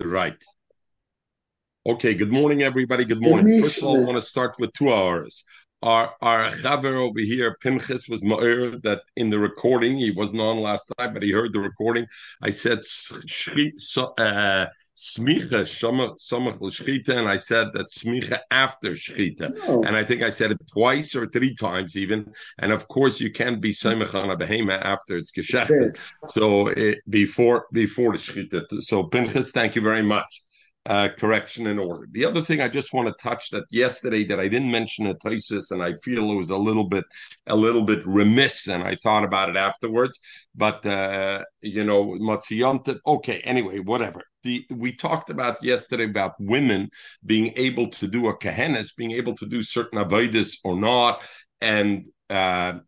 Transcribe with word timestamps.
Right. 0.00 0.36
Okay, 1.86 2.14
good 2.14 2.30
morning, 2.30 2.62
everybody. 2.62 3.04
Good 3.04 3.22
morning. 3.22 3.62
First 3.62 3.78
of 3.78 3.84
all, 3.84 3.96
I 3.96 4.04
want 4.04 4.16
to 4.16 4.22
start 4.22 4.56
with 4.58 4.72
two 4.72 4.92
hours. 4.92 5.44
Our 5.82 6.12
our 6.20 6.50
chaver 6.50 6.96
over 6.96 7.20
here, 7.20 7.56
Pinchas, 7.60 8.08
was 8.08 8.20
Ma'ir, 8.20 8.82
that 8.82 9.02
in 9.16 9.30
the 9.30 9.38
recording, 9.38 9.96
he 9.96 10.10
wasn't 10.10 10.42
on 10.42 10.60
last 10.60 10.92
time, 10.98 11.14
but 11.14 11.22
he 11.22 11.30
heard 11.30 11.52
the 11.52 11.60
recording. 11.60 12.06
I 12.42 12.50
said 12.50 12.80
uh, 14.18 14.66
smicha 14.98 15.62
samach 15.64 16.60
l'shchita, 16.60 17.10
and 17.10 17.28
I 17.28 17.36
said 17.36 17.68
that 17.74 17.88
smicha 17.88 18.40
after 18.50 18.90
shchita, 18.90 19.56
oh. 19.68 19.82
and 19.84 19.96
I 19.96 20.02
think 20.02 20.22
I 20.22 20.30
said 20.30 20.50
it 20.50 20.58
twice 20.66 21.14
or 21.14 21.26
three 21.28 21.54
times 21.54 21.96
even. 21.96 22.32
And 22.58 22.72
of 22.72 22.88
course, 22.88 23.20
you 23.20 23.30
can't 23.30 23.60
be 23.60 23.70
samach 23.70 24.14
on 24.20 24.30
a 24.30 24.36
behema 24.36 24.80
after 24.82 25.16
it's 25.16 25.30
geshechted, 25.30 25.96
so 26.30 26.68
it, 26.68 26.98
before 27.08 27.66
before 27.72 28.12
the 28.12 28.18
shchita. 28.18 28.82
So 28.82 29.04
Pinchas, 29.04 29.52
thank 29.52 29.76
you 29.76 29.82
very 29.82 30.02
much 30.02 30.42
uh, 30.88 31.10
correction 31.18 31.66
in 31.66 31.78
order. 31.78 32.08
The 32.10 32.24
other 32.24 32.40
thing 32.40 32.62
I 32.62 32.68
just 32.68 32.94
want 32.94 33.08
to 33.08 33.14
touch 33.22 33.50
that 33.50 33.64
yesterday 33.70 34.24
that 34.24 34.40
I 34.40 34.48
didn't 34.48 34.70
mention 34.70 35.06
at 35.06 35.20
Tysus, 35.20 35.70
and 35.70 35.82
I 35.82 35.92
feel 36.02 36.30
it 36.30 36.34
was 36.34 36.48
a 36.48 36.56
little 36.56 36.88
bit, 36.88 37.04
a 37.46 37.54
little 37.54 37.82
bit 37.82 38.06
remiss, 38.06 38.68
and 38.68 38.82
I 38.82 38.94
thought 38.94 39.22
about 39.22 39.50
it 39.50 39.56
afterwards. 39.56 40.18
But 40.54 40.84
uh, 40.86 41.44
you 41.60 41.84
know, 41.84 42.06
Matziyante. 42.14 42.98
Okay, 43.06 43.40
anyway, 43.40 43.80
whatever. 43.80 44.22
The, 44.44 44.64
we 44.70 44.92
talked 44.92 45.28
about 45.28 45.62
yesterday 45.62 46.04
about 46.04 46.32
women 46.40 46.88
being 47.26 47.52
able 47.56 47.88
to 47.90 48.08
do 48.08 48.28
a 48.28 48.38
kahenis, 48.38 48.96
being 48.96 49.12
able 49.12 49.36
to 49.36 49.46
do 49.46 49.62
certain 49.62 49.98
avodas 49.98 50.56
or 50.64 50.74
not, 50.74 51.22
and 51.60 52.06
uh, 52.30 52.78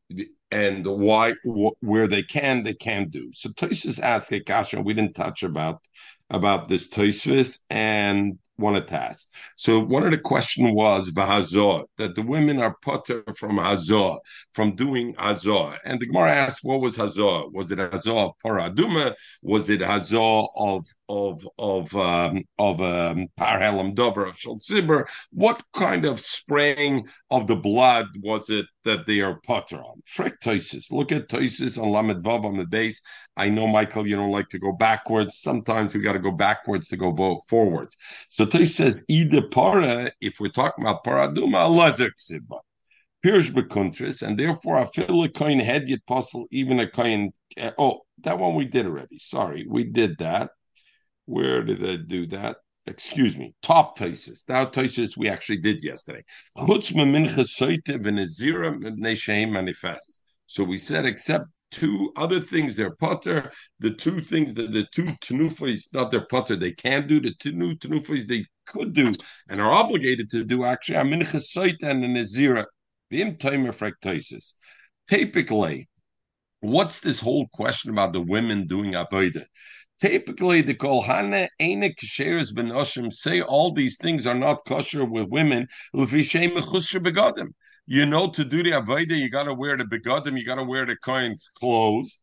and 0.50 0.86
why 0.86 1.34
wh- 1.44 1.76
where 1.82 2.06
they 2.06 2.22
can 2.22 2.62
they 2.62 2.74
can 2.74 3.10
do. 3.10 3.30
So 3.34 3.50
Tosis 3.50 4.00
asked 4.00 4.32
a 4.32 4.40
kasha 4.40 4.80
we 4.80 4.94
didn't 4.94 5.16
touch 5.16 5.42
about 5.42 5.82
about 6.30 6.68
this 6.68 6.88
Toisvis 6.88 7.60
and 7.70 8.38
wanted 8.60 8.88
to 8.88 8.94
ask. 8.94 9.28
So 9.56 9.80
one 9.80 10.04
of 10.04 10.10
the 10.10 10.18
question 10.18 10.74
was 10.74 11.10
Vahazor, 11.10 11.84
that 11.98 12.14
the 12.14 12.22
women 12.22 12.60
are 12.60 12.76
putter 12.82 13.22
from 13.36 13.58
Hazor, 13.58 14.16
from 14.52 14.76
doing 14.76 15.14
Hazor. 15.18 15.78
And 15.84 16.00
the 16.00 16.06
Gemara 16.06 16.34
asked, 16.34 16.60
what 16.62 16.80
was 16.80 16.96
Hazor? 16.96 17.48
Was 17.50 17.70
it 17.70 17.78
Hazor 17.78 18.28
Paraduma? 18.44 19.14
Was 19.42 19.70
it 19.70 19.80
Hazor 19.80 20.42
of 20.56 20.86
of 21.08 21.46
of 21.58 21.94
um, 21.96 22.44
of 22.58 22.80
um, 22.80 23.28
Parhelam 23.38 23.94
Dover 23.94 24.26
of 24.26 24.36
Shalzibur? 24.36 25.06
What 25.30 25.62
kind 25.74 26.04
of 26.04 26.20
spraying 26.20 27.08
of 27.30 27.46
the 27.46 27.56
blood 27.56 28.06
was 28.22 28.50
it 28.50 28.66
that 28.84 29.06
they 29.06 29.20
are 29.20 29.40
putter 29.46 29.78
on? 29.78 30.02
Frick. 30.06 30.34
Look 30.90 31.12
at 31.12 31.28
Toisis 31.28 31.80
on 31.80 31.90
Lamed 31.90 32.24
Vav 32.24 32.44
on 32.44 32.56
the 32.56 32.66
base. 32.66 33.02
I 33.36 33.48
know, 33.48 33.66
Michael, 33.66 34.06
you 34.06 34.16
don't 34.16 34.32
like 34.32 34.48
to 34.50 34.58
go 34.58 34.72
backwards. 34.72 35.38
Sometimes 35.38 35.94
we 35.94 36.00
got 36.00 36.14
to 36.14 36.18
go 36.18 36.30
backwards 36.30 36.88
to 36.88 36.96
go 36.96 37.40
forwards. 37.48 37.96
So 38.28 38.46
Tais 38.50 38.74
says, 38.74 39.02
either 39.08 39.42
para, 39.42 40.10
if 40.20 40.40
we're 40.40 40.48
talking 40.48 40.84
about 40.84 41.04
paraduma, 41.04 41.68
lezer 41.68 42.10
ksiba. 42.18 42.60
Pirish 43.24 43.50
bekuntris, 43.50 44.22
and 44.26 44.38
therefore 44.38 44.78
I 44.78 44.86
feel 44.86 45.22
a 45.22 45.28
coin 45.28 45.60
head 45.60 45.88
yet 45.88 46.00
possible, 46.06 46.46
even 46.50 46.80
a 46.80 46.88
coin. 46.88 47.30
Eh, 47.56 47.70
oh, 47.78 48.00
that 48.22 48.38
one 48.38 48.54
we 48.54 48.64
did 48.64 48.86
already. 48.86 49.18
Sorry, 49.18 49.66
we 49.68 49.84
did 49.84 50.16
that. 50.18 50.50
Where 51.26 51.62
did 51.62 51.88
I 51.88 51.96
do 51.96 52.26
that? 52.28 52.56
Excuse 52.86 53.36
me. 53.36 53.54
Top 53.62 53.98
Taisis. 53.98 54.48
Now 54.48 54.64
Taisis 54.64 55.16
we 55.16 55.28
actually 55.28 55.58
did 55.58 55.84
yesterday. 55.84 56.22
So 60.46 60.64
we 60.64 60.78
said, 60.78 61.06
except 61.06 61.44
two 61.70 62.12
other 62.16 62.40
things 62.40 62.76
they're 62.76 62.96
putter, 62.96 63.52
the 63.78 63.90
two 63.90 64.20
things 64.20 64.54
that 64.54 64.72
the 64.72 64.86
two 64.92 65.06
tenufas, 65.22 65.92
not 65.92 66.10
their 66.10 66.26
putter, 66.26 66.56
they 66.56 66.72
can 66.72 67.06
do, 67.06 67.20
the 67.20 67.34
two 67.38 67.52
new 67.52 67.74
tenufas 67.74 68.26
they 68.26 68.44
could 68.66 68.92
do 68.92 69.12
and 69.48 69.60
are 69.60 69.70
obligated 69.70 70.30
to 70.30 70.44
do 70.44 70.64
actually 70.64 70.96
are 70.96 71.04
minchas 71.04 71.56
and 71.82 72.04
a 72.04 72.08
nazira. 72.08 72.64
Bim 73.10 73.36
timer 73.36 73.72
fraktosis. 73.72 74.54
Typically, 75.08 75.88
what's 76.60 77.00
this 77.00 77.18
whole 77.18 77.48
question 77.52 77.90
about 77.90 78.12
the 78.12 78.20
women 78.20 78.68
doing 78.68 78.92
avodah? 78.92 79.46
Typically, 80.00 80.62
the 80.62 80.74
kolhane 80.74 81.48
ene 81.60 81.92
kasheres 81.92 82.54
benoshim 82.54 83.12
say 83.12 83.42
all 83.42 83.72
these 83.72 83.98
things 83.98 84.26
are 84.26 84.34
not 84.34 84.64
kosher 84.64 85.04
with 85.04 85.28
women. 85.28 85.66
You 87.92 88.06
know, 88.06 88.28
to 88.28 88.44
do 88.44 88.62
the 88.62 88.70
avodah, 88.70 89.18
you 89.18 89.28
got 89.28 89.44
to 89.44 89.52
wear 89.52 89.76
the 89.76 89.82
begodim, 89.82 90.38
you 90.38 90.46
got 90.46 90.54
to 90.54 90.62
wear 90.62 90.86
the 90.86 90.94
coin's 90.94 91.50
clothes. 91.56 92.20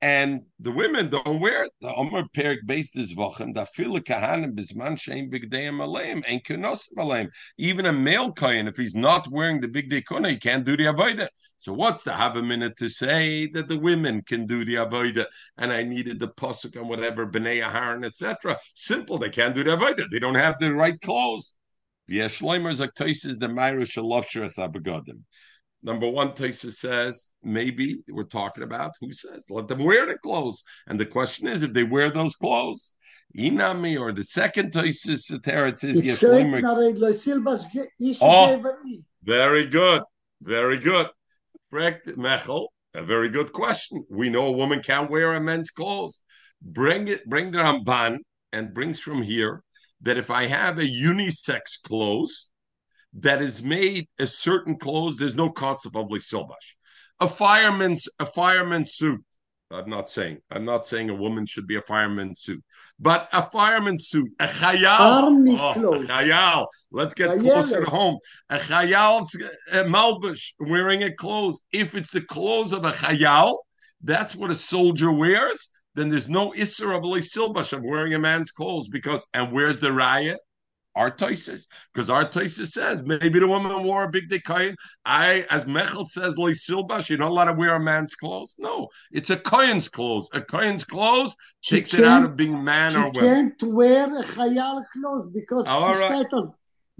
And 0.00 0.40
the 0.58 0.72
women 0.72 1.10
don't 1.10 1.40
wear 1.40 1.64
it. 1.64 1.72
The 1.82 1.94
Omer 1.94 2.22
Perik 2.34 2.60
based 2.64 2.94
this 2.94 3.14
vochem, 3.14 3.52
the 3.52 3.66
fila 3.66 4.00
kahanim 4.00 4.54
bisman 4.54 4.96
shein 4.96 5.30
aleim, 5.30 6.22
and 6.26 6.42
kenosim 6.42 6.96
aleim. 6.96 7.28
Even 7.58 7.84
a 7.84 7.92
male 7.92 8.32
kohen, 8.32 8.66
if 8.66 8.78
he's 8.78 8.94
not 8.94 9.30
wearing 9.30 9.60
the 9.60 9.68
big 9.68 9.90
day 9.90 10.02
he 10.02 10.36
can't 10.38 10.64
do 10.64 10.74
the 10.74 10.84
avodah. 10.84 11.28
So 11.58 11.74
what's 11.74 12.02
the 12.02 12.14
have 12.14 12.36
a 12.36 12.42
minute 12.42 12.78
to 12.78 12.88
say 12.88 13.46
that 13.48 13.68
the 13.68 13.78
women 13.78 14.22
can 14.22 14.46
do 14.46 14.64
the 14.64 14.76
avodah? 14.76 15.26
And 15.58 15.70
I 15.70 15.82
needed 15.82 16.18
the 16.18 16.28
posuk 16.28 16.76
and 16.76 16.88
whatever, 16.88 17.26
bnei 17.26 17.62
aharon, 17.62 18.06
etc. 18.06 18.58
Simple, 18.74 19.18
they 19.18 19.28
can't 19.28 19.54
do 19.54 19.64
the 19.64 19.76
avodah. 19.76 20.10
They 20.10 20.18
don't 20.18 20.34
have 20.34 20.58
the 20.58 20.72
right 20.72 20.98
clothes. 20.98 21.52
Number 25.82 26.08
one, 26.10 26.32
Taisa 26.32 26.72
says, 26.72 27.30
maybe 27.42 28.00
we're 28.10 28.24
talking 28.24 28.64
about 28.64 28.92
who 29.00 29.12
says, 29.12 29.46
let 29.48 29.68
them 29.68 29.84
wear 29.84 30.06
the 30.06 30.18
clothes. 30.18 30.62
And 30.86 31.00
the 31.00 31.06
question 31.06 31.46
is, 31.46 31.62
if 31.62 31.72
they 31.72 31.84
wear 31.84 32.10
those 32.10 32.34
clothes, 32.36 32.92
Inami 33.36 33.98
or 33.98 34.12
the 34.12 34.24
second 34.24 34.72
Taisa 34.72 35.40
Teretz 35.40 35.78
says, 35.78 36.02
yes, 36.02 36.18
Oh, 38.20 38.46
very 39.22 39.66
good. 39.66 40.02
Very 40.42 40.78
good. 40.78 41.08
Mechel, 41.72 42.66
a 42.94 43.02
very 43.02 43.28
good 43.30 43.52
question. 43.52 44.04
We 44.10 44.28
know 44.28 44.46
a 44.46 44.52
woman 44.52 44.82
can't 44.82 45.10
wear 45.10 45.34
a 45.34 45.40
men's 45.40 45.70
clothes. 45.70 46.20
Bring 46.60 47.08
it, 47.08 47.24
bring 47.26 47.52
the 47.52 47.58
Ramban 47.58 48.18
and 48.52 48.74
brings 48.74 48.98
from 48.98 49.22
here 49.22 49.62
that 50.02 50.16
if 50.16 50.30
I 50.30 50.46
have 50.46 50.78
a 50.78 50.82
unisex 50.82 51.80
clothes 51.82 52.50
that 53.14 53.42
is 53.42 53.62
made 53.62 54.06
a 54.18 54.26
certain 54.26 54.76
clothes, 54.76 55.16
there's 55.16 55.34
no 55.34 55.50
concept 55.50 55.96
of 55.96 56.06
silbash. 56.06 56.76
A 57.20 57.28
fireman's 57.28 58.08
a 58.18 58.26
fireman's 58.26 58.94
suit. 58.94 59.22
I'm 59.72 59.90
not 59.90 60.10
saying 60.10 60.38
I'm 60.50 60.64
not 60.64 60.84
saying 60.86 61.10
a 61.10 61.14
woman 61.14 61.46
should 61.46 61.66
be 61.66 61.76
a 61.76 61.82
fireman's 61.82 62.40
suit, 62.40 62.62
but 62.98 63.28
a 63.32 63.42
fireman's 63.50 64.08
suit, 64.08 64.30
a 64.40 64.46
chayal, 64.46 64.98
army 64.98 65.56
oh, 65.60 65.94
a 65.94 65.98
chayal. 66.06 66.66
Let's 66.90 67.14
get 67.14 67.38
closer 67.38 67.84
to 67.84 67.90
home. 67.90 68.18
A 68.48 68.58
chayal's 68.58 69.36
uh, 69.70 69.84
malbush 69.84 70.54
wearing 70.58 71.04
a 71.04 71.12
clothes. 71.12 71.62
If 71.72 71.94
it's 71.94 72.10
the 72.10 72.22
clothes 72.22 72.72
of 72.72 72.84
a 72.84 72.90
chayal, 72.90 73.58
that's 74.02 74.34
what 74.34 74.50
a 74.50 74.56
soldier 74.56 75.12
wears 75.12 75.68
then 76.00 76.08
there's 76.08 76.30
no 76.30 76.52
Isser 76.52 76.96
of 76.96 77.02
Silbash 77.02 77.72
of 77.72 77.82
wearing 77.82 78.14
a 78.14 78.18
man's 78.18 78.50
clothes 78.50 78.88
because, 78.88 79.26
and 79.34 79.52
where's 79.52 79.78
the 79.78 79.92
riot? 79.92 80.40
Our 80.96 81.10
Toises, 81.10 81.68
because 81.94 82.10
our 82.10 82.24
Toises 82.24 82.72
says 82.72 83.02
maybe 83.02 83.38
the 83.38 83.46
woman 83.46 83.84
wore 83.84 84.04
a 84.04 84.10
big 84.10 84.28
dekayin. 84.28 84.74
I, 85.04 85.46
as 85.48 85.64
Mechel 85.64 86.04
says, 86.04 86.36
Loy 86.36 86.50
Silbash, 86.50 87.08
you're 87.08 87.18
not 87.18 87.30
allowed 87.30 87.44
to 87.44 87.52
wear 87.52 87.76
a 87.76 87.80
man's 87.80 88.16
clothes. 88.16 88.56
No, 88.58 88.88
it's 89.12 89.30
a 89.30 89.36
Kohen's 89.36 89.88
clothes. 89.88 90.28
A 90.32 90.40
Kohen's 90.40 90.84
clothes 90.84 91.36
she 91.60 91.76
takes 91.76 91.94
it 91.94 92.04
out 92.04 92.24
of 92.24 92.34
being 92.34 92.64
man 92.64 92.96
or 92.96 93.12
woman. 93.12 93.12
can't 93.58 93.72
wear 93.72 94.06
a 94.06 94.22
Chayal 94.24 94.82
clothes 94.92 95.28
because 95.32 95.68
All 95.68 95.94
right. 95.94 96.26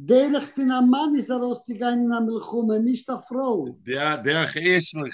Derech 0.07 0.45
fin 0.45 0.71
a 0.71 0.81
man 0.81 1.15
ist 1.15 1.31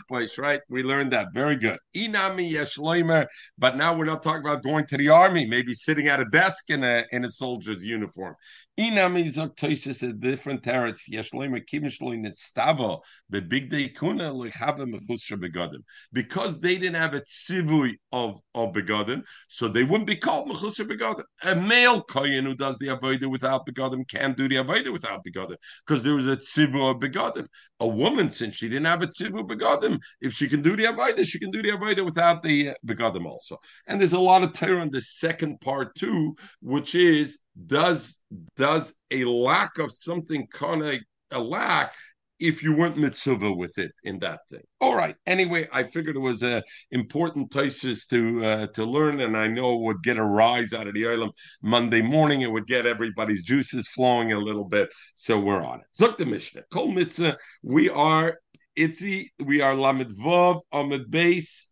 place, 0.08 0.38
right? 0.38 0.60
We 0.69 0.82
learned 0.82 1.12
that. 1.12 1.28
Very 1.32 1.56
good. 1.56 1.78
Inami 1.97 2.52
Yeshleimer, 2.52 3.26
but 3.58 3.76
now 3.76 3.97
we're 3.97 4.04
not 4.04 4.22
talking 4.22 4.42
about 4.42 4.62
going 4.62 4.86
to 4.86 4.97
the 4.97 5.08
army, 5.08 5.47
maybe 5.47 5.72
sitting 5.72 6.08
at 6.08 6.20
a 6.20 6.26
desk 6.26 6.70
in 6.70 6.84
a 6.84 7.04
in 7.10 7.24
a 7.24 7.30
soldier's 7.30 7.84
uniform. 7.84 8.36
Inami 8.78 9.24
zoktoisis 9.24 10.06
a 10.06 10.12
different 10.12 10.62
teretz 10.62 11.08
yeshleimer 11.08 11.64
kimshloin 11.66 12.30
stavo 12.36 13.00
the 13.30 13.40
big 13.40 13.70
day 13.70 13.88
kuna 13.88 14.24
lechave 14.24 14.84
mechusha 14.84 15.40
begodim 15.40 15.80
because 16.12 16.60
they 16.60 16.76
didn't 16.76 17.00
have 17.00 17.14
a 17.14 17.22
tzivui 17.22 17.94
of 18.12 18.38
of 18.54 18.74
begodim, 18.74 19.22
so 19.48 19.66
they 19.66 19.82
wouldn't 19.82 20.06
be 20.06 20.16
called 20.16 20.50
mechusha 20.50 20.86
begodim. 20.86 21.24
A 21.44 21.54
male 21.54 22.02
kohen 22.02 22.44
who 22.44 22.54
does 22.54 22.76
the 22.76 22.88
avodah 22.88 23.30
without 23.30 23.66
begodim 23.66 24.06
can't 24.08 24.36
do 24.36 24.46
the 24.46 24.56
avodah 24.56 24.92
without 24.92 25.24
begodim 25.24 25.56
because 25.86 26.04
there 26.04 26.14
was 26.14 26.28
a 26.28 26.36
tzivu 26.36 26.90
of 26.90 27.00
begodim. 27.00 27.46
A 27.80 27.88
woman, 27.88 28.30
since 28.30 28.56
she 28.56 28.68
didn't 28.68 28.84
have 28.84 29.02
a 29.02 29.06
tzivu 29.06 29.48
begodim, 29.48 29.98
if 30.20 30.34
she 30.34 30.48
can 30.48 30.60
do 30.60 30.76
the 30.76 30.84
avodah, 30.84 31.24
she 31.24 31.38
can 31.38 31.50
do 31.50 31.62
the 31.62 31.70
avodah 31.70 32.04
without 32.04 32.42
the 32.42 32.70
uh, 32.70 32.74
begodim 32.86 33.24
also. 33.24 33.56
And 33.86 33.98
there's 33.98 34.12
a 34.12 34.20
lot 34.20 34.42
of 34.42 34.52
Torah 34.52 34.80
on 34.80 34.90
the 34.90 35.00
second 35.00 35.62
part 35.62 35.94
too, 35.94 36.36
which 36.60 36.94
is 36.94 37.38
does 37.66 38.20
does 38.56 38.94
a 39.10 39.24
lack 39.24 39.78
of 39.78 39.92
something 39.92 40.47
kind 40.53 40.82
of 40.82 40.98
a 41.30 41.41
lack 41.41 41.94
if 42.38 42.62
you 42.62 42.76
weren't 42.76 42.98
mitzvah 42.98 43.53
with 43.53 43.78
it 43.78 43.92
in 44.04 44.18
that 44.18 44.41
thing. 44.50 44.62
All 44.80 44.94
right. 44.94 45.16
Anyway, 45.26 45.68
I 45.72 45.84
figured 45.84 46.16
it 46.16 46.20
was 46.20 46.42
a 46.42 46.62
important 46.91 47.50
places 47.50 48.06
to 48.06 48.44
uh, 48.44 48.66
to 48.68 48.84
learn, 48.84 49.20
and 49.20 49.36
I 49.36 49.47
know 49.47 49.74
it 49.74 49.80
would 49.80 50.03
get 50.03 50.18
a 50.18 50.24
rise 50.24 50.72
out 50.72 50.86
of 50.86 50.94
the 50.94 51.08
island 51.08 51.32
Monday 51.62 52.03
morning. 52.03 52.42
It 52.42 52.50
would 52.50 52.66
get 52.66 52.86
everybody's 52.86 53.44
juices 53.44 53.88
flowing 53.88 54.32
a 54.32 54.38
little 54.38 54.64
bit. 54.64 54.91
So 55.14 55.38
we're 55.38 55.62
on 55.62 55.80
it. 55.80 55.86
Zuk 55.98 56.18
the 56.18 56.26
Mishnah. 56.26 56.62
Kol 56.70 56.88
mitzvah. 56.88 57.38
We 57.62 57.88
are 57.88 58.38
itzi. 58.78 59.28
We 59.42 59.62
are 59.62 59.74
lamed 59.74 60.10
vav 60.10 60.60
amid 60.72 61.10
base, 61.10 61.66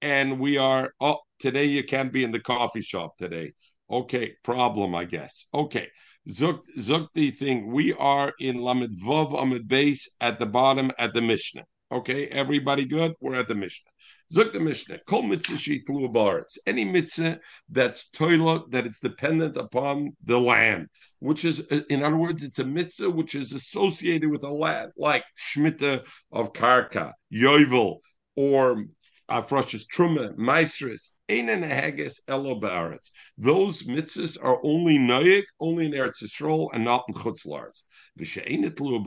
and 0.00 0.38
we 0.38 0.58
are. 0.58 0.92
Oh, 1.00 1.18
today 1.40 1.64
you 1.64 1.82
can't 1.82 2.12
be 2.12 2.22
in 2.22 2.30
the 2.30 2.40
coffee 2.40 2.82
shop 2.82 3.16
today. 3.18 3.52
Okay, 3.90 4.34
problem, 4.42 4.94
I 4.94 5.04
guess. 5.04 5.46
Okay. 5.54 5.88
Zuk 6.28 6.60
Zuk 6.76 7.08
the 7.14 7.30
thing. 7.30 7.72
We 7.72 7.94
are 7.94 8.34
in 8.38 8.58
Lamed 8.58 8.98
Vov 8.98 9.40
Amid 9.40 9.66
base 9.66 10.10
at 10.20 10.38
the 10.38 10.46
bottom 10.46 10.92
at 10.98 11.14
the 11.14 11.22
Mishnah. 11.22 11.64
Okay, 11.90 12.26
everybody 12.26 12.84
good? 12.84 13.14
We're 13.18 13.36
at 13.36 13.48
the 13.48 13.54
Mishnah. 13.54 13.90
Zuk 14.34 14.52
the 14.52 14.60
Mishnah. 14.60 14.98
Kol 15.06 15.22
mitzvah. 15.22 16.44
Any 16.66 16.84
mitzvah 16.84 17.38
that's 17.70 18.10
toilet 18.10 18.70
that 18.72 18.84
it's 18.84 19.00
dependent 19.00 19.56
upon 19.56 20.14
the 20.22 20.38
land, 20.38 20.88
which 21.20 21.46
is, 21.46 21.60
in 21.88 22.02
other 22.02 22.18
words, 22.18 22.44
it's 22.44 22.58
a 22.58 22.64
mitzvah 22.64 23.08
which 23.08 23.34
is 23.34 23.54
associated 23.54 24.28
with 24.28 24.44
a 24.44 24.50
land, 24.50 24.92
like 24.98 25.24
shmita 25.38 26.04
of 26.30 26.52
karka, 26.52 27.12
yovel, 27.32 28.00
or 28.36 28.84
Afrashis 29.30 29.86
Truma, 29.86 30.34
Maestris, 30.36 31.12
Einen 31.28 31.62
Haggis, 31.62 32.20
Elo 32.28 32.58
Baaretz. 32.58 33.10
Those 33.36 33.82
mitzvahs 33.82 34.38
are 34.40 34.58
only 34.64 34.98
Noyik, 34.98 35.44
only 35.60 35.86
in 35.86 35.92
Eretz 35.92 36.22
Yisrael, 36.22 36.70
and 36.72 36.84
not 36.84 37.04
in 37.08 37.14
Chutz 37.14 37.46
Laretz. 37.46 37.82
V'she'enet 38.18 38.80
Lu 38.80 38.98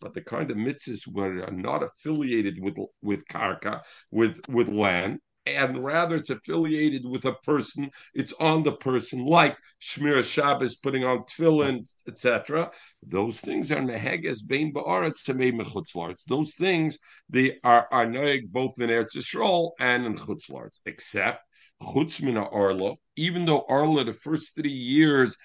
but 0.00 0.14
the 0.14 0.20
kind 0.20 0.50
of 0.50 0.56
mitzvahs 0.56 1.06
where 1.06 1.44
are 1.44 1.52
not 1.52 1.82
affiliated 1.82 2.58
with 2.60 2.76
with 3.02 3.24
karka, 3.28 3.82
with 4.10 4.40
with 4.48 4.68
land, 4.68 5.20
and 5.56 5.84
rather 5.84 6.16
it's 6.16 6.30
affiliated 6.30 7.04
with 7.04 7.24
a 7.24 7.34
person. 7.44 7.90
It's 8.14 8.32
on 8.40 8.62
the 8.62 8.72
person, 8.72 9.24
like 9.24 9.56
Shmir 9.80 10.22
Shabbos, 10.22 10.76
putting 10.76 11.04
on 11.04 11.24
tefillin, 11.24 11.86
etc. 12.06 12.70
Those 13.02 13.40
things 13.40 13.72
are 13.72 13.80
neheges 13.80 14.46
bein 14.46 14.72
ba'aretz 14.72 15.24
tamei 15.26 15.52
mechutzlarts. 15.52 16.24
Those 16.24 16.54
things 16.54 16.98
they 17.28 17.58
are 17.64 17.88
are 17.90 18.06
noeg 18.06 18.48
both 18.48 18.80
in 18.80 18.90
Eretz 18.90 19.16
Yisrael 19.16 19.72
and 19.80 20.06
in 20.06 20.14
chutzlarts, 20.14 20.80
except 20.86 21.44
chutzmina 21.82 22.48
arla. 22.52 22.94
Even 23.16 23.44
though 23.44 23.64
arla, 23.68 24.04
the 24.04 24.12
first 24.12 24.54
three 24.54 24.70
years 24.70 25.36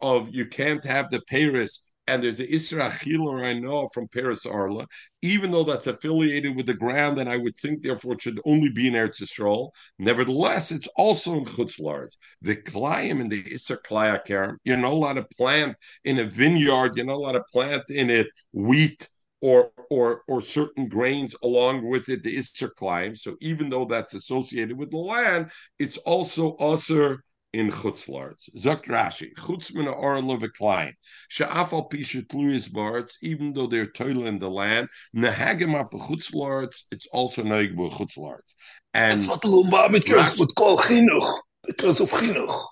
of 0.00 0.34
you 0.34 0.46
can't 0.46 0.84
have 0.84 1.10
the 1.10 1.20
Paris 1.28 1.84
and 2.12 2.22
there's 2.22 2.40
an 2.40 2.46
Isra 2.46 2.90
Chilar 2.90 3.42
I 3.44 3.54
know 3.54 3.88
from 3.88 4.06
Paris 4.08 4.44
Arla, 4.44 4.86
even 5.22 5.50
though 5.50 5.64
that's 5.64 5.86
affiliated 5.86 6.54
with 6.54 6.66
the 6.66 6.74
ground, 6.74 7.18
and 7.18 7.28
I 7.28 7.38
would 7.38 7.56
think 7.56 7.82
therefore 7.82 8.14
it 8.14 8.22
should 8.22 8.40
only 8.44 8.68
be 8.68 8.88
in 8.88 8.94
Eretz 8.94 9.22
Yisrael. 9.22 9.70
Nevertheless, 9.98 10.72
it's 10.72 10.88
also 10.96 11.34
in 11.34 11.46
Chutz 11.46 11.80
Laretz. 11.80 12.16
The 12.42 12.56
Klayim 12.56 13.22
and 13.22 13.32
the 13.32 13.42
Isra 13.44 13.78
Klayakerem, 13.82 14.56
you're 14.64 14.76
not 14.76 14.92
allowed 14.92 15.14
to 15.14 15.26
plant 15.38 15.76
in 16.04 16.18
a 16.18 16.24
vineyard, 16.24 16.96
you're 16.96 17.06
not 17.06 17.16
allowed 17.16 17.32
to 17.32 17.44
plant 17.50 17.84
in 17.88 18.10
it 18.10 18.26
wheat 18.52 19.08
or 19.40 19.72
or 19.90 20.22
or 20.28 20.40
certain 20.40 20.88
grains 20.88 21.34
along 21.42 21.88
with 21.88 22.08
it, 22.10 22.22
the 22.22 22.36
Isser 22.36 22.70
Klayim. 22.78 23.16
So 23.16 23.36
even 23.40 23.70
though 23.70 23.86
that's 23.86 24.14
associated 24.14 24.76
with 24.76 24.90
the 24.90 24.98
land, 24.98 25.50
it's 25.78 25.96
also 25.98 26.56
usher 26.56 27.24
in 27.52 27.70
chutzlarts. 27.70 28.48
Zakt 28.56 28.86
Rashi, 28.86 29.34
chutz 29.34 29.74
min 29.74 29.88
orla 29.88 30.36
v'klayim. 30.36 30.92
Sha'afal 31.30 31.90
pisha 31.90 32.26
tluyis 32.26 32.72
barts, 32.72 33.18
even 33.22 33.52
though 33.52 33.66
they're 33.66 33.86
toiling 33.86 34.26
in 34.26 34.38
the 34.38 34.48
land, 34.48 34.88
nehagim 35.16 35.78
up 35.78 35.92
chutzlarts, 35.92 36.84
it's 36.90 37.06
also 37.12 37.42
noig 37.42 37.76
chutzlarts. 37.76 38.54
And 38.94 39.22
that's 39.22 39.30
what 39.30 39.42
the 39.42 39.48
Lubavitchers 39.48 40.38
would 40.38 40.54
call 40.54 40.78
chinuch, 40.78 41.38
because 41.66 42.00
of 42.00 42.10
chinuch. 42.10 42.64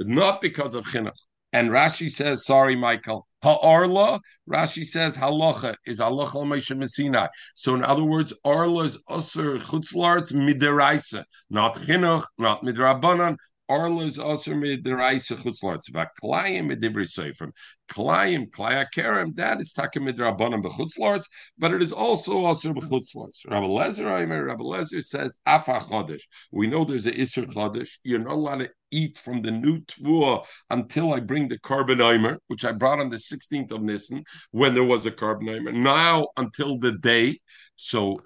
Not 0.00 0.40
because 0.40 0.74
of 0.74 0.84
chinuch. 0.84 1.16
And 1.52 1.70
Rashi 1.70 2.10
says, 2.10 2.44
sorry, 2.44 2.76
Michael, 2.76 3.26
Ha'arla, 3.42 4.20
Rashi 4.50 4.84
says 4.84 5.16
halacha 5.16 5.76
is 5.86 6.00
halacha 6.00 6.76
Messina. 6.76 7.30
So 7.54 7.74
in 7.74 7.84
other 7.84 8.04
words, 8.04 8.34
arla 8.44 8.84
is 8.84 8.98
usher 9.08 9.56
chutzlarts 9.58 10.32
midiraisa, 10.32 11.24
not 11.48 11.76
chinuch, 11.76 12.24
not 12.38 12.62
midrabanan, 12.62 13.36
Arla 13.68 14.04
is 14.04 14.18
also 14.18 14.54
made 14.54 14.84
the 14.84 14.94
Raisa 14.94 15.34
Chutzlarts. 15.34 15.90
Vaklayim 15.90 16.70
medibri 16.70 17.04
seifrim. 17.04 17.50
Klayim, 17.90 18.50
Klaya 18.50 18.86
Kerem, 18.94 19.34
that 19.36 19.60
is 19.60 19.72
Takamid 19.72 20.18
Rabbanim 20.18 20.62
bechutzlarts, 20.62 21.24
but 21.58 21.72
it 21.72 21.82
is 21.82 21.92
also 21.92 22.44
also 22.44 22.72
bechutzlarts. 22.72 23.48
Rabbi 23.48 23.66
Lezer, 23.66 24.46
Rabbi 24.46 24.62
Lezer 24.62 25.02
says 25.02 25.38
Afa 25.46 25.80
Chodesh. 25.80 26.22
We 26.52 26.66
know 26.66 26.84
there's 26.84 27.06
a 27.06 27.12
Isser 27.12 27.46
Chodesh. 27.46 27.98
You're 28.04 28.20
not 28.20 28.34
allowed 28.34 28.58
to 28.58 28.70
eat 28.92 29.18
from 29.18 29.42
the 29.42 29.50
new 29.50 29.80
tvua 29.80 30.44
until 30.70 31.12
I 31.12 31.20
bring 31.20 31.48
the 31.48 31.58
korban 31.58 32.38
which 32.46 32.64
I 32.64 32.72
brought 32.72 33.00
on 33.00 33.10
the 33.10 33.16
16th 33.16 33.72
of 33.72 33.82
Nisan 33.82 34.24
when 34.52 34.74
there 34.74 34.84
was 34.84 35.06
a 35.06 35.10
korban 35.10 35.74
Now 35.74 36.28
until 36.36 36.78
the 36.78 36.92
day. 36.92 37.40
So 37.76 38.20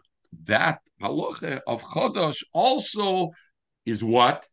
that 0.44 0.81
halacha 1.02 1.60
of 1.66 1.82
Chodesh 1.82 2.44
also 2.52 3.31
is 3.86 4.04
what 4.04 4.46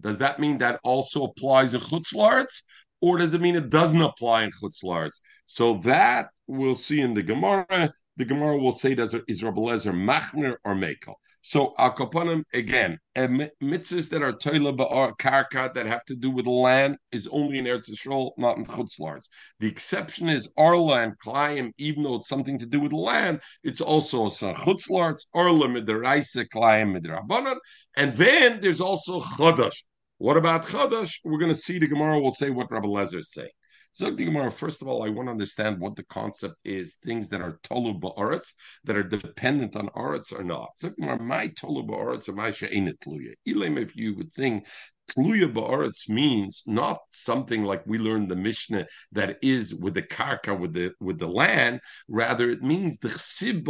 does 0.00 0.18
that 0.18 0.38
mean 0.38 0.58
that 0.58 0.80
also 0.84 1.24
applies 1.24 1.74
in 1.74 1.80
chutzlarts, 1.80 2.62
or 3.00 3.18
does 3.18 3.34
it 3.34 3.40
mean 3.40 3.56
it 3.56 3.70
doesn't 3.70 4.00
apply 4.00 4.44
in 4.44 4.50
chutzlarts? 4.50 5.20
So 5.46 5.74
that 5.78 6.28
we'll 6.46 6.74
see 6.74 7.00
in 7.00 7.14
the 7.14 7.22
Gemara. 7.22 7.92
The 8.16 8.24
Gemara 8.24 8.58
will 8.58 8.72
say 8.72 8.94
does 8.94 9.14
is 9.28 9.42
Rabbi 9.42 9.60
Lezer 9.60 9.94
machmer 9.94 10.56
or 10.64 10.74
mekel. 10.74 11.14
So 11.40 11.72
al 11.78 11.94
kapanim 11.94 12.42
again, 12.52 12.98
mitzvahs 13.16 14.10
that 14.10 14.22
are 14.22 14.32
toila 14.32 14.76
ba'ar 14.76 15.16
karka 15.18 15.72
that 15.72 15.86
have 15.86 16.04
to 16.06 16.16
do 16.16 16.30
with 16.30 16.46
land 16.46 16.98
is 17.12 17.28
only 17.28 17.58
in 17.58 17.64
Eretz 17.64 17.88
Yisrael, 17.88 18.32
not 18.36 18.58
in 18.58 18.66
chutzlarts. 18.66 19.28
The 19.60 19.68
exception 19.68 20.28
is 20.28 20.50
arla 20.58 21.02
and 21.02 21.12
klayim, 21.24 21.70
even 21.78 22.02
though 22.02 22.16
it's 22.16 22.28
something 22.28 22.58
to 22.58 22.66
do 22.66 22.80
with 22.80 22.92
land, 22.92 23.40
it's 23.62 23.80
also 23.80 24.26
chutzlarts, 24.26 25.26
arla 25.32 25.68
midiraisa, 25.68 26.46
klayim 26.52 26.98
midirabanan, 26.98 27.56
and 27.96 28.16
then 28.16 28.60
there's 28.60 28.80
also 28.80 29.20
chodash. 29.20 29.84
What 30.18 30.36
about 30.36 30.66
Chadash? 30.66 31.20
We're 31.24 31.38
going 31.38 31.52
to 31.52 31.58
see 31.58 31.78
the 31.78 31.86
Gemara 31.86 32.20
will 32.20 32.32
say 32.32 32.50
what 32.50 32.70
Rabbi 32.70 32.88
Lezer 32.88 33.18
is 33.18 33.32
saying. 33.32 33.50
So 33.92 34.10
the 34.10 34.24
Gemara, 34.24 34.50
first 34.50 34.82
of 34.82 34.88
all, 34.88 35.04
I 35.04 35.08
want 35.08 35.28
to 35.28 35.32
understand 35.32 35.80
what 35.80 35.96
the 35.96 36.04
concept 36.04 36.56
is, 36.64 36.96
things 37.04 37.28
that 37.30 37.40
are 37.40 37.58
tolu 37.62 37.94
ba'aretz, 37.94 38.52
that 38.84 38.96
are 38.96 39.02
dependent 39.02 39.76
on 39.76 39.88
aretz 39.90 40.32
or 40.36 40.42
not. 40.42 40.70
So 40.76 40.90
Gemara, 40.90 41.22
my 41.22 41.48
tolu 41.48 41.84
ba'aretz 41.84 42.28
or 42.28 42.32
my 42.32 42.50
she'enet 42.50 42.98
luya. 43.06 43.34
if 43.44 43.96
you 43.96 44.16
would 44.16 44.34
think 44.34 44.66
Tluya 45.08 45.52
ba'aretz 45.52 46.08
means 46.08 46.62
not 46.66 46.98
something 47.10 47.64
like 47.64 47.82
we 47.86 47.98
learned 47.98 48.30
the 48.30 48.36
Mishnah 48.36 48.86
that 49.12 49.38
is 49.42 49.74
with 49.74 49.94
the 49.94 50.02
karka, 50.02 50.58
with 50.58 50.74
the 50.74 50.92
with 51.00 51.18
the 51.18 51.26
land. 51.26 51.80
Rather, 52.08 52.50
it 52.50 52.62
means 52.62 52.98
the 52.98 53.08
chsiv 53.08 53.64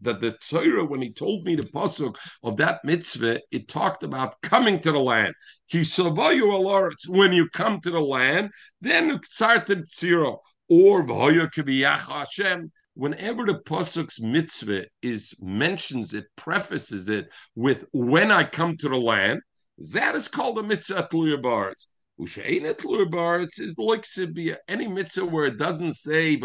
that 0.00 0.20
the 0.20 0.36
Torah, 0.50 0.84
when 0.84 1.00
he 1.00 1.12
told 1.12 1.46
me 1.46 1.54
the 1.54 1.62
pasuk 1.62 2.16
of 2.42 2.56
that 2.56 2.80
mitzvah, 2.84 3.40
it 3.50 3.68
talked 3.68 4.02
about 4.02 4.40
coming 4.42 4.80
to 4.80 4.90
the 4.90 4.98
land. 4.98 5.34
When 7.08 7.32
you 7.32 7.48
come 7.50 7.80
to 7.80 7.90
the 7.90 8.00
land, 8.00 8.50
then 8.80 9.20
or 10.68 11.04
Hashem. 11.04 12.72
Whenever 12.94 13.46
the 13.46 13.54
pasuk's 13.66 14.20
mitzvah 14.20 14.86
is 15.00 15.34
mentions 15.40 16.12
it, 16.12 16.26
prefaces 16.36 17.08
it 17.08 17.32
with 17.54 17.84
"When 17.92 18.30
I 18.30 18.44
come 18.44 18.76
to 18.78 18.88
the 18.88 18.96
land." 18.96 19.40
That 19.78 20.14
is 20.14 20.28
called 20.28 20.58
a 20.58 20.62
mitzvah 20.62 21.08
tluya 21.10 21.40
baritz. 21.40 21.86
Usheina 22.20 22.74
tluya 22.74 23.58
is 23.58 23.76
like 23.78 24.02
sibia. 24.02 24.58
Any 24.68 24.86
mitzvah 24.86 25.24
where 25.24 25.46
it 25.46 25.58
doesn't 25.58 25.94
say 25.94 26.36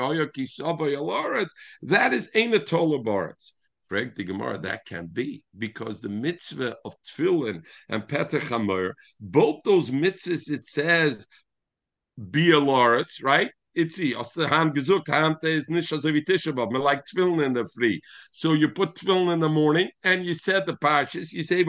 that 1.82 2.14
is 2.14 2.32
ain't 2.34 2.56
tola. 2.60 3.34
Frag 3.88 4.16
the 4.16 4.24
Gemara, 4.26 4.58
that 4.58 4.86
can't 4.86 5.14
be 5.14 5.44
because 5.58 6.02
the 6.02 6.10
mitzvah 6.10 6.76
of 6.84 6.96
tefillin 7.04 7.66
and 7.88 8.04
petach 8.04 8.94
both 9.20 9.62
those 9.64 9.90
mitzvahs 9.90 10.52
it 10.52 10.68
says 10.68 11.26
be 12.32 12.52
a 12.52 12.60
right? 13.24 13.52
Itzi. 13.78 14.16
Aus 14.16 14.34
der 14.34 14.50
Hand 14.50 14.74
gesucht, 14.74 15.08
Hand 15.10 15.44
is 15.44 15.70
nicht 15.70 15.88
Tishabab. 16.28 16.72
Man 16.72 16.82
like 16.82 17.04
tefillin 17.06 17.46
in 17.46 17.54
the 17.54 17.68
free. 17.68 18.02
So 18.32 18.54
you 18.54 18.70
put 18.70 18.96
tefillin 18.96 19.34
in 19.34 19.40
the 19.40 19.50
morning 19.50 19.90
and 20.04 20.26
you 20.26 20.34
said 20.34 20.66
the 20.66 20.76
parshas, 20.76 21.32
you 21.32 21.44
say, 21.44 21.64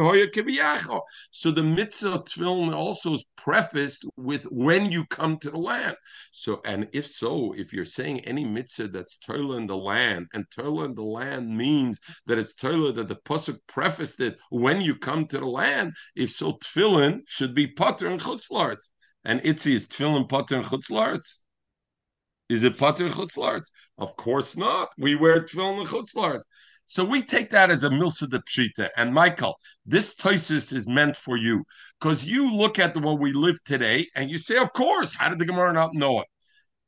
So 1.31 1.51
the 1.51 1.63
mitzvah 1.63 2.23
tefillin 2.25 2.75
also 2.75 3.15
is 3.15 3.25
prefaced 3.37 4.05
with 4.17 4.45
when 4.45 4.91
you 4.91 5.05
come 5.07 5.39
to 5.39 5.51
the 5.51 5.59
land. 5.59 5.97
So, 6.33 6.61
and 6.65 6.89
if 6.93 7.07
so, 7.07 7.53
if 7.53 7.73
you're 7.73 7.85
saying 7.85 8.21
any 8.21 8.45
mitzvah 8.45 8.89
that's 8.89 9.17
toilet 9.19 9.59
in 9.59 9.67
the 9.67 9.77
land, 9.77 10.27
and 10.33 10.45
toilet 10.51 10.87
in 10.87 10.95
the 10.95 11.03
land 11.03 11.57
means 11.57 12.01
that 12.27 12.39
it's 12.39 12.55
toilet 12.55 12.97
that 12.97 13.09
the 13.09 13.17
pasuk 13.17 13.59
prefaced 13.67 14.21
it 14.21 14.39
when 14.51 14.81
you 14.81 14.97
come 14.97 15.27
to 15.27 15.39
the 15.39 15.47
land, 15.47 15.95
if 16.17 16.31
so, 16.31 16.55
tefillin 16.55 17.21
should 17.27 17.55
be 17.55 17.67
potter 17.67 18.09
and 18.09 18.21
chutzlarts. 18.21 18.91
And 19.25 19.41
itzi 19.43 19.75
is 19.75 19.87
tefillin 19.87 20.29
potter 20.29 20.57
and 20.57 20.65
chutzlarts. 20.65 21.43
Is 22.49 22.65
it 22.65 22.79
pater 22.79 23.09
chutzlarts? 23.09 23.71
Of 23.99 24.17
course 24.17 24.57
not. 24.57 24.91
We 24.99 25.15
wear 25.15 25.43
tefillin 25.43 25.87
chutzlarts. 25.87 26.43
So 26.87 27.05
we 27.05 27.21
take 27.23 27.51
that 27.51 27.71
as 27.71 27.85
a 27.85 27.91
milsa 27.91 28.31
de 28.31 28.39
pshita. 28.39 28.89
And 28.97 29.13
Michael, 29.13 29.59
this 29.85 30.15
toisis 30.15 30.73
is 30.73 30.87
meant 30.87 31.17
for 31.17 31.37
you 31.37 31.65
because 32.01 32.25
you 32.25 32.51
look 32.51 32.79
at 32.79 32.97
what 32.97 33.21
we 33.21 33.33
live 33.33 33.63
today 33.65 34.07
and 34.17 34.31
you 34.31 34.39
say, 34.39 34.57
of 34.57 34.73
course, 34.73 35.13
how 35.15 35.29
did 35.29 35.39
the 35.39 35.45
Gemara 35.45 35.75
not 35.75 35.93
know 35.93 36.21
it? 36.21 36.27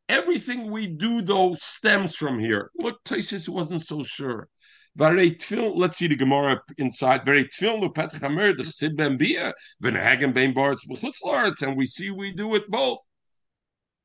Everything 0.08 0.70
we 0.70 0.86
do, 0.88 1.20
though, 1.22 1.54
stems 1.54 2.16
from 2.16 2.38
here. 2.38 2.70
Look, 2.76 2.98
Toisis 3.04 3.48
wasn't 3.48 3.82
so 3.82 4.02
sure. 4.02 4.48
Let's 4.96 5.96
see 5.96 6.08
the 6.08 6.16
Gemara 6.16 6.60
inside. 6.78 7.24
The 7.24 7.32
and 11.62 11.76
we 11.76 11.86
see 11.86 12.10
we 12.10 12.32
do 12.32 12.54
it 12.56 12.68
both. 12.68 12.98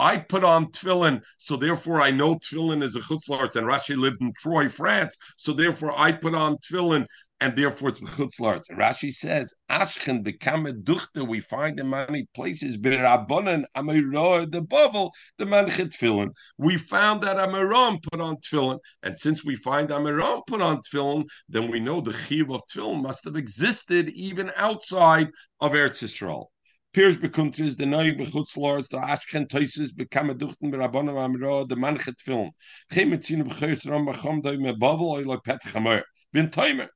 I 0.00 0.16
put 0.16 0.44
on 0.44 0.72
tefillin, 0.72 1.22
so 1.36 1.56
therefore 1.56 2.00
I 2.00 2.10
know 2.10 2.36
tefillin 2.36 2.82
is 2.82 2.96
a 2.96 3.00
chutzlart." 3.00 3.54
And 3.54 3.66
Rashi 3.66 3.96
lived 3.96 4.22
in 4.22 4.32
Troy, 4.32 4.70
France, 4.70 5.14
so 5.36 5.52
therefore 5.52 5.92
I 5.94 6.12
put 6.12 6.34
on 6.34 6.56
tefillin 6.56 7.06
and 7.40 7.56
therefore 7.56 7.90
it's 7.90 8.00
a 8.00 8.04
chutzlarts. 8.04 8.70
Rashi 8.70 9.10
says, 9.10 9.54
Ashken 9.70 10.24
bekame 10.24 10.82
duchte, 10.82 11.26
we 11.26 11.40
find 11.40 11.80
in 11.80 11.90
many 11.90 12.26
places, 12.34 12.76
berabonen 12.76 13.64
amirah 13.76 14.50
the 14.50 14.62
bovel, 14.62 15.10
the 15.38 15.46
manchet 15.46 15.90
tefillin. 15.90 16.30
We 16.58 16.76
found 16.76 17.22
that 17.22 17.36
Amiram 17.36 18.02
put 18.02 18.20
on 18.20 18.36
tefillin, 18.36 18.78
and 19.02 19.16
since 19.16 19.44
we 19.44 19.56
find 19.56 19.88
Amiram 19.88 20.42
put 20.46 20.60
on 20.60 20.80
tefillin, 20.82 21.24
then 21.48 21.70
we 21.70 21.80
know 21.80 22.00
the 22.00 22.12
chiv 22.12 22.50
of 22.50 22.62
tefillin 22.72 23.02
must 23.02 23.24
have 23.24 23.36
existed 23.36 24.10
even 24.10 24.50
outside 24.56 25.28
of 25.60 25.72
Eretz 25.72 26.02
Yisrael. 26.02 26.46
Piers 26.92 27.16
bekuntris 27.16 27.76
the 27.76 27.86
noy 27.86 28.10
bechutz 28.10 28.56
lords 28.56 28.88
the 28.88 28.96
ashken 28.96 29.48
toises 29.48 29.92
bekam 29.92 30.28
duchten 30.36 30.72
berabonen 30.72 31.14
amirah 31.14 31.68
the 31.68 31.76
manchet 31.76 32.16
tefillin. 32.16 32.50
Chemetzin 32.92 33.48
bechus 33.48 33.88
ram 33.88 34.06
bacham 34.06 34.42
doy 34.42 34.56
me 34.56 34.72
bovel 34.72 35.18
oy 35.18 35.22
lo 35.22 35.38
pet 35.38 35.60
chamer. 35.62 36.02
Bin 36.32 36.50
timer. 36.50 36.88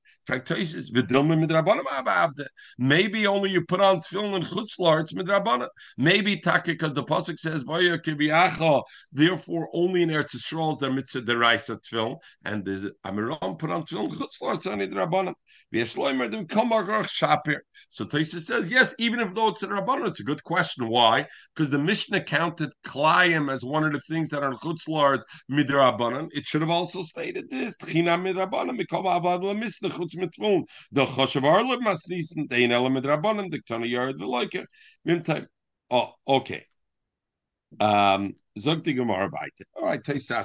Maybe 2.78 3.26
only 3.26 3.50
you 3.50 3.64
put 3.66 3.80
on 3.80 3.98
tefillin 3.98 4.34
and 4.36 4.44
chutzlar, 4.44 5.00
it's 5.00 5.12
midrabanan. 5.12 5.68
Maybe 5.98 6.36
takika, 6.38 6.94
the 6.94 7.04
pasuk 7.04 7.38
says, 7.38 7.64
kibiyacha, 7.64 8.82
therefore 9.12 9.68
only 9.74 10.02
in 10.02 10.08
Eretz 10.08 10.34
Yisrael 10.34 10.72
is 10.72 10.78
there 10.78 10.90
mitzvah 10.90 11.22
deraisa 11.22 11.78
tefillin, 11.80 12.16
and 12.44 12.64
the 12.64 12.92
Amiram 13.04 13.58
put 13.58 13.70
on 13.70 13.82
tefillin 13.82 14.10
chutzlar, 14.10 14.54
it's 14.54 14.66
only 14.66 14.88
drabanan. 14.88 15.34
V'yeshloimer 15.74 16.30
dem 16.30 16.46
kamargach 16.46 17.08
shapir. 17.08 17.58
So 17.88 18.04
Taisa 18.04 18.40
says, 18.40 18.70
yes, 18.70 18.94
even 18.98 19.20
if 19.20 19.34
though 19.34 19.48
it's 19.48 19.62
a 19.62 19.68
rabbanon, 19.68 20.08
it's 20.08 20.20
a 20.20 20.24
good 20.24 20.42
question. 20.42 20.88
Why? 20.88 21.26
Because 21.54 21.70
the 21.70 21.78
Mishnah 21.78 22.22
counted 22.22 22.70
klayim 22.86 23.52
as 23.52 23.64
one 23.64 23.84
of 23.84 23.92
the 23.92 24.00
things 24.00 24.30
that 24.30 24.42
are 24.42 24.52
chutzlars 24.54 25.22
midrabanan. 25.50 26.28
It 26.32 26.46
should 26.46 26.62
have 26.62 26.70
also 26.70 27.02
stated 27.02 27.50
this: 27.50 27.76
tchina 27.76 28.16
midrabanan 28.18 28.80
mikol 28.80 29.04
avad 29.04 29.42
lemisna 29.42 29.90
The 30.16 31.06
choshev 31.06 31.42
arlev 31.42 32.48
dein 32.48 32.70
element 32.70 33.06
rabbanim 33.06 33.52
diktana. 33.52 34.66
Mimtime. 35.06 35.46
Oh, 35.90 36.12
okay. 36.26 36.64
Um, 37.80 38.34
Zog 38.58 38.84
Gemara 38.84 39.30
All 39.76 39.84
right, 39.84 40.00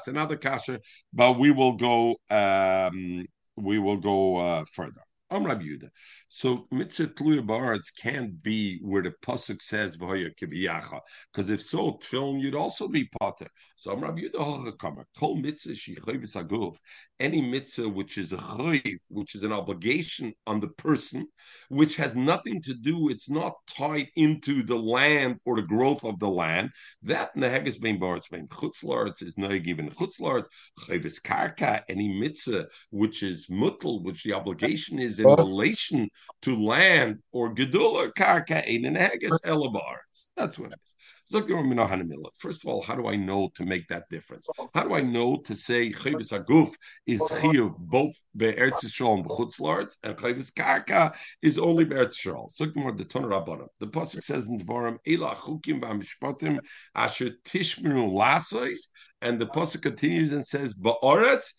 another 0.08 0.36
kasha, 0.36 0.80
but 1.14 1.38
we 1.38 1.52
will 1.52 1.74
go. 1.74 2.16
Um, 2.30 3.26
we 3.56 3.78
will 3.78 3.98
go 3.98 4.38
uh, 4.38 4.66
further. 4.72 5.04
I'm 5.30 5.46
Rabbi 5.46 5.64
Yehuda. 5.64 5.90
So 6.32 6.68
mitzvah 6.70 7.08
tluya 7.08 7.44
ba'aretz 7.44 7.92
can't 8.00 8.42
be 8.44 8.80
where 8.84 9.02
the 9.02 9.14
pasuk 9.24 9.64
says 9.64 9.98
v'hoya 9.98 10.30
kiviyacha, 10.40 11.00
because 11.34 11.50
if 11.50 11.60
so, 11.60 11.94
tefillin 11.94 12.40
you'd 12.40 12.54
also 12.54 12.88
be 12.88 13.10
potter. 13.20 13.48
So 13.76 13.96
Yehuda 13.96 14.34
hachakamer. 14.34 15.06
Kol 15.18 15.38
mitzvah 15.38 15.72
shichayvis 15.72 16.36
aguf. 16.36 16.78
Any 17.20 17.42
mitzvah 17.42 17.90
which 17.90 18.20
is 18.20 18.32
a 18.32 18.38
chayv, 18.38 18.98
which 19.08 19.34
is 19.34 19.44
an 19.44 19.52
obligation 19.52 20.34
on 20.46 20.60
the 20.60 20.68
person, 20.68 21.26
which 21.70 21.96
has 21.96 22.16
nothing 22.16 22.62
to 22.62 22.76
do, 22.76 23.10
it's 23.10 23.30
not 23.30 23.54
tied 23.68 24.10
into 24.16 24.62
the 24.62 24.78
land 24.78 25.40
or 25.46 25.56
the 25.56 25.64
growth 25.64 26.04
of 26.04 26.20
the 26.20 26.30
land. 26.30 26.70
That 27.02 27.36
neheges 27.36 27.82
bein 27.82 28.00
ba'aretz 28.00 28.30
bein 28.30 28.48
chutzlaretz 28.50 29.24
is 29.24 29.36
no 29.36 29.58
given 29.58 29.90
chutzlaretz 29.90 30.46
chayvis 30.82 31.20
karka. 31.22 31.82
Any 31.90 32.20
mitzvah 32.20 32.68
which 32.92 33.24
is 33.24 33.48
mutal, 33.48 34.04
which 34.04 34.24
the 34.24 34.34
obligation 34.34 35.00
is 35.00 35.20
in 35.20 35.26
relation 35.26 36.08
to 36.42 36.56
land 36.56 37.20
or 37.32 37.54
gedula 37.54 38.12
karka 38.14 38.66
in 38.66 38.84
heges 38.94 39.38
elabars. 39.46 40.30
That's 40.36 40.58
what 40.58 40.72
it 40.72 40.80
is. 40.86 40.96
First 41.32 42.64
of 42.64 42.70
all, 42.72 42.82
how 42.82 42.96
do 42.96 43.08
I 43.08 43.16
know 43.16 43.52
to 43.56 43.64
make 43.64 43.88
that 43.90 44.10
difference? 44.10 44.48
How 44.74 44.84
do 44.84 44.96
I 44.96 45.02
know 45.02 45.38
to 45.46 45.56
say 45.56 45.92
chayvis 45.92 46.34
aguf 46.34 46.74
is 47.06 47.20
chiyuv 47.20 47.78
both 47.78 48.16
be'eretz 48.36 48.84
yisrael 48.84 49.14
and 49.20 49.26
b'chutzlarts, 49.26 49.98
and 50.04 50.18
chayvis 50.18 50.52
karka 50.52 51.16
is 51.44 51.60
only 51.60 51.86
be'eretz 51.86 52.26
yisrael? 52.26 52.52
So 52.52 52.66
the 52.66 53.06
Toner 53.06 53.68
The 53.80 53.88
pasuk 53.88 54.24
says 54.24 54.48
in 54.48 54.60
Dvarim, 54.60 54.98
"Ela 55.06 55.36
chukim 55.36 55.82
v'amishpatim 55.82 56.66
asher 56.96 57.30
tishmenu 57.46 58.12
lasois," 58.12 58.90
and 59.22 59.40
the 59.40 59.46
pasuk 59.46 59.84
continues 59.84 60.32
and 60.32 60.44
says, 60.46 60.74
"Ba'oretz 60.74 61.54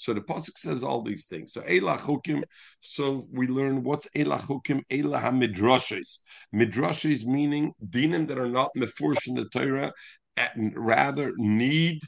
so 0.00 0.14
the 0.14 0.20
pasuk 0.22 0.56
says 0.56 0.82
all 0.82 1.02
these 1.02 1.26
things. 1.26 1.52
So 1.52 1.60
Eila 1.62 1.98
Chukim. 1.98 2.42
So 2.80 3.26
we 3.30 3.46
learn 3.48 3.82
what's 3.82 4.08
Eila 4.16 4.40
Chukim. 4.40 4.82
Eila 4.90 5.20
Hamidrashes. 5.20 6.20
Midrashes 6.54 7.26
meaning 7.26 7.72
dinim 7.86 8.26
that 8.28 8.38
are 8.38 8.48
not 8.48 8.70
mefurish 8.76 9.26
in 9.26 9.34
the 9.34 9.46
Torah, 9.52 9.92
and 10.36 10.72
rather 10.76 11.32
need 11.36 12.00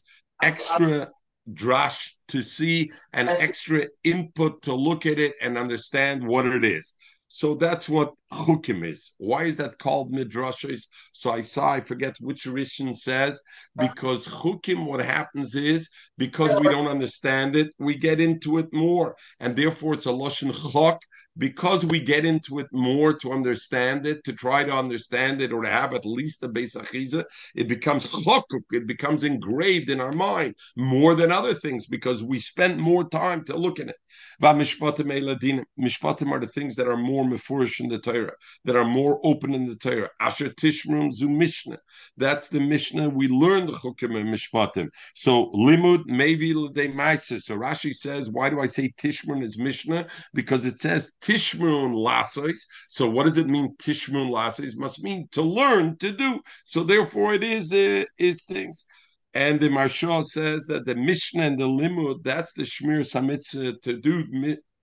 extra 0.42 1.10
drash 1.52 2.12
to 2.28 2.42
see 2.42 2.90
and 3.12 3.28
extra 3.28 3.88
input 4.04 4.62
to 4.62 4.74
look 4.74 5.06
at 5.06 5.18
it 5.18 5.34
and 5.42 5.58
understand 5.58 6.26
what 6.26 6.46
it 6.46 6.64
is. 6.64 6.94
So 7.28 7.54
that's 7.54 7.88
what 7.88 8.12
chukim 8.32 8.84
is. 8.84 9.12
Why 9.18 9.44
is 9.44 9.56
that 9.56 9.78
called 9.78 10.12
midrashis? 10.12 10.88
So 11.12 11.30
I 11.30 11.40
saw, 11.40 11.72
I 11.72 11.80
forget 11.80 12.16
which 12.20 12.44
Rishon 12.44 12.94
says, 12.96 13.40
because 13.76 14.26
chukim, 14.26 14.86
what 14.86 15.00
happens 15.00 15.54
is, 15.54 15.90
because 16.18 16.58
we 16.60 16.68
don't 16.68 16.88
understand 16.88 17.56
it, 17.56 17.72
we 17.78 17.94
get 17.96 18.20
into 18.20 18.58
it 18.58 18.72
more. 18.72 19.16
And 19.40 19.56
therefore 19.56 19.94
it's 19.94 20.06
a 20.06 20.10
lashon 20.10 20.52
chok, 20.72 21.02
because 21.38 21.84
we 21.86 21.98
get 21.98 22.26
into 22.26 22.58
it 22.58 22.66
more 22.72 23.14
to 23.14 23.32
understand 23.32 24.06
it, 24.06 24.22
to 24.24 24.32
try 24.32 24.64
to 24.64 24.72
understand 24.72 25.40
it, 25.40 25.52
or 25.52 25.62
to 25.62 25.70
have 25.70 25.94
at 25.94 26.04
least 26.04 26.42
a 26.42 26.48
beis 26.48 26.76
achiza, 26.76 27.24
it 27.54 27.68
becomes 27.68 28.06
chokuk, 28.06 28.64
it 28.72 28.86
becomes 28.86 29.24
engraved 29.24 29.88
in 29.88 30.00
our 30.00 30.12
mind 30.12 30.54
more 30.76 31.14
than 31.14 31.32
other 31.32 31.54
things, 31.54 31.86
because 31.86 32.22
we 32.22 32.38
spend 32.38 32.78
more 32.78 33.08
time 33.08 33.44
to 33.44 33.56
look 33.56 33.80
at 33.80 33.88
it. 33.88 33.96
Mishpatim 34.42 36.30
are 36.30 36.40
the 36.40 36.46
things 36.46 36.76
that 36.76 36.86
are 36.88 36.96
more 36.96 37.24
mefurish 37.24 37.80
in 37.80 37.88
the 37.88 37.98
Torah, 37.98 38.21
that 38.64 38.76
are 38.76 38.84
more 38.84 39.20
open 39.24 39.54
in 39.54 39.66
the 39.66 39.76
Torah. 39.76 40.10
Asher 40.20 40.50
Tishmrum 40.50 41.12
Zu 41.12 41.28
Mishnah. 41.28 41.78
That's 42.16 42.48
the 42.48 42.60
Mishnah 42.60 43.08
we 43.08 43.28
learn 43.28 43.66
the 43.66 43.72
Chukim 43.72 44.18
and 44.18 44.28
Mishpatim. 44.32 44.88
So 45.14 45.50
Limud 45.52 46.04
Mevi 46.06 46.54
L'dei 46.54 46.92
Meiser. 46.94 47.40
So 47.40 47.56
Rashi 47.56 47.92
says, 47.92 48.30
why 48.30 48.50
do 48.50 48.60
I 48.60 48.66
say 48.66 48.92
Tishmrum 48.98 49.42
is 49.42 49.58
Mishnah? 49.58 50.06
Because 50.34 50.64
it 50.64 50.78
says 50.78 51.10
Tishmrum 51.22 51.94
Lasois. 51.94 52.58
So 52.88 53.08
what 53.08 53.24
does 53.24 53.38
it 53.38 53.48
mean 53.48 53.74
Tishmrum 53.76 54.30
Lasois? 54.30 54.76
Must 54.76 55.02
mean 55.02 55.28
to 55.32 55.42
learn, 55.42 55.96
to 55.98 56.12
do. 56.12 56.40
So 56.64 56.84
therefore 56.84 57.34
it 57.34 57.44
is, 57.44 57.72
uh, 57.72 58.04
is 58.18 58.44
things. 58.44 58.86
And 59.34 59.60
the 59.60 59.68
Maharsha 59.68 60.24
says 60.24 60.64
that 60.66 60.84
the 60.84 60.94
Mishnah 60.94 61.42
and 61.42 61.58
the 61.58 61.66
Limud, 61.66 62.22
that's 62.22 62.52
the 62.52 62.64
Shmir 62.64 63.00
Samitzah 63.00 63.80
to 63.80 63.96
do 63.98 64.26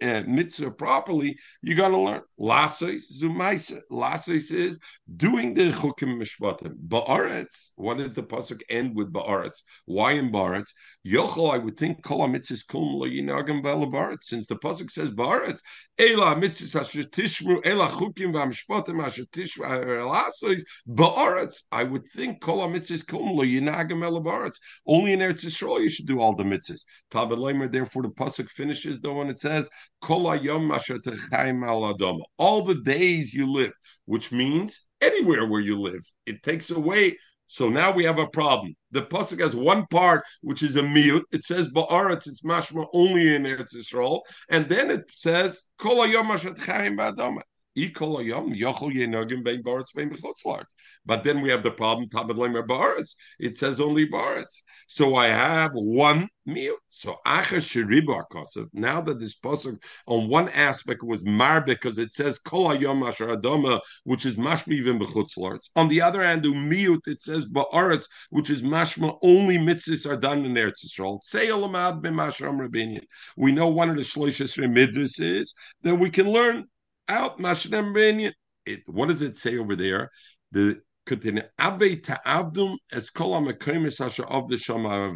uh, 0.01 0.23
mitzvah 0.27 0.71
properly, 0.71 1.37
you 1.61 1.75
got 1.75 1.89
to 1.89 1.97
learn. 1.97 2.21
Lasois 2.39 3.03
zumaisa. 3.11 3.81
Lasois 3.91 4.51
is 4.51 4.79
doing 5.17 5.53
the 5.53 5.71
chukim 5.71 6.21
mishpatim. 6.21 6.75
Ba'aretz. 6.87 7.71
What 7.75 7.97
does 7.97 8.15
the 8.15 8.23
pasuk 8.23 8.61
end 8.69 8.95
with 8.95 9.11
ba'aretz? 9.11 9.63
Why 9.85 10.13
in 10.13 10.31
ba'aretz? 10.31 10.73
Yochel, 11.05 11.53
I 11.53 11.57
would 11.57 11.77
think 11.77 12.03
kol 12.03 12.27
mitzvahs 12.27 12.65
kum 12.67 12.95
lo 12.95 13.07
yinagam. 13.07 13.59
Since 14.21 14.47
the 14.47 14.55
pasuk 14.55 14.89
says 14.89 15.11
ba'aretz, 15.11 15.61
ela 15.97 16.35
mitzvahs 16.35 16.79
asher 16.79 17.03
tishmu 17.03 17.61
ela 17.65 17.89
chukim 17.89 18.33
v'amishpatim 18.33 19.03
asher 19.03 19.25
tishmu 19.25 19.65
lasois 20.09 20.61
ba'aretz. 20.87 21.63
I 21.71 21.83
would 21.83 22.07
think 22.07 22.41
kol 22.41 22.67
mitzvahs 22.69 23.05
kum 23.05 23.33
lo 23.33 23.43
yinagam. 23.43 23.99
Only 24.87 25.13
in 25.13 25.19
Eretz 25.19 25.45
Yisrael 25.45 25.81
you 25.81 25.89
should 25.89 26.07
do 26.07 26.19
all 26.19 26.35
the 26.35 26.43
mitzvahs. 26.43 26.83
Therefore 27.11 28.03
the 28.03 28.09
pasuk 28.09 28.49
finishes 28.49 29.01
though 29.01 29.15
when 29.15 29.29
it 29.29 29.39
says 29.39 29.69
All 30.07 30.21
the 32.61 32.81
days 32.83 33.33
you 33.33 33.47
live, 33.47 33.71
which 34.05 34.31
means 34.31 34.85
anywhere 35.01 35.45
where 35.45 35.61
you 35.61 35.79
live. 35.79 36.01
It 36.25 36.43
takes 36.43 36.71
away. 36.71 37.17
So 37.47 37.67
now 37.67 37.91
we 37.91 38.03
have 38.03 38.19
a 38.19 38.27
problem. 38.27 38.75
The 38.91 39.01
pasuk 39.01 39.39
has 39.41 39.55
one 39.55 39.87
part 39.87 40.23
which 40.41 40.61
is 40.61 40.75
a 40.75 40.83
mute. 40.83 41.25
It 41.31 41.43
says 41.43 41.67
ba'aretz. 41.69 42.27
It's 42.27 42.43
mashma 42.43 42.85
only 42.93 43.33
in 43.35 43.43
Eretz 43.43 43.75
Yisrael, 43.75 44.21
and 44.49 44.69
then 44.69 44.91
it 44.91 45.09
says 45.15 45.65
kol 45.79 45.97
hayom 45.97 46.27
but 47.75 48.03
then 51.23 51.41
we 51.41 51.49
have 51.49 51.63
the 51.63 51.71
problem, 51.71 52.07
it 53.39 53.55
says 53.55 53.79
only 53.79 54.07
Baritz. 54.07 54.63
So 54.87 55.15
I 55.15 55.27
have 55.27 55.71
one 55.73 56.27
meal. 56.45 56.75
So 56.89 57.17
now 57.25 59.01
that 59.01 59.19
this 59.19 59.39
pasuk 59.39 59.81
on 60.07 60.29
one 60.29 60.49
aspect 60.49 61.03
was 61.03 61.23
mar 61.23 61.61
because 61.61 61.99
it 61.99 62.13
says 62.13 62.39
which 64.03 64.25
is 64.25 64.35
mashma 64.35 64.73
even. 64.73 64.99
On 65.75 65.87
the 65.87 66.01
other 66.01 66.23
hand, 66.23 66.43
umiyut 66.43 67.07
it 67.07 67.21
says 67.21 67.47
ba'aretz, 67.47 68.07
which 68.31 68.49
is 68.49 68.63
mashma 68.63 69.17
only 69.21 69.57
mitzvahs 69.57 70.09
are 70.09 70.17
done 70.17 70.43
in 70.43 70.53
Eretz. 70.53 70.79
Say 71.23 71.47
olamad. 71.47 72.01
We 73.37 73.51
know 73.51 73.67
one 73.67 73.89
of 73.89 73.95
the 73.95 74.01
shloishes 74.01 74.57
remidris 74.57 75.21
is 75.21 75.53
that 75.83 75.95
we 75.95 76.09
can 76.09 76.29
learn 76.29 76.65
out 77.09 77.39
Mashrem 77.39 78.31
It 78.65 78.81
what 78.85 79.07
does 79.07 79.21
it 79.21 79.37
say 79.37 79.57
over 79.57 79.75
there? 79.75 80.11
The 80.51 80.81
continue 81.05 81.41
Abe 81.59 82.03
Ta'avdum 82.03 82.77
as 82.91 83.09
Kol 83.09 83.35
Asher 83.35 84.25
of 84.25 84.47
the 84.47 84.57
Shama 84.57 85.11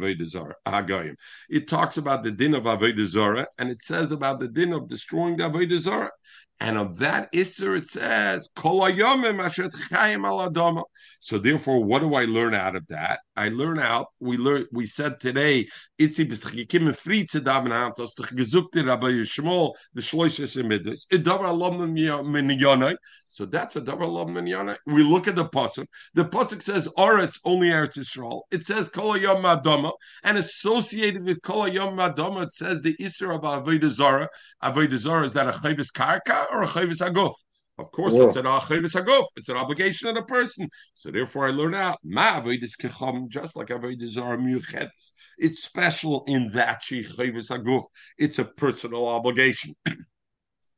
Hagayim. 0.66 1.14
It 1.48 1.68
talks 1.68 1.96
about 1.96 2.24
the 2.24 2.32
din 2.32 2.54
of 2.54 2.64
Avodah 2.64 3.46
and 3.58 3.70
it 3.70 3.80
says 3.80 4.10
about 4.10 4.40
the 4.40 4.48
din 4.48 4.72
of 4.72 4.88
destroying 4.88 5.36
the 5.36 5.48
Avodah 5.48 6.08
and 6.60 6.78
of 6.78 6.98
that 6.98 7.32
Isser 7.32 7.76
it 7.76 7.86
says, 7.86 8.48
So 11.20 11.38
therefore, 11.38 11.84
what 11.84 12.00
do 12.00 12.14
I 12.14 12.24
learn 12.26 12.54
out 12.54 12.76
of 12.76 12.86
that? 12.88 13.20
I 13.36 13.48
learn 13.48 13.80
out, 13.80 14.06
we 14.20 14.36
learn 14.36 14.66
we 14.72 14.86
said 14.86 15.18
today, 15.18 15.66
So 15.98 16.14
that's 23.46 23.76
a 23.76 23.80
alom 23.80 24.32
min 24.32 24.76
We 24.86 25.02
look 25.02 25.26
at 25.28 25.34
the 25.34 25.44
pasuk. 25.46 25.86
The 26.14 26.24
pasuk 26.24 26.62
says, 26.62 26.88
Oretz, 26.96 27.40
only 27.44 27.70
Eretz 27.70 27.98
Yisrael. 27.98 28.42
It 28.52 28.64
says, 28.64 28.88
Kol 28.88 29.16
yom 29.16 29.44
and 30.22 30.38
associated 30.38 31.24
with 31.24 31.42
Kol 31.42 31.66
yom 31.66 31.98
it 31.98 32.52
says 32.52 32.80
the 32.80 32.94
Isser 33.00 33.34
of 33.34 33.42
Avodah 33.42 33.90
Zarah. 33.90 34.28
Avodah 34.62 35.24
is 35.24 35.32
that 35.32 35.48
a 35.48 35.52
chayvis 35.52 35.92
karka? 35.92 36.43
Or 36.50 36.62
a 36.62 36.66
chayvis 36.66 37.00
aguf? 37.00 37.34
Of 37.76 37.90
course, 37.90 38.12
yeah. 38.14 38.24
it's 38.24 38.36
an 38.36 38.44
chayvis 38.44 38.94
aguf. 38.94 39.26
It's 39.36 39.48
an 39.48 39.56
obligation 39.56 40.08
of 40.08 40.14
the 40.14 40.22
person. 40.22 40.68
So 40.94 41.10
therefore, 41.10 41.46
I 41.46 41.50
learn 41.50 41.74
out 41.74 41.98
ma 42.04 42.40
avodas 42.40 42.76
kecham, 42.78 43.28
just 43.28 43.56
like 43.56 43.68
avodas 43.68 44.20
are 44.20 44.36
miuchedes. 44.36 45.12
It's 45.38 45.64
special 45.64 46.24
in 46.26 46.48
that 46.48 46.82
she 46.82 47.02
chayvis 47.02 47.50
aguf. 47.50 47.84
It's 48.18 48.38
a 48.38 48.44
personal 48.44 49.08
obligation. 49.08 49.74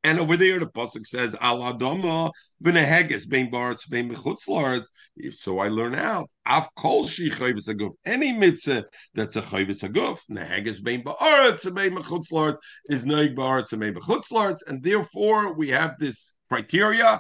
And 0.07 0.21
over 0.21 0.37
there, 0.37 0.61
the 0.61 0.67
pasuk 0.67 1.05
says, 1.05 1.35
"Al 1.41 1.59
adama 1.59 2.31
v'neheges 2.63 3.29
bein 3.29 3.51
baritz 3.51 3.89
bein 3.91 4.09
mechutzlards." 4.09 4.87
If 5.17 5.35
so 5.35 5.59
I 5.59 5.67
learn 5.67 5.97
out 5.97 6.31
av 6.47 6.73
kol 6.77 7.09
shi 7.09 7.29
chayvus 7.29 7.69
aguf. 7.69 7.91
Any 8.05 8.33
mitzvah 8.33 8.85
that's 9.15 9.35
a 9.35 9.43
chayvus 9.43 9.83
aguf, 9.83 10.21
neheges 10.31 10.81
bein 10.81 11.03
baritz 11.03 11.69
bein 11.75 11.97
mechutzlards 11.97 12.59
is 12.89 13.05
neig 13.05 13.35
baritz 13.35 13.77
bein 13.77 13.95
mechutzlards, 13.95 14.61
and 14.69 14.81
therefore 14.81 15.55
we 15.55 15.71
have 15.71 15.99
this 15.99 16.37
criteria: 16.49 17.19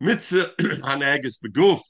mitzvah 0.00 0.50
haneges 0.88 1.38
beguf 1.40 1.82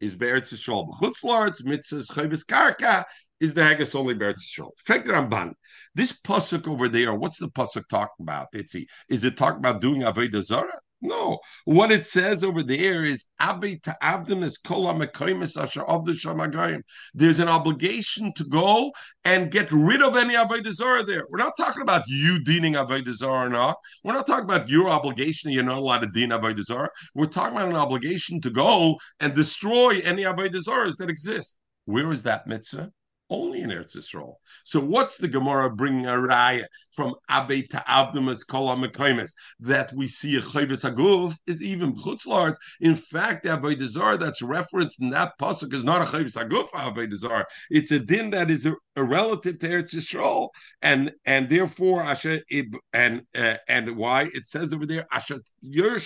is 0.00 0.16
beretz 0.16 0.52
yisrael 0.52 0.90
bechutzlards, 0.90 1.64
mitzvah 1.64 2.02
chayvus 2.12 2.44
karka 2.44 3.04
is 3.40 3.54
the 3.54 3.62
Haggis 3.62 3.94
only 3.94 4.14
Beretz 4.14 4.42
Yisrael. 4.42 4.70
Fact 4.78 5.06
Ramban, 5.06 5.52
this 5.94 6.12
pasuk 6.12 6.68
over 6.68 6.88
there, 6.88 7.14
what's 7.14 7.38
the 7.38 7.48
pasuk 7.48 7.88
talking 7.88 8.22
about? 8.22 8.52
Itzi, 8.52 8.86
is 9.08 9.24
it 9.24 9.36
talking 9.36 9.58
about 9.58 9.80
doing 9.80 10.02
Avodah 10.02 10.42
zara? 10.42 10.72
No. 11.02 11.38
What 11.66 11.92
it 11.92 12.06
says 12.06 12.42
over 12.42 12.62
there 12.62 13.04
is 13.04 13.26
Abi 13.38 13.78
ta'avdim 13.78 14.42
is 14.42 15.56
asher 15.56 15.84
of 15.84 16.06
the 16.06 16.12
shamagayim. 16.12 16.80
There's 17.12 17.38
an 17.38 17.48
obligation 17.48 18.32
to 18.34 18.44
go 18.44 18.92
and 19.24 19.50
get 19.50 19.70
rid 19.70 20.02
of 20.02 20.16
any 20.16 20.34
avodah 20.34 20.72
zara 20.72 21.02
there. 21.02 21.24
We're 21.28 21.38
not 21.38 21.52
talking 21.58 21.82
about 21.82 22.02
you 22.06 22.42
dealing 22.42 22.74
avodah 22.74 23.12
zara 23.12 23.46
or 23.46 23.50
not. 23.50 23.76
We're 24.04 24.14
not 24.14 24.26
talking 24.26 24.44
about 24.44 24.70
your 24.70 24.88
obligation. 24.88 25.50
You're 25.50 25.64
not 25.64 25.78
allowed 25.78 26.00
to 26.00 26.08
dean 26.08 26.30
avodah 26.30 26.62
zara. 26.62 26.88
We're 27.14 27.26
talking 27.26 27.56
about 27.56 27.68
an 27.68 27.76
obligation 27.76 28.40
to 28.40 28.50
go 28.50 28.96
and 29.20 29.34
destroy 29.34 30.00
any 30.02 30.22
avodah 30.22 30.62
zarahs 30.64 30.96
that 30.96 31.10
exist. 31.10 31.58
Where 31.84 32.10
is 32.10 32.22
that 32.22 32.46
mitzvah? 32.46 32.90
Only 33.30 33.62
in 33.62 33.70
Eretz 33.70 33.96
Yisrael. 33.96 34.34
So 34.64 34.80
what's 34.80 35.16
the 35.16 35.28
Gemara 35.28 35.70
bringing 35.70 36.06
a 36.06 36.12
raya 36.12 36.64
from 36.92 37.14
Abe 37.30 37.68
to 37.70 37.82
Abdumas 37.88 38.46
Kol 38.46 38.66
that 39.60 39.92
we 39.94 40.06
see 40.06 40.36
a 40.36 40.40
Chayvis 40.40 40.90
Aguf 40.90 41.34
is 41.46 41.62
even 41.62 41.94
Chutzlars. 41.94 42.56
In 42.80 42.94
fact, 42.94 43.44
Avodah 43.44 43.88
Zarah 43.88 44.18
that's 44.18 44.42
referenced 44.42 45.00
in 45.00 45.10
that 45.10 45.32
pasuk 45.40 45.72
is 45.74 45.84
not 45.84 46.02
a 46.02 46.04
Chayvis 46.04 46.36
Aguf 46.36 46.68
Avodah. 46.70 47.44
It's 47.70 47.90
a 47.90 47.98
din 47.98 48.30
that 48.30 48.50
is 48.50 48.66
a, 48.66 48.74
a 48.96 49.04
relative 49.04 49.58
to 49.60 49.68
Eretz 49.68 49.94
Yisrael, 49.94 50.48
and 50.82 51.12
and 51.24 51.48
therefore 51.48 52.02
Asher 52.02 52.40
and 52.92 53.22
uh, 53.34 53.56
and 53.68 53.96
why 53.96 54.28
it 54.34 54.46
says 54.46 54.72
over 54.72 54.86
there 54.86 55.06
Asher 55.12 55.40
Yer 55.62 55.98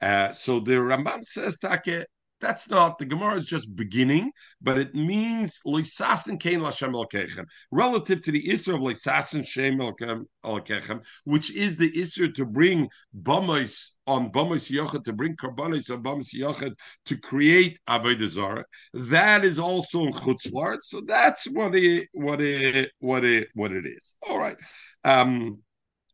uh, 0.00 0.32
so 0.32 0.60
the 0.60 0.72
Ramban 0.72 1.24
says 1.24 1.58
Take 1.58 2.06
that's 2.40 2.68
not 2.68 2.98
the 2.98 3.04
Gemara 3.04 3.36
is 3.36 3.46
just 3.46 3.74
beginning, 3.76 4.32
but 4.60 4.78
it 4.78 4.94
means 4.94 5.60
loisasin 5.66 6.40
kain 6.40 6.60
lashem 6.60 6.92
elkechem 6.92 7.44
relative 7.70 8.22
to 8.22 8.32
the 8.32 8.42
isra 8.44 8.74
of 8.74 8.80
loisasin 8.80 9.46
shem 9.46 9.78
elkechem, 9.78 11.00
which 11.24 11.50
is 11.52 11.76
the 11.76 11.90
isra 11.92 12.32
to 12.34 12.44
bring 12.44 12.88
bamos 13.22 13.90
on 14.06 14.30
bamos 14.30 14.70
yachid 14.70 15.04
to 15.04 15.12
bring 15.12 15.36
karbanos 15.36 15.90
on 15.90 16.02
bamos 16.02 16.34
yachid 16.34 16.74
to 17.04 17.16
create 17.18 17.78
avodah. 17.88 18.64
That 18.94 19.44
is 19.44 19.58
also 19.58 20.04
in 20.04 20.12
chutzlart, 20.12 20.82
so 20.82 21.02
that's 21.06 21.44
what 21.50 21.74
it 21.74 22.08
what 22.12 22.40
it 22.40 22.90
what 22.98 23.24
it 23.24 23.48
what 23.54 23.72
it 23.72 23.86
is. 23.86 24.14
All 24.28 24.38
right. 24.38 24.56
Um, 25.04 25.58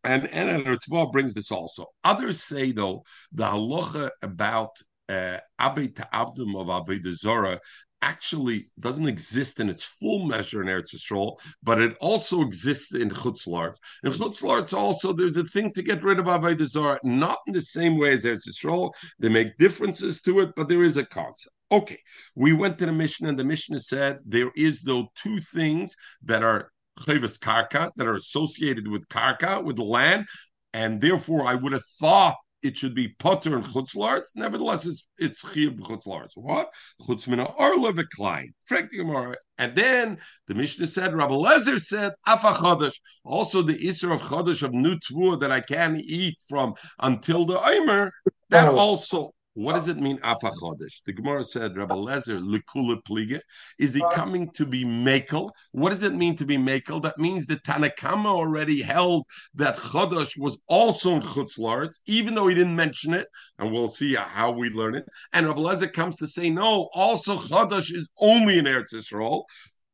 and 0.05 0.29
and 0.29 0.65
Ritva 0.65 1.11
brings 1.13 1.35
this 1.35 1.51
also. 1.51 1.87
Others 2.05 2.43
say 2.43 2.73
though 2.73 3.05
the 3.33 3.45
halacha 3.45 4.11
about 4.23 4.77
Uh, 5.09 5.39
Abed 5.61 5.95
Abdum 6.13 6.57
of 6.57 6.67
Avodah 6.67 7.13
Zorah 7.13 7.61
actually 8.03 8.71
doesn't 8.79 9.09
exist 9.09 9.59
in 9.61 9.69
its 9.69 9.83
full 9.83 10.27
measure 10.27 10.63
in 10.63 10.69
Eretz 10.69 10.95
Yisrael, 10.95 11.37
but 11.63 11.81
it 11.81 11.97
also 12.01 12.43
exists 12.43 12.95
in 12.95 13.11
Chutzlarts. 13.11 13.79
In 14.05 14.13
Chutzlarts 14.13 14.77
also, 14.77 15.13
there's 15.13 15.37
a 15.37 15.45
thing 15.45 15.73
to 15.73 15.83
get 15.83 16.05
rid 16.05 16.19
of 16.19 16.27
Avodah 16.27 16.67
Zorah, 16.67 17.01
not 17.03 17.39
in 17.47 17.53
the 17.53 17.61
same 17.61 17.99
way 17.99 18.13
as 18.13 18.25
Eretz 18.25 18.49
Yisrael. 18.49 18.93
They 19.19 19.29
make 19.29 19.57
differences 19.59 20.21
to 20.23 20.41
it, 20.41 20.51
but 20.57 20.69
there 20.69 20.83
is 20.83 20.97
a 20.97 21.07
concept. 21.07 21.55
Okay, 21.73 21.99
we 22.35 22.53
went 22.53 22.79
to 22.79 22.87
the 22.87 22.93
Mishnah, 22.93 23.29
and 23.29 23.39
the 23.39 23.45
Mishnah 23.45 23.81
said 23.81 24.19
there 24.25 24.53
is 24.55 24.83
though 24.83 25.09
two 25.17 25.41
things 25.41 25.97
that 26.25 26.45
are 26.45 26.71
chayvus 27.01 27.39
karka 27.39 27.91
that 27.97 28.07
are 28.07 28.15
associated 28.15 28.87
with 28.89 29.09
karka 29.09 29.63
with 29.63 29.79
land, 29.79 30.27
and 30.73 31.01
therefore 31.01 31.47
I 31.47 31.55
would 31.55 31.73
have 31.73 31.85
thought 31.99 32.37
it 32.63 32.77
should 32.77 32.95
be 32.95 33.09
potter 33.09 33.57
and 33.57 33.65
chutzlarts. 33.65 34.29
Nevertheless, 34.35 34.87
it's 34.87 35.07
it's 35.19 35.45
chiyuv 35.45 35.79
chutzlarts. 35.81 36.33
What 36.37 36.71
chutz 37.03 37.29
mina 37.29 37.45
arla 37.45 37.93
v'klein. 37.93 38.53
And 39.59 39.75
then 39.75 40.19
the 40.49 40.55
Mishnah 40.55 40.87
said, 40.87 41.15
Rabbi 41.15 41.33
Lezer 41.33 41.81
said, 41.81 42.13
Afa 42.27 42.49
chodesh. 42.49 42.99
Also, 43.25 43.63
the 43.63 43.75
Isra 43.79 44.15
of 44.15 44.23
chodesh 44.23 44.63
of 44.63 44.73
new 44.73 44.99
that 45.37 45.51
I 45.51 45.61
can 45.61 46.01
eat 46.05 46.37
from 46.49 46.75
until 47.01 47.47
the 47.47 47.59
omer. 47.59 48.13
That 48.51 48.69
oh. 48.69 48.79
also 48.79 49.33
what 49.57 49.73
does 49.73 49.89
it 49.89 49.97
mean, 49.97 50.21
Afa 50.23 50.51
Chodesh? 50.51 51.03
The 51.07 51.15
Gemara 51.15 51.43
said, 51.43 51.79
Rabbi 51.79 51.95
uh, 51.95 51.97
Lezer, 51.97 52.39
Likula 52.39 53.03
Pliga. 53.03 53.41
Is 53.79 53.95
he 53.95 54.03
uh, 54.03 54.11
coming 54.11 54.51
to 54.51 54.67
be 54.67 54.85
Makel? 54.85 55.49
What 55.73 55.91
does 55.91 56.03
it 56.03 56.13
mean 56.13 56.37
to 56.37 56.45
be 56.45 56.59
Makel? 56.59 57.01
That 57.01 57.17
means 57.17 57.47
the 57.47 57.57
Tanakama 57.57 58.27
already 58.27 58.83
held 58.83 59.25
that 59.55 59.79
Chodesh 59.79 60.39
was 60.39 60.63
also 60.69 61.15
in 61.15 61.23
Chutzlaritz, 61.23 62.01
even 62.05 62.35
though 62.35 62.49
he 62.49 62.55
didn't 62.55 62.77
mention 62.77 63.15
it. 63.15 63.29
And 63.59 63.73
we'll 63.73 63.89
see 63.89 64.15
how 64.15 64.51
we 64.51 64.69
learn 64.69 64.95
it. 64.95 65.07
And 65.33 65.47
Rabbi 65.47 65.61
Lezer 65.61 65.91
comes 65.91 66.17
to 66.17 66.27
say, 66.27 66.51
no, 66.51 66.91
also 66.93 67.37
Chodesh 67.37 67.95
is 67.95 68.11
only 68.19 68.59
in 68.59 68.67
Eretz 68.67 68.93
Yisrael. 68.93 69.45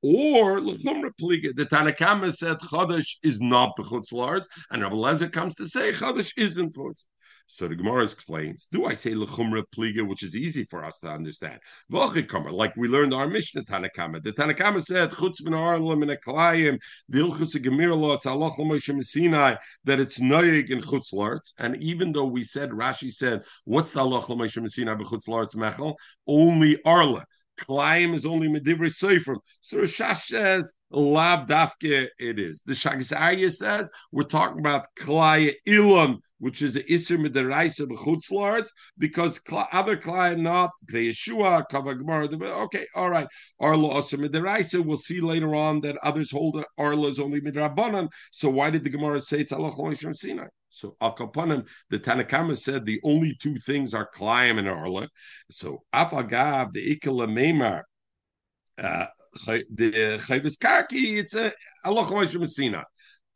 Or 0.03 0.61
the 0.61 1.69
Tanakama 1.71 2.35
said 2.35 2.59
Chodesh 2.59 3.07
is 3.23 3.41
not 3.41 3.77
the 3.77 3.85
Chutzlaritz, 3.85 4.47
and 4.73 4.83
Rabbi 4.83 4.97
Lezer 4.97 5.33
comes 5.33 5.55
to 5.55 5.69
say 5.69 5.93
Chodesh 5.93 6.33
isn't 6.37 6.75
Chutzlaritz. 6.75 7.05
So 7.47 7.69
the 7.69 7.75
Gemara 7.77 8.05
explains, 8.05 8.67
do 8.73 8.87
I 8.87 8.95
say 8.95 9.13
lechumra 9.13 9.65
pliga, 9.77 10.07
which 10.07 10.23
is 10.23 10.35
easy 10.35 10.65
for 10.65 10.85
us 10.85 10.99
to 11.01 11.09
understand? 11.09 11.59
Like 11.91 12.77
we 12.77 12.89
learned 12.89 13.13
our 13.13 13.27
Mishnah 13.27 13.65
Tanakama. 13.65 14.23
The 14.23 14.33
Tanakama 14.33 14.81
said, 14.81 15.11
chutz 15.11 15.43
min 15.43 15.53
arlam 15.53 16.03
and 16.03 16.11
aklayim, 16.11 16.79
the 17.09 17.19
ilchus 17.19 17.57
gemir 17.57 17.97
lo, 17.97 18.13
it's 18.13 18.27
Allah 18.27 18.51
Sinai, 19.03 19.57
that 19.85 20.01
it's 20.01 20.19
noyig 20.21 20.71
in 20.71 20.81
chutz 20.81 21.13
larts. 21.13 21.53
And 21.59 21.77
even 21.83 22.13
though 22.13 22.27
we 22.27 22.45
said, 22.45 22.71
Rashi 22.71 23.11
said, 23.11 23.45
what's 23.65 23.93
the 23.93 24.01
Allah 24.01 24.23
Sinai 24.23 24.95
b'chutz 24.95 25.29
larts 25.29 25.55
mechel? 25.55 25.97
Only 26.27 26.83
arla. 26.85 27.27
Klaim 27.59 28.15
is 28.15 28.27
only 28.27 28.49
medivri 28.49 28.91
seifrim. 28.91 29.39
So 29.61 29.79
Rashash 29.79 30.27
says 30.27 30.73
lab 30.91 31.49
dafke 31.49 32.09
it 32.19 32.39
is. 32.39 32.63
The 32.67 32.73
Shagzariya 32.73 33.53
says 33.53 33.91
we're 34.11 34.25
talking 34.25 34.59
about 34.59 34.87
klaya 34.99 35.55
ilan, 35.67 36.19
which 36.39 36.63
is 36.63 36.77
a 36.77 36.93
iser 36.93 37.19
midaraisa 37.19 37.87
b'chutzlards, 37.87 38.69
because 38.99 39.41
other 39.73 39.97
klaya 39.97 40.39
not 40.39 40.71
Yeshua 40.91 41.65
kavagmar. 41.71 42.33
Okay, 42.65 42.87
all 42.95 43.11
right. 43.11 43.29
Arla 43.61 43.89
also 43.89 44.17
midaraisa. 44.17 44.85
We'll 44.85 44.97
see 44.97 45.21
later 45.21 45.55
on 45.55 45.81
that 45.83 45.97
others 46.03 46.31
hold 46.31 46.63
arla 46.79 47.09
is 47.09 47.19
only 47.19 47.41
midrabanan. 47.41 48.09
So 48.31 48.51
why 48.51 48.71
did 48.71 48.85
the 48.85 48.91
Gemara 48.91 49.21
say 49.21 49.41
it's 49.41 49.53
Allah 49.53 49.73
from 49.95 50.15
Sinai? 50.15 50.47
So 50.73 50.97
Akapanim, 51.03 51.69
the 51.91 51.99
Tanakama 51.99 52.57
said 52.57 52.87
the 52.87 53.01
only 53.05 53.37
two 53.41 53.59
things 53.59 53.93
are 53.93 54.09
Klayim 54.11 54.59
and 54.59 54.69
Arla. 54.69 55.09
So 55.51 55.83
Afagav, 55.95 56.73
the 56.73 56.97
Ikala 56.97 57.29
Meimar, 57.29 57.83
uh, 58.79 59.07
the 59.47 60.19
Chayvis 60.27 60.59
Kaki, 60.59 61.19
it's 61.19 61.35
a 61.35 61.53
Allah 61.85 62.25
Messina. 62.39 62.85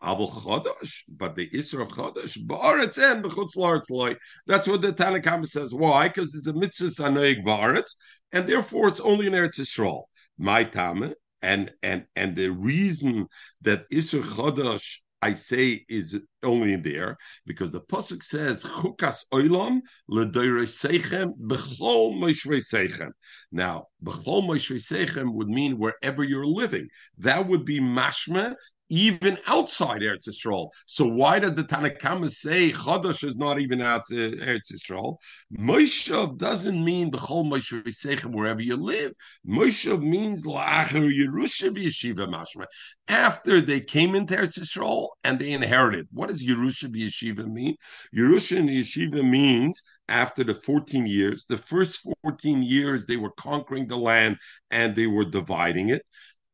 Avol 0.02 0.30
Chodosh, 0.30 1.02
but 1.08 1.34
the 1.36 1.48
Isra 1.50 1.82
of 1.82 1.88
Chodosh, 1.88 2.38
Ba'aretz 2.38 2.98
and 2.98 3.24
B'chutz 3.24 3.56
Laretz 3.56 3.90
Loy. 3.90 4.14
That's 4.46 4.68
what 4.68 4.82
the 4.82 4.92
Tanakama 4.92 5.46
says. 5.46 5.74
Why? 5.74 6.08
Because 6.08 6.34
it's 6.34 6.46
a 6.46 6.52
mitzvah 6.52 7.02
Anoig 7.02 7.44
Ba'aretz, 7.44 7.96
and 8.32 8.46
therefore 8.46 8.88
it's 8.88 9.00
only 9.00 9.26
in 9.26 9.32
Eretz 9.32 9.58
Yisrael. 9.58 10.02
My 10.38 10.64
Tame, 10.64 11.14
and 11.40 11.72
and 11.82 12.04
and 12.14 12.36
the 12.36 12.50
reason 12.50 13.26
that 13.62 13.88
Isra 13.90 14.22
Chodosh 14.22 14.98
I 15.22 15.32
say 15.32 15.84
is 15.88 16.18
only 16.46 16.76
there 16.76 17.16
because 17.44 17.70
the 17.70 17.80
pasuk 17.80 18.22
says 18.22 18.64
chukas 18.64 19.24
oilam 19.32 19.80
ledoiresechem 20.10 21.32
bechol 21.38 22.18
moishvesechem. 22.18 23.10
Now, 23.52 23.86
bechol 24.02 24.44
moishvesechem 24.44 25.34
would 25.34 25.48
mean 25.48 25.78
wherever 25.78 26.24
you're 26.24 26.46
living. 26.46 26.88
That 27.18 27.46
would 27.46 27.64
be 27.64 27.80
mashma 27.80 28.54
even 28.88 29.38
outside 29.46 30.00
Eretz 30.00 30.28
Yisrael. 30.28 30.68
So 30.86 31.06
why 31.06 31.38
does 31.38 31.54
the 31.54 31.64
Tanakhama 31.64 32.30
say 32.30 32.70
Chodesh 32.70 33.24
is 33.24 33.36
not 33.36 33.58
even 33.58 33.80
outside 33.80 34.34
uh, 34.34 34.44
Eretz 34.44 34.72
Yisrael? 34.72 35.16
Moshe 35.58 36.38
doesn't 36.38 36.84
mean 36.84 37.12
whole 37.12 37.44
Moshe 37.44 37.82
V'Seichem 37.82 38.32
wherever 38.32 38.62
you 38.62 38.76
live. 38.76 39.12
Moshe 39.46 40.00
means 40.00 40.44
La'achar 40.44 41.10
Yerusha 41.10 41.70
Yeshiva 41.76 42.28
Mashma. 42.28 42.66
After 43.08 43.60
they 43.60 43.80
came 43.80 44.14
into 44.14 44.36
Eretz 44.36 44.58
Yisrael 44.58 45.08
and 45.24 45.38
they 45.38 45.52
inherited. 45.52 46.06
What 46.12 46.30
does 46.36 46.46
Yerusha 46.46 46.94
Yeshiva 46.94 47.46
mean? 47.50 47.76
Yerusha 48.14 48.58
and 48.58 48.68
Yeshiva 48.68 49.28
means 49.28 49.82
after 50.08 50.44
the 50.44 50.54
14 50.54 51.06
years, 51.06 51.46
the 51.48 51.56
first 51.56 52.06
14 52.22 52.62
years 52.62 53.06
they 53.06 53.16
were 53.16 53.32
conquering 53.32 53.86
the 53.86 53.96
land 53.96 54.36
and 54.70 54.94
they 54.94 55.06
were 55.06 55.24
dividing 55.24 55.88
it. 55.90 56.02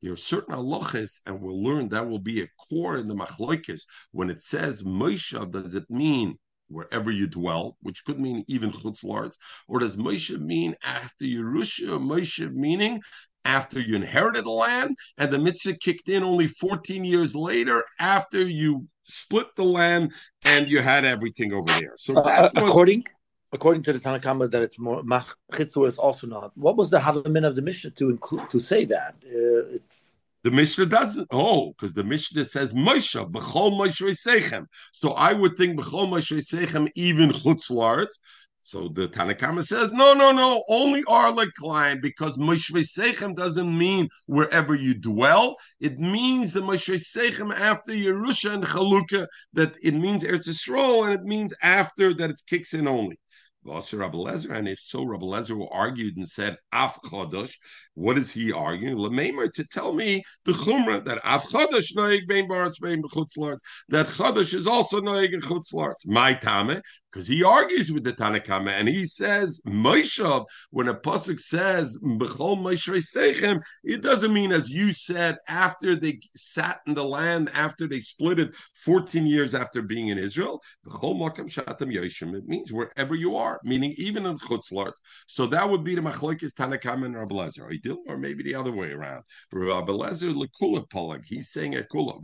There 0.02 0.12
are 0.12 0.16
certain 0.16 0.54
halachas, 0.54 1.20
and 1.26 1.40
we'll 1.40 1.62
learn 1.62 1.88
that 1.90 2.08
will 2.08 2.18
be 2.18 2.42
a 2.42 2.48
core 2.68 2.96
in 2.96 3.06
the 3.06 3.14
machloikis. 3.14 3.82
When 4.10 4.30
it 4.30 4.42
says 4.42 4.82
Moshe, 4.82 5.50
does 5.50 5.74
it 5.76 5.88
mean 5.88 6.38
wherever 6.68 7.10
you 7.10 7.26
dwell, 7.26 7.76
which 7.82 8.04
could 8.04 8.18
mean 8.18 8.44
even 8.48 8.72
chutzlars, 8.72 9.36
or 9.68 9.78
does 9.78 9.96
Moshe 9.96 10.36
mean 10.40 10.74
after 10.82 11.24
Yerusha, 11.24 12.00
Moshe 12.00 12.52
meaning 12.52 13.00
after 13.44 13.80
you 13.80 13.96
inherited 13.96 14.44
the 14.44 14.50
land, 14.50 14.96
and 15.18 15.32
the 15.32 15.38
mitzvah 15.38 15.74
kicked 15.74 16.08
in 16.08 16.22
only 16.22 16.46
14 16.46 17.04
years 17.04 17.34
later 17.34 17.84
after 17.98 18.42
you 18.42 18.86
split 19.04 19.48
the 19.56 19.64
land 19.64 20.12
and 20.44 20.68
you 20.68 20.80
had 20.80 21.04
everything 21.04 21.52
over 21.52 21.72
there. 21.80 21.94
So 21.96 22.16
uh, 22.16 22.22
that 22.22 22.44
uh, 22.44 22.50
was, 22.54 22.70
according 22.70 23.04
according 23.52 23.82
to 23.82 23.92
the 23.92 23.98
Tanakhama, 23.98 24.50
that 24.50 24.62
it's 24.62 24.78
more 24.78 25.02
machitzur 25.02 25.86
is 25.86 25.98
also 25.98 26.26
not. 26.26 26.56
What 26.56 26.76
was 26.76 26.90
the 26.90 26.98
havamin 26.98 27.46
of 27.46 27.56
the 27.56 27.62
Mishnah 27.62 27.90
to 27.90 28.10
include 28.10 28.48
to 28.50 28.58
say 28.58 28.84
that? 28.86 29.14
Uh, 29.24 29.76
it's 29.76 30.16
the 30.42 30.50
Mishnah 30.50 30.86
doesn't. 30.86 31.28
Oh, 31.30 31.72
because 31.72 31.92
the 31.94 32.04
Mishnah 32.04 32.44
says 32.44 32.72
Moshe 32.72 33.30
b'chol 33.30 33.72
Moshe 33.72 34.10
Sechem. 34.26 34.66
So 34.92 35.12
I 35.12 35.32
would 35.32 35.56
think 35.56 35.78
b'chol 35.78 36.08
Moshe 36.08 36.38
Sechem 36.38 36.90
even 36.94 37.30
chutzlarts. 37.30 38.18
So 38.64 38.88
the 38.88 39.08
Tanakama 39.08 39.64
says, 39.64 39.90
no, 39.90 40.14
no, 40.14 40.30
no, 40.30 40.62
only 40.68 41.02
Arla 41.08 41.46
Klein, 41.58 42.00
because 42.00 42.38
Moshe 42.38 42.70
Sechem 42.70 43.34
doesn't 43.34 43.76
mean 43.76 44.08
wherever 44.26 44.74
you 44.74 44.94
dwell. 44.94 45.56
It 45.80 45.98
means 45.98 46.52
the 46.52 46.60
Moshe 46.60 46.94
Sechem 46.94 47.52
after 47.52 47.92
Yerusha 47.92 48.54
and 48.54 48.64
Chalukah, 48.64 49.26
that 49.54 49.74
it 49.82 49.94
means 49.94 50.22
Eretz 50.22 50.48
Yisrael, 50.48 51.04
and 51.04 51.12
it 51.12 51.24
means 51.24 51.52
after 51.60 52.14
that 52.14 52.30
it 52.30 52.40
kicks 52.46 52.72
in 52.72 52.86
only. 52.86 53.18
And 53.64 54.68
if 54.68 54.80
so, 54.80 55.04
Rabbi 55.04 55.24
Lezer 55.24 55.68
argued 55.70 56.16
and 56.16 56.28
said, 56.28 56.56
Af 56.72 56.98
Chodosh. 57.04 57.56
What 57.94 58.18
is 58.18 58.32
he 58.32 58.52
arguing? 58.52 58.96
Lemaimer 58.96 59.52
to 59.52 59.64
tell 59.64 59.92
me 59.92 60.22
the 60.44 60.52
Chumrah 60.52 61.04
that 61.04 61.20
Af 61.24 61.44
Chodosh 61.44 61.94
noig 61.94 62.26
bein 62.26 62.48
baratz 62.48 62.80
bein 62.80 63.02
b'chutzlarts. 63.02 63.60
That 63.88 64.06
Chodosh 64.06 64.54
is 64.54 64.66
also 64.66 65.00
noig 65.00 65.32
in 65.32 65.40
chutzlarts. 65.40 66.06
My 66.06 66.34
tame, 66.34 66.80
because 67.12 67.26
he 67.26 67.44
argues 67.44 67.92
with 67.92 68.04
the 68.04 68.12
Tanakama 68.12 68.70
and 68.70 68.88
he 68.88 69.04
says 69.04 69.60
Moshav 69.66 70.46
when 70.70 70.88
a 70.88 70.94
pasuk 70.94 71.38
says 71.38 71.98
Bechol 71.98 72.58
B'chol 72.58 73.02
Sechem, 73.02 73.60
it 73.84 74.02
doesn't 74.02 74.32
mean 74.32 74.52
as 74.52 74.70
you 74.70 74.92
said 74.92 75.36
after 75.46 75.94
they 75.94 76.20
sat 76.34 76.80
in 76.86 76.94
the 76.94 77.04
land 77.04 77.50
after 77.52 77.86
they 77.86 78.00
split 78.00 78.38
it 78.38 78.54
14 78.76 79.26
years 79.26 79.54
after 79.54 79.82
being 79.82 80.08
in 80.08 80.18
Israel. 80.18 80.62
B'chol 80.86 81.16
Makam 81.16 81.52
Shatam 81.52 81.94
Yoshim. 81.94 82.34
It 82.34 82.46
means 82.46 82.72
wherever 82.72 83.14
you 83.14 83.36
are, 83.36 83.51
meaning 83.64 83.94
even 83.96 84.26
in 84.26 84.36
Chutzlarts. 84.36 85.00
So 85.26 85.46
that 85.46 85.68
would 85.68 85.84
be 85.84 85.94
the 85.94 86.00
Machlokes 86.00 86.54
Tanakama 86.54 87.06
and 87.06 87.16
Rabbi 87.16 87.34
Lezer, 87.34 87.96
or 88.06 88.16
maybe 88.16 88.42
the 88.42 88.54
other 88.54 88.72
way 88.72 88.92
around. 88.92 89.22
Rabbi 89.52 89.92
Lezer 89.92 90.34
Lekula 90.34 90.88
Polag. 90.88 91.22
He's 91.24 91.50
saying 91.50 91.76
a 91.76 91.82
Kula. 91.82 92.20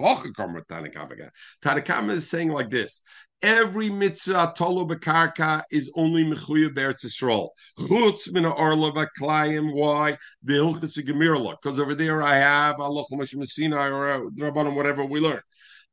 Tanakama 1.62 2.10
is 2.10 2.28
saying 2.28 2.50
like 2.50 2.70
this 2.70 3.02
every 3.42 3.88
mitzvah 3.88 4.52
tolo 4.56 4.88
bekarka 4.88 5.62
is 5.70 5.90
only 5.94 6.24
mechuya 6.24 6.68
beretz 6.68 7.04
Yisrael. 7.04 7.50
Chutz 7.78 8.32
min 8.32 8.44
arla 8.44 8.92
v'klayim. 8.92 9.72
Why 9.72 10.16
the 10.42 10.54
hilchas 10.54 10.98
gemirla? 11.04 11.56
Because 11.62 11.78
over 11.78 11.94
there 11.94 12.22
I 12.22 12.36
have 12.36 12.80
Allah 12.80 13.04
Messina 13.10 13.76
or 13.76 14.10
uh, 14.10 14.20
Rabbanim, 14.38 14.74
whatever 14.74 15.04
we 15.04 15.20
learn. 15.20 15.40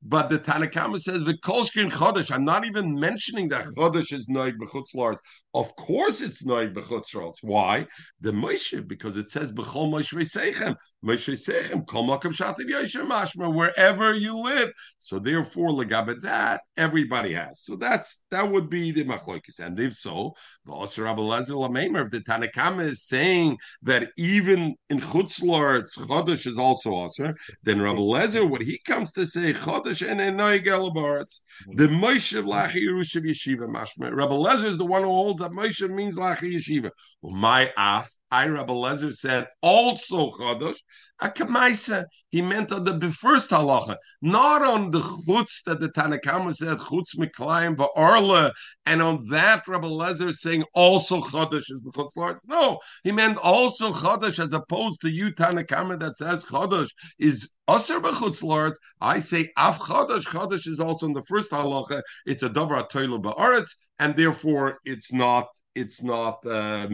But 0.08 0.30
the 0.30 0.38
Tanakama 0.38 1.00
says 1.00 1.24
the 1.24 1.34
Kolshkin 1.34 1.92
Chodesh. 1.92 2.32
I'm 2.32 2.46
not 2.46 2.64
even 2.64 2.94
mentioning 2.94 3.50
that 3.50 3.66
Chodesh 3.76 4.14
is 4.14 4.28
Noig 4.28 4.54
B'chutzlarts. 4.58 5.18
Of 5.56 5.76
course, 5.78 6.22
it's 6.22 6.44
Noig 6.44 6.76
B'chutzlarts. 6.76 7.38
Why? 7.42 7.88
The 8.22 8.32
Moshe 8.32 8.88
because 8.88 9.18
it 9.18 9.32
says 9.32 9.52
B'chol 9.52 9.92
Moshe 9.92 10.14
Seichem, 10.14 10.76
Moshe 11.04 11.34
Seichem, 11.34 11.88
Kol 11.88 12.04
Makom 12.04 12.36
Shativ 12.36 12.70
Yoshem 12.70 13.10
Mashma, 13.10 13.52
wherever 13.52 14.14
you 14.14 14.38
live. 14.38 14.70
So 15.00 15.18
therefore, 15.18 15.70
Legabe 15.70 16.22
that 16.22 16.62
everybody 16.78 17.34
has. 17.34 17.62
So 17.64 17.76
that's 17.76 18.22
that 18.30 18.52
would 18.52 18.70
be 18.70 18.92
the 18.92 19.06
Machlokes. 19.06 19.60
And 19.60 19.80
if 19.80 19.96
so, 19.96 20.36
the 20.66 20.74
Osir 20.74 21.12
Abelezer 21.12 21.56
Lamemer, 21.56 22.06
if 22.06 22.12
the 22.12 22.20
Tanakama 22.20 22.86
is 22.86 23.02
saying 23.02 23.58
that 23.82 24.10
even 24.18 24.76
in 24.92 25.00
Chutzlarts 25.00 25.98
Chodesh 25.98 26.46
is 26.46 26.60
also 26.60 26.92
Osir, 26.92 27.34
then 27.64 27.82
Rabbi 27.82 27.98
Lezer, 27.98 28.48
what 28.48 28.62
he 28.62 28.80
comes 28.86 29.12
to 29.14 29.26
say 29.26 29.52
Chodesh 29.54 29.95
and 30.02 30.22
in 30.22 30.36
mm-hmm. 30.36 31.76
The 31.76 31.88
Moshe 31.88 32.44
Lachi 32.44 32.84
Yerusha 32.84 33.22
Yeshiva 33.24 33.68
Mashma. 33.68 34.14
Rabbi 34.14 34.34
Lezer 34.34 34.66
is 34.66 34.78
the 34.78 34.86
one 34.86 35.04
who 35.04 35.10
holds 35.10 35.40
that 35.40 35.52
Moshe 35.52 35.90
means 35.90 36.18
Lachi 36.18 36.56
Yeshiva. 36.56 36.92
Well, 37.22 37.34
my 37.34 37.72
af, 37.78 38.10
I 38.36 38.48
Rabbi 38.48 38.74
Lezer 38.74 39.14
said 39.14 39.48
also 39.62 40.30
Chodosh. 40.32 40.76
Akamaisa, 41.22 42.04
he 42.28 42.42
meant 42.42 42.70
on 42.74 42.84
the 42.84 43.12
first 43.12 43.52
halacha, 43.52 43.96
not 44.22 44.62
on 44.62 44.92
the 44.92 45.00
chutz 45.00 45.64
that 45.64 45.80
the 45.80 45.88
Tanakama 45.88 46.54
said 46.54 46.78
chutz 46.78 47.16
miklayim 47.18 47.78
va'arla, 47.78 48.52
and 48.86 49.02
on 49.02 49.26
that 49.30 49.66
Rabbi 49.66 49.88
Lezer 49.88 50.34
saying 50.34 50.66
also 50.74 51.22
chodesh 51.22 51.72
is 51.72 51.82
the 51.82 51.92
chutz 51.92 52.42
No, 52.46 52.80
he 53.06 53.14
meant 53.14 53.38
also 53.38 53.94
chodesh 53.94 54.38
as 54.38 54.52
opposed 54.52 55.00
to 55.00 55.10
you 55.10 55.32
Tanakama 55.32 55.98
that 56.02 56.18
says 56.18 56.44
chodesh 56.44 56.90
is 57.18 57.50
Aser 57.70 58.02
b'chutz 58.02 58.74
I 59.00 59.20
say 59.20 59.50
af 59.56 59.80
chodesh. 59.80 60.26
Chodesh 60.26 60.68
is 60.68 60.82
also 60.82 61.06
in 61.06 61.14
the 61.14 61.24
first 61.24 61.52
halacha. 61.52 62.02
It's 62.26 62.44
a 62.44 62.50
davar 62.50 62.90
toilu 62.92 63.22
ba'aretz, 63.24 63.78
and 63.98 64.14
therefore 64.18 64.80
it's 64.84 65.14
not 65.14 65.48
it's 65.74 66.04
not 66.04 66.46
uh, 66.46 66.88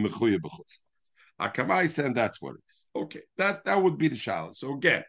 mechuya 1.42 1.66
b'chutz 1.66 1.96
Akamai 1.96 2.04
and 2.04 2.16
that's 2.16 2.40
what 2.40 2.54
it 2.54 2.62
is. 2.70 2.86
Okay, 2.96 3.22
that 3.38 3.64
that 3.64 3.82
would 3.82 3.98
be 3.98 4.08
the 4.08 4.16
challenge. 4.16 4.56
So 4.56 4.74
again, 4.74 5.04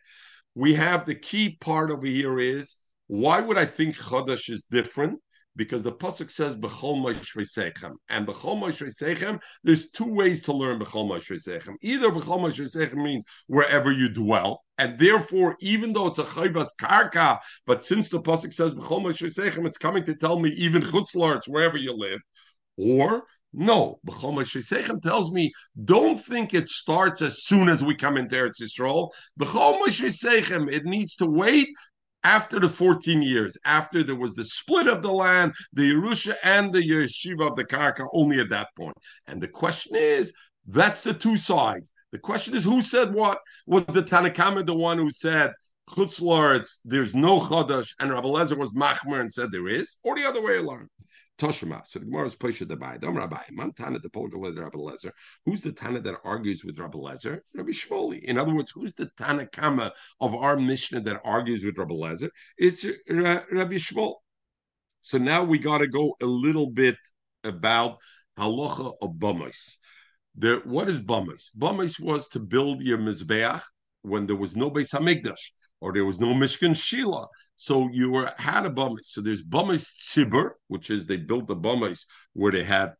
we 0.56 0.74
have 0.76 1.06
the 1.06 1.16
key 1.16 1.58
part 1.60 1.92
over 1.92 2.06
here 2.06 2.40
is 2.40 2.76
why 3.08 3.42
would 3.42 3.58
I 3.58 3.66
think 3.66 3.96
Chodesh 3.96 4.50
is 4.50 4.66
different? 4.70 5.20
because 5.56 5.84
the 5.84 5.92
pasuk 5.92 6.32
says 6.32 6.56
b'chol 6.56 7.02
moishvei 7.02 7.96
and 8.10 8.28
b'chol 8.28 8.60
moishvei 8.60 9.40
There's 9.64 9.90
two 9.90 10.12
ways 10.12 10.42
to 10.44 10.54
learn 10.54 10.80
b'chol 10.80 11.10
moishvei 11.10 11.76
Either 11.82 12.10
b'chol 12.10 12.40
moishvei 12.40 12.94
means 12.96 13.24
wherever 13.48 13.92
you 13.92 14.10
dwell, 14.10 14.64
and 14.78 14.98
therefore, 14.98 15.56
even 15.60 15.94
though 15.94 16.08
it's 16.08 16.20
a 16.20 16.24
chaybas 16.24 16.70
karka, 16.80 17.40
but 17.66 17.84
since 17.84 18.10
the 18.10 18.22
pasuk 18.22 18.54
says 18.54 18.74
b'chol 18.74 19.04
moishvei 19.04 19.66
it's 19.66 19.78
coming 19.78 20.06
to 20.06 20.16
tell 20.16 20.40
me 20.40 20.50
even 20.52 20.82
chutzlarts 20.82 21.48
wherever 21.48 21.78
you 21.78 21.94
live, 21.94 22.20
or 22.78 23.24
no, 23.54 24.00
B'chol 24.06 25.02
tells 25.02 25.32
me, 25.32 25.52
don't 25.86 26.20
think 26.20 26.54
it 26.54 26.68
starts 26.68 27.22
as 27.22 27.44
soon 27.44 27.70
as 27.70 27.84
we 27.84 27.96
come 27.96 28.18
into 28.18 28.36
Eretz 28.36 28.62
Yisrael. 28.62 29.10
B'chol 29.40 30.72
it 30.72 30.86
needs 30.86 31.16
to 31.16 31.26
wait 31.28 31.70
after 32.24 32.60
the 32.60 32.70
14 32.70 33.22
years, 33.22 33.58
after 33.66 34.04
there 34.04 34.16
was 34.16 34.34
the 34.34 34.46
split 34.46 34.88
of 34.88 35.02
the 35.02 35.12
land, 35.12 35.54
the 35.74 35.92
Yerusha 35.92 36.36
and 36.44 36.74
the 36.74 36.82
Yeshiva 36.82 37.50
of 37.50 37.56
the 37.56 37.66
Karka, 37.66 38.08
only 38.14 38.40
at 38.40 38.50
that 38.50 38.70
point. 38.78 38.96
And 39.28 39.42
the 39.42 39.48
question 39.48 39.96
is, 39.96 40.34
that's 40.66 41.02
the 41.02 41.14
two 41.14 41.38
sides. 41.38 41.92
The 42.12 42.20
question 42.20 42.56
is, 42.56 42.64
who 42.64 42.82
said 42.82 43.14
what? 43.14 43.40
Was 43.68 43.86
the 43.86 44.04
Tanakama 44.04 44.66
the 44.66 44.74
one 44.74 44.98
who 44.98 45.12
said, 45.12 45.52
Chutz 45.90 46.80
there's 46.86 47.14
no 47.14 47.40
Chodesh, 47.40 47.90
and 48.00 48.12
Rabbi 48.12 48.28
Lezer 48.28 48.58
was 48.58 48.72
Machmer 48.72 49.20
and 49.20 49.32
said 49.32 49.52
there 49.52 49.68
is, 49.68 49.98
or 50.04 50.16
the 50.16 50.26
other 50.26 50.42
way 50.42 50.54
around? 50.54 50.88
Toshima. 51.40 51.86
So 51.86 52.00
the 52.00 52.06
Gemara 52.06 52.28
is 52.28 52.36
Pesha 52.36 52.66
Dabai. 52.66 53.00
Dom 53.00 53.18
Rabbi. 53.18 53.38
Man 53.52 53.72
Tana 53.74 54.00
the 54.00 54.10
Polgal 54.10 54.44
Rabbi 54.44 54.78
Lezer. 54.78 55.12
Who's 55.46 55.62
the 55.62 55.72
Tana 55.72 56.00
that 56.02 56.16
argues 56.24 56.64
with 56.64 56.78
Rabbi 56.78 56.98
Lezer? 56.98 57.40
Rabbi 57.56 57.72
Shmoli. 57.72 58.24
In 58.24 58.38
other 58.38 58.54
words, 58.54 58.72
who's 58.72 58.94
the 58.94 59.10
Tana 59.18 59.48
Kama 59.48 59.92
of 60.22 60.36
our 60.36 60.58
Mishnah 60.58 61.02
that 61.02 61.22
argues 61.24 61.66
with 61.66 61.78
Rabbi 61.78 61.96
Lezer? 61.96 62.30
It's 62.58 62.86
Rabbi 63.10 63.76
Shmol. 63.76 64.16
So 65.02 65.18
now 65.18 65.44
we 65.44 65.60
got 65.60 65.80
to 65.80 65.88
go 65.88 66.16
a 66.22 66.26
little 66.26 66.70
bit 66.70 66.96
about 67.44 67.98
halacha 68.38 68.94
of 69.02 69.12
bamos. 69.16 69.78
The, 70.36 70.62
what 70.66 70.90
is 70.90 71.02
bamos? 71.02 71.50
Bamos 71.58 72.00
was 72.00 72.28
to 72.30 72.40
build 72.40 72.82
your 72.82 72.98
mizbeach 72.98 73.62
when 74.04 74.28
there 74.28 74.36
was 74.36 74.56
no 74.56 74.72
Beis 74.72 74.94
Hamikdash 74.94 75.52
or 75.84 75.92
there 75.92 76.06
was 76.06 76.22
no 76.22 76.28
Mishkan 76.28 76.74
Shila. 76.76 77.28
So 77.58 77.90
you 77.92 78.10
were 78.10 78.32
had 78.38 78.66
a 78.66 78.70
bumis. 78.70 79.08
So 79.08 79.20
there's 79.20 79.44
bumis 79.44 79.92
tzibur, 80.02 80.52
which 80.70 80.90
is 80.90 81.06
they 81.06 81.18
built 81.18 81.48
the 81.48 81.58
bumis 81.58 82.06
where 82.32 82.54
they 82.54 82.64
had 82.64 82.94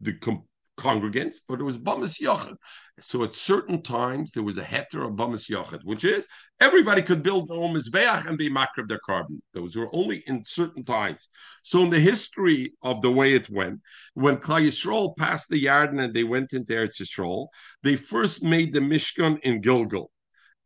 the 0.00 0.14
com- 0.14 0.44
congregants, 0.78 1.36
but 1.46 1.60
it 1.60 1.64
was 1.64 1.76
bumis 1.76 2.18
yachid. 2.18 2.56
So 3.00 3.24
at 3.24 3.34
certain 3.34 3.82
times 3.82 4.30
there 4.30 4.42
was 4.42 4.56
a 4.56 4.62
heter 4.62 5.06
of 5.06 5.16
bumis 5.16 5.50
yachid, 5.50 5.80
which 5.84 6.02
is 6.02 6.26
everybody 6.60 7.02
could 7.02 7.22
build 7.22 7.48
their 7.48 7.58
own 7.58 7.74
mizbeach 7.74 8.26
and 8.26 8.38
be 8.38 8.48
makrav 8.48 8.88
their 8.88 9.00
korban. 9.06 9.38
Those 9.52 9.76
were 9.76 9.94
only 9.94 10.24
in 10.26 10.46
certain 10.46 10.82
times. 10.82 11.28
So 11.62 11.82
in 11.82 11.90
the 11.90 12.00
history 12.00 12.72
of 12.82 13.02
the 13.02 13.10
way 13.10 13.34
it 13.34 13.50
went, 13.50 13.80
when 14.14 14.38
Klal 14.38 14.66
Yisrael 14.66 15.14
passed 15.14 15.50
the 15.50 15.62
Yarden 15.62 16.02
and 16.02 16.14
they 16.14 16.24
went 16.24 16.54
into 16.54 16.72
Eretz 16.72 17.02
Yisrael, 17.02 17.48
they 17.82 17.96
first 17.96 18.42
made 18.42 18.72
the 18.72 18.80
Mishkan 18.80 19.38
in 19.42 19.60
Gilgal. 19.60 20.10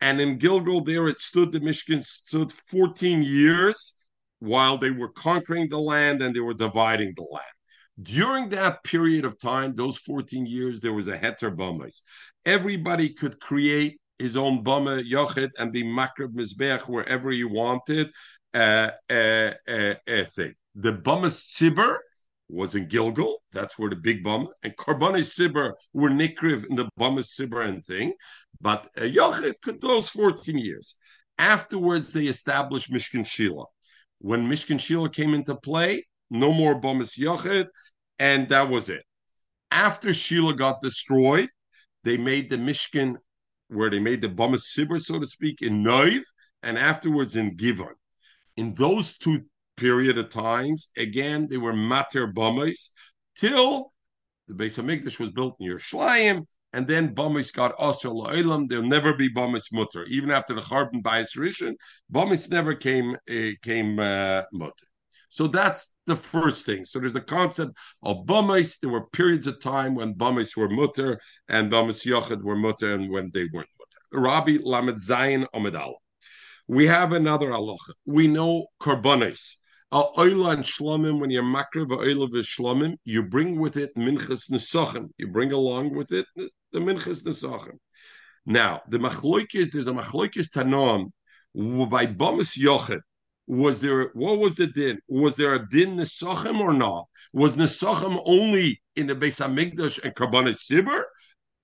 And 0.03 0.21
in 0.21 0.37
Gilgal, 0.37 0.83
there 0.83 1.07
it 1.07 1.21
stood, 1.21 1.53
the 1.53 1.61
Mishkan 1.61 2.05
stood 2.05 2.51
14 2.51 3.23
years 3.23 3.95
while 4.41 4.77
they 4.77 4.91
were 4.91 5.09
conquering 5.09 5.69
the 5.69 5.79
land 5.79 6.21
and 6.21 6.35
they 6.35 6.41
were 6.41 6.55
dividing 6.55 7.15
the 7.17 7.23
land. 7.23 7.47
During 8.03 8.49
that 8.49 8.83
period 8.83 9.25
of 9.25 9.39
time, 9.39 9.77
those 9.77 9.99
14 9.99 10.45
years, 10.45 10.81
there 10.81 10.93
was 10.93 11.07
a 11.07 11.17
heter 11.17 11.55
bamas. 11.55 12.03
Everybody 12.45 13.11
could 13.11 13.39
create 13.39 14.01
his 14.19 14.37
own 14.37 14.65
bama 14.65 15.09
yochid 15.09 15.51
and 15.57 15.73
be 15.73 15.85
makrab 15.85 16.35
mizbeach 16.35 16.89
wherever 16.89 17.31
he 17.31 17.45
wanted. 17.45 18.11
Uh, 18.53 18.91
uh, 19.09 19.53
uh, 19.69 19.95
uh, 20.09 20.25
thing. 20.35 20.55
The 20.75 20.93
bamas 20.93 21.45
tzibur 21.45 21.97
was 22.53 22.75
in 22.75 22.87
Gilgal. 22.87 23.39
That's 23.53 23.79
where 23.79 23.91
the 23.91 23.97
big 23.97 24.23
bum 24.23 24.49
and 24.63 24.77
Karbani 24.77 25.23
Sibber 25.23 25.73
were 25.93 26.11
Nikriv 26.11 26.65
in 26.69 26.77
the 26.77 26.89
Bama 26.99 27.21
Sibber 27.21 27.67
and 27.67 27.85
thing. 27.85 28.13
But 28.61 28.89
uh, 28.97 29.03
Yochid 29.03 29.55
could 29.63 29.81
those 29.81 30.09
14 30.11 30.59
years. 30.59 30.97
Afterwards, 31.39 32.13
they 32.13 32.27
established 32.27 32.93
Mishkan 32.93 33.27
Shila. 33.27 33.65
When 34.19 34.49
Mishkan 34.49 34.79
Shila 34.79 35.09
came 35.09 35.35
into 35.35 35.57
play, 35.57 36.07
no 36.31 36.53
more 36.53 36.81
Bamas 36.81 37.19
Yochid, 37.19 37.67
and 38.19 38.49
that 38.51 38.69
was 38.69 38.89
it. 38.89 39.03
After 39.71 40.13
Shila 40.13 40.55
got 40.55 40.83
destroyed, 40.83 41.49
they 42.05 42.17
made 42.17 42.51
the 42.51 42.57
Mishkan 42.57 43.17
where 43.69 43.91
they 43.91 43.99
made 43.99 44.21
the 44.21 44.29
Bamas 44.29 44.65
Sibber, 44.77 45.01
so 45.01 45.19
to 45.19 45.27
speak, 45.27 45.63
in 45.63 45.83
Noiv, 45.83 46.21
and 46.63 46.79
afterwards 46.79 47.37
in 47.37 47.57
Givon. 47.57 47.95
In 48.57 48.75
those 48.75 49.17
two 49.17 49.47
period 49.83 50.17
of 50.17 50.29
times. 50.31 50.89
Again, 50.97 51.49
they 51.51 51.57
were 51.65 51.73
mater 51.73 52.29
bombers 52.29 52.93
till 53.37 53.93
the 54.47 54.55
base 54.55 54.79
of 54.79 54.85
Hamikdash 54.85 55.19
was 55.19 55.33
built 55.33 55.57
in 55.59 55.69
Yerushalayim, 55.69 56.47
and 56.73 56.87
then 56.87 57.15
bombers 57.15 57.51
got 57.51 57.77
Asr 57.79 58.13
La'ilam. 58.21 58.69
There'll 58.69 58.97
never 58.99 59.13
be 59.15 59.29
bombers 59.29 59.69
mutter. 59.73 60.05
Even 60.05 60.31
after 60.31 60.55
the 60.55 60.61
Charbon 60.61 61.03
Bayis 61.03 61.37
Rishon, 61.37 61.75
bombers 62.09 62.49
never 62.49 62.75
came 62.75 63.17
uh, 63.37 63.51
came 63.63 63.99
uh, 63.99 64.43
mutter. 64.53 64.87
So 65.31 65.49
that's 65.49 65.89
the 66.07 66.17
first 66.17 66.65
thing. 66.67 66.85
So 66.85 67.01
there's 67.01 67.21
the 67.21 67.31
concept 67.39 67.73
of 68.03 68.25
bombers. 68.27 68.79
There 68.81 68.91
were 68.91 69.07
periods 69.21 69.47
of 69.49 69.61
time 69.61 69.97
when 69.97 70.13
bombers 70.13 70.57
were 70.57 70.69
mutter 70.69 71.21
and 71.49 71.71
bombers 71.71 72.05
yachid 72.05 72.41
were 72.43 72.57
mutter, 72.67 72.95
and 72.95 73.11
when 73.11 73.31
they 73.35 73.47
weren't 73.53 73.75
mutter. 73.81 74.01
Rabbi 74.27 74.59
Lamed 74.63 74.99
Zayin 75.09 75.47
Amedal. 75.55 75.95
We 76.69 76.87
have 76.87 77.13
another 77.13 77.49
halacha. 77.49 77.93
We 78.07 78.29
know 78.29 78.67
korbanos. 78.81 79.57
When 79.93 81.31
you're 81.31 81.43
makriv 81.43 82.97
you 83.05 83.23
bring 83.25 83.61
with 83.61 83.77
it 83.77 83.95
minchas 83.95 84.51
nesachim. 84.51 85.11
You 85.19 85.27
bring 85.29 85.53
along 85.53 85.95
with 85.95 86.13
it 86.13 86.25
the, 86.35 86.49
minchas 86.79 87.23
nesachim. 87.25 87.79
Now, 88.47 88.81
the 88.89 88.97
machloikis, 88.97 89.71
there's 89.71 89.89
a 89.89 89.93
machloikis 89.93 90.49
tanoam 90.49 91.11
by 91.91 92.07
bomis 92.07 92.57
yochet. 92.59 93.01
Was 93.47 93.83
there 93.83 94.05
what 94.15 94.39
was 94.39 94.55
the 94.55 94.67
din? 94.67 94.99
Was 95.09 95.37
there 95.37 95.55
a 95.55 95.69
din 95.69 95.99
nesachim 95.99 96.61
or 96.61 96.73
not? 96.73 97.09
Was 97.35 97.57
nesachim 97.57 98.19
only 98.25 98.81
in 98.97 99.09
the 99.09 99.15
Beis 99.15 99.47
Hamikdash 99.47 100.03
and 100.03 100.15
Karbanis 100.15 100.71
Sibur, 100.71 101.03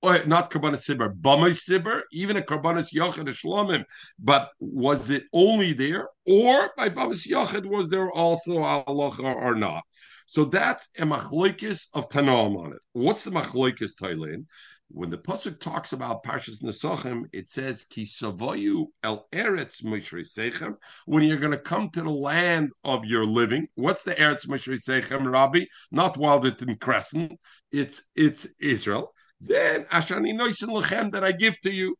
or 0.02 0.24
not 0.26 0.50
Karbanis 0.50 0.88
Sibber, 0.88 1.14
Bamai 1.14 1.50
Sibber, 1.50 2.02
even 2.12 2.36
a 2.36 2.42
Karbanis 2.42 2.94
Yachid 2.94 3.28
Shlomim, 3.28 3.84
but 4.18 4.50
was 4.60 5.10
it 5.10 5.24
only 5.32 5.72
there, 5.72 6.08
or 6.26 6.70
by 6.76 6.88
Bamas 6.88 7.26
Yachid 7.26 7.66
was 7.66 7.88
there 7.88 8.10
also 8.10 8.62
Allah 8.62 9.16
or 9.22 9.54
not? 9.54 9.82
So 10.26 10.44
that's 10.44 10.90
a 10.98 11.02
machloikis 11.02 11.88
of 11.94 12.08
Tanaim 12.10 12.56
on 12.58 12.72
it. 12.72 12.78
What's 12.92 13.24
the 13.24 13.30
machloikis 13.30 13.92
Tailin? 14.00 14.44
When 14.90 15.10
the 15.10 15.18
pasuk 15.18 15.60
talks 15.60 15.92
about 15.92 16.22
Parshas 16.22 16.62
Nesachim, 16.62 17.24
it 17.32 17.50
says 17.50 17.84
Ki 17.84 18.04
savoyu 18.04 18.86
el 19.02 19.26
eretz 19.32 19.82
sechem. 19.82 20.76
When 21.04 21.24
you're 21.24 21.38
going 21.38 21.52
to 21.52 21.58
come 21.58 21.90
to 21.90 22.02
the 22.02 22.10
land 22.10 22.70
of 22.84 23.04
your 23.04 23.26
living, 23.26 23.68
what's 23.74 24.02
the 24.02 24.14
eretz 24.14 24.46
sechem, 24.46 25.30
Rabbi? 25.30 25.64
Not 25.90 26.14
Wilderton 26.14 26.78
Crescent. 26.80 27.38
It's 27.70 28.04
it's 28.14 28.46
Israel 28.58 29.12
then 29.40 29.84
Ashani 29.84 30.32
Noisin 30.34 30.68
Lechem 30.68 31.12
that 31.12 31.24
I 31.24 31.32
give 31.32 31.60
to 31.62 31.72
you. 31.72 31.96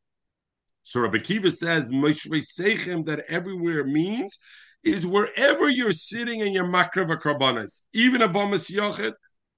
So 0.82 1.00
Rabbi 1.00 1.18
Kiva 1.18 1.50
says 1.50 1.90
Moshve 1.90 2.42
Sechem 2.58 3.06
that 3.06 3.20
everywhere 3.28 3.84
means 3.84 4.38
is 4.84 5.06
wherever 5.06 5.68
you're 5.68 5.92
sitting 5.92 6.40
in 6.40 6.52
your 6.52 6.64
makrav 6.64 7.14
karbanas, 7.20 7.82
even 7.92 8.22
a 8.22 8.28
bomas 8.28 8.70
yochid, 8.70 9.12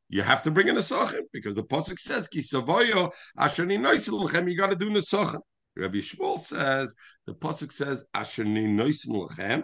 you 0.09 0.23
have 0.23 0.43
to 0.43 0.51
bring 0.51 0.67
in 0.69 0.77
a 0.77 0.83
sachem 0.83 1.23
because 1.33 1.55
the 1.55 1.63
pasuk 1.63 1.99
says 1.99 2.27
ki 2.27 2.41
savoyo 2.41 3.13
ashani 3.39 3.79
noisin. 3.79 4.51
You 4.51 4.57
got 4.57 4.71
to 4.71 4.77
do 4.77 4.91
nesachem. 4.91 5.41
Rabbi 5.77 5.99
Shmuel 5.99 6.41
says 6.41 6.95
the 7.27 7.35
pasuk 7.35 7.71
says 7.73 8.05
ashani 8.15 8.67
noisin 8.67 9.63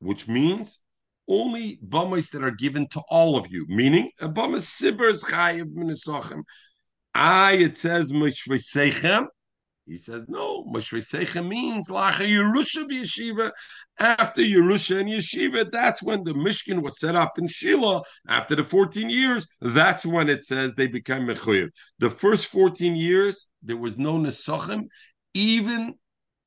which 0.00 0.28
means 0.28 0.80
only 1.28 1.78
bomas 1.86 2.30
that 2.30 2.42
are 2.44 2.50
given 2.50 2.88
to 2.88 3.00
all 3.08 3.36
of 3.36 3.50
you, 3.50 3.64
meaning 3.68 4.10
a 4.20 4.28
bomas 4.28 4.66
sibber 4.66 5.08
is 5.08 5.24
chayiv 5.24 5.72
minisachem. 5.74 6.42
I, 7.14 7.52
it 7.52 7.76
says 7.76 8.12
Mishvesechem. 8.12 9.26
He 9.86 9.96
says, 9.96 10.26
no, 10.28 10.64
Mishvesechem 10.72 11.48
means 11.48 11.88
Lacha 11.88 12.26
Yerusha 12.26 12.88
Yeshiva. 12.88 13.50
After 13.98 14.40
Yerusha 14.40 15.00
and 15.00 15.08
Yeshiva, 15.08 15.70
that's 15.70 16.02
when 16.02 16.22
the 16.22 16.32
Mishkan 16.32 16.80
was 16.82 17.00
set 17.00 17.16
up 17.16 17.38
in 17.38 17.48
Shiloh. 17.48 18.02
After 18.28 18.54
the 18.54 18.62
14 18.62 19.10
years, 19.10 19.48
that's 19.60 20.06
when 20.06 20.28
it 20.28 20.44
says 20.44 20.74
they 20.74 20.86
became 20.86 21.26
Mechuyev. 21.26 21.70
The 21.98 22.10
first 22.10 22.46
14 22.46 22.94
years, 22.94 23.48
there 23.62 23.76
was 23.76 23.98
no 23.98 24.14
Nesachim, 24.16 24.84
even 25.34 25.94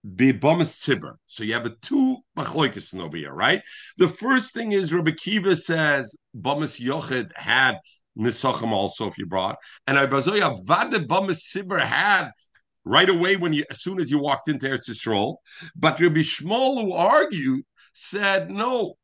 Bibamas 0.08 0.82
Tzibur. 0.82 1.16
So 1.28 1.44
you 1.44 1.54
have 1.54 1.66
a 1.66 1.76
two 1.82 2.18
machloikis 2.38 2.98
over 3.00 3.18
here, 3.18 3.34
right? 3.34 3.62
The 3.98 4.08
first 4.08 4.54
thing 4.54 4.74
is 4.74 4.94
Rabbi 4.94 5.12
Kiva 5.12 5.56
says 5.56 6.16
Bamas 6.36 6.80
Yochid 6.80 7.32
had 7.36 7.78
Nisachim 8.18 8.72
also 8.72 9.08
if 9.08 9.18
you 9.18 9.26
brought. 9.26 9.58
And 9.88 9.98
Abazoya 9.98 10.58
Vade 10.66 11.08
Sibber 11.08 11.80
had 11.80 12.32
right 12.86 13.10
away 13.10 13.38
when 13.38 13.54
you 13.54 13.64
as 13.70 13.82
soon 13.82 14.00
as 14.00 14.12
you 14.12 14.20
walked 14.20 14.50
into 14.50 14.68
Eretz 14.68 14.90
Yisrael. 14.90 15.38
But 15.76 16.00
Rabbi 16.00 16.20
Shmuel 16.20 16.82
who 16.82 16.94
argued 16.94 17.64
said 17.94 18.52
no. 18.52 18.96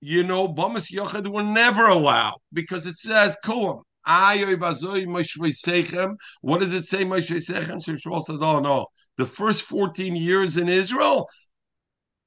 you 0.00 0.22
know, 0.22 0.46
Bamas 0.46 0.92
Yochad 0.92 1.26
were 1.28 1.42
never 1.42 1.86
allowed 1.86 2.36
because 2.52 2.86
it 2.86 2.98
says 2.98 3.38
Kuam. 3.42 3.80
What 4.06 4.36
does 6.60 6.74
it 6.74 6.84
say, 6.84 7.06
Moshe? 7.06 7.40
Shmuel 7.40 8.22
says, 8.22 8.42
oh 8.42 8.60
no, 8.60 8.86
the 9.16 9.24
first 9.24 9.62
14 9.62 10.14
years 10.14 10.58
in 10.58 10.68
Israel, 10.68 11.26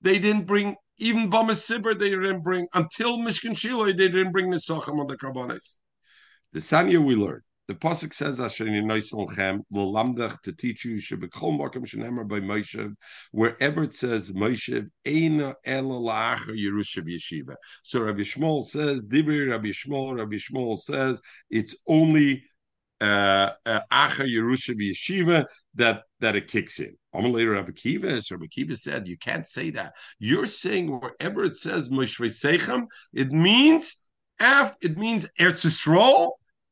they 0.02 0.17
didn't 0.17 0.48
bring, 0.48 0.76
even 0.98 1.30
Bamas 1.30 1.70
Sibir, 1.70 2.00
they 2.00 2.10
didn't 2.10 2.41
bring, 2.41 2.65
until 2.74 3.20
Mishkan 3.20 3.56
Shiloh, 3.56 3.86
they 3.86 3.93
didn't 3.93 4.32
bring 4.32 4.52
Sochem 4.54 5.00
on 5.00 5.06
the 5.06 5.17
Karbonis. 5.17 5.78
The 6.58 6.63
Sanya 6.63 6.98
we 6.98 7.13
learned. 7.13 7.43
The 7.67 7.76
pasuk 7.76 8.15
says 8.15 8.39
Asher 8.39 8.65
Lechem 8.65 9.62
L'lamdach 9.70 10.41
to 10.41 10.52
teach 10.52 10.86
you 10.86 10.96
Shebekol 10.96 11.56
Makom 11.56 11.86
Shenemer 11.86 12.28
by 12.28 12.39
Moshe 12.39 12.96
wherever 13.30 13.84
it 13.84 13.93
says 13.93 14.32
Moshe 14.32 14.89
Eina 15.06 15.54
Ela 15.63 15.93
La'acher 15.93 16.58
Yerusha 16.58 17.04
Yeshiva. 17.06 17.54
So 17.84 18.02
Rabbi 18.02 18.22
Shmuel 18.22 18.63
says 18.63 19.04
Divri 19.04 19.52
Rabbi 19.52 19.67
Shmuel 19.67 20.17
Rabbi 20.17 20.38
Shmuel 20.38 20.80
says 20.80 21.22
it's 21.52 21.76
only 21.86 22.43
uh, 23.02 23.52
uh, 23.63 23.82
Acher 23.93 24.26
Yerusha 24.26 24.74
Yeshiva 24.74 25.46
that 25.76 26.06
that 26.22 26.36
it 26.36 26.48
kicks 26.48 26.80
in. 26.80 26.98
Amalei 27.13 27.54
Rabbi 27.54 27.74
Kiva, 27.74 28.20
so 28.24 28.34
Rabbi 28.34 28.48
Kiva 28.48 28.76
said 28.76 29.08
you 29.08 29.20
can't 29.20 29.46
say 29.46 29.70
that. 29.70 29.93
You're 30.17 30.48
saying 30.48 30.88
wherever 30.88 31.43
it 31.43 31.56
says 31.56 31.91
Moshe 31.91 32.20
Sechem, 32.20 32.88
it 33.13 33.32
means 33.32 33.96
after 34.39 34.88
it 34.88 34.98
means 34.98 35.28
Eretz 35.39 35.63
Yisrael 35.63 36.32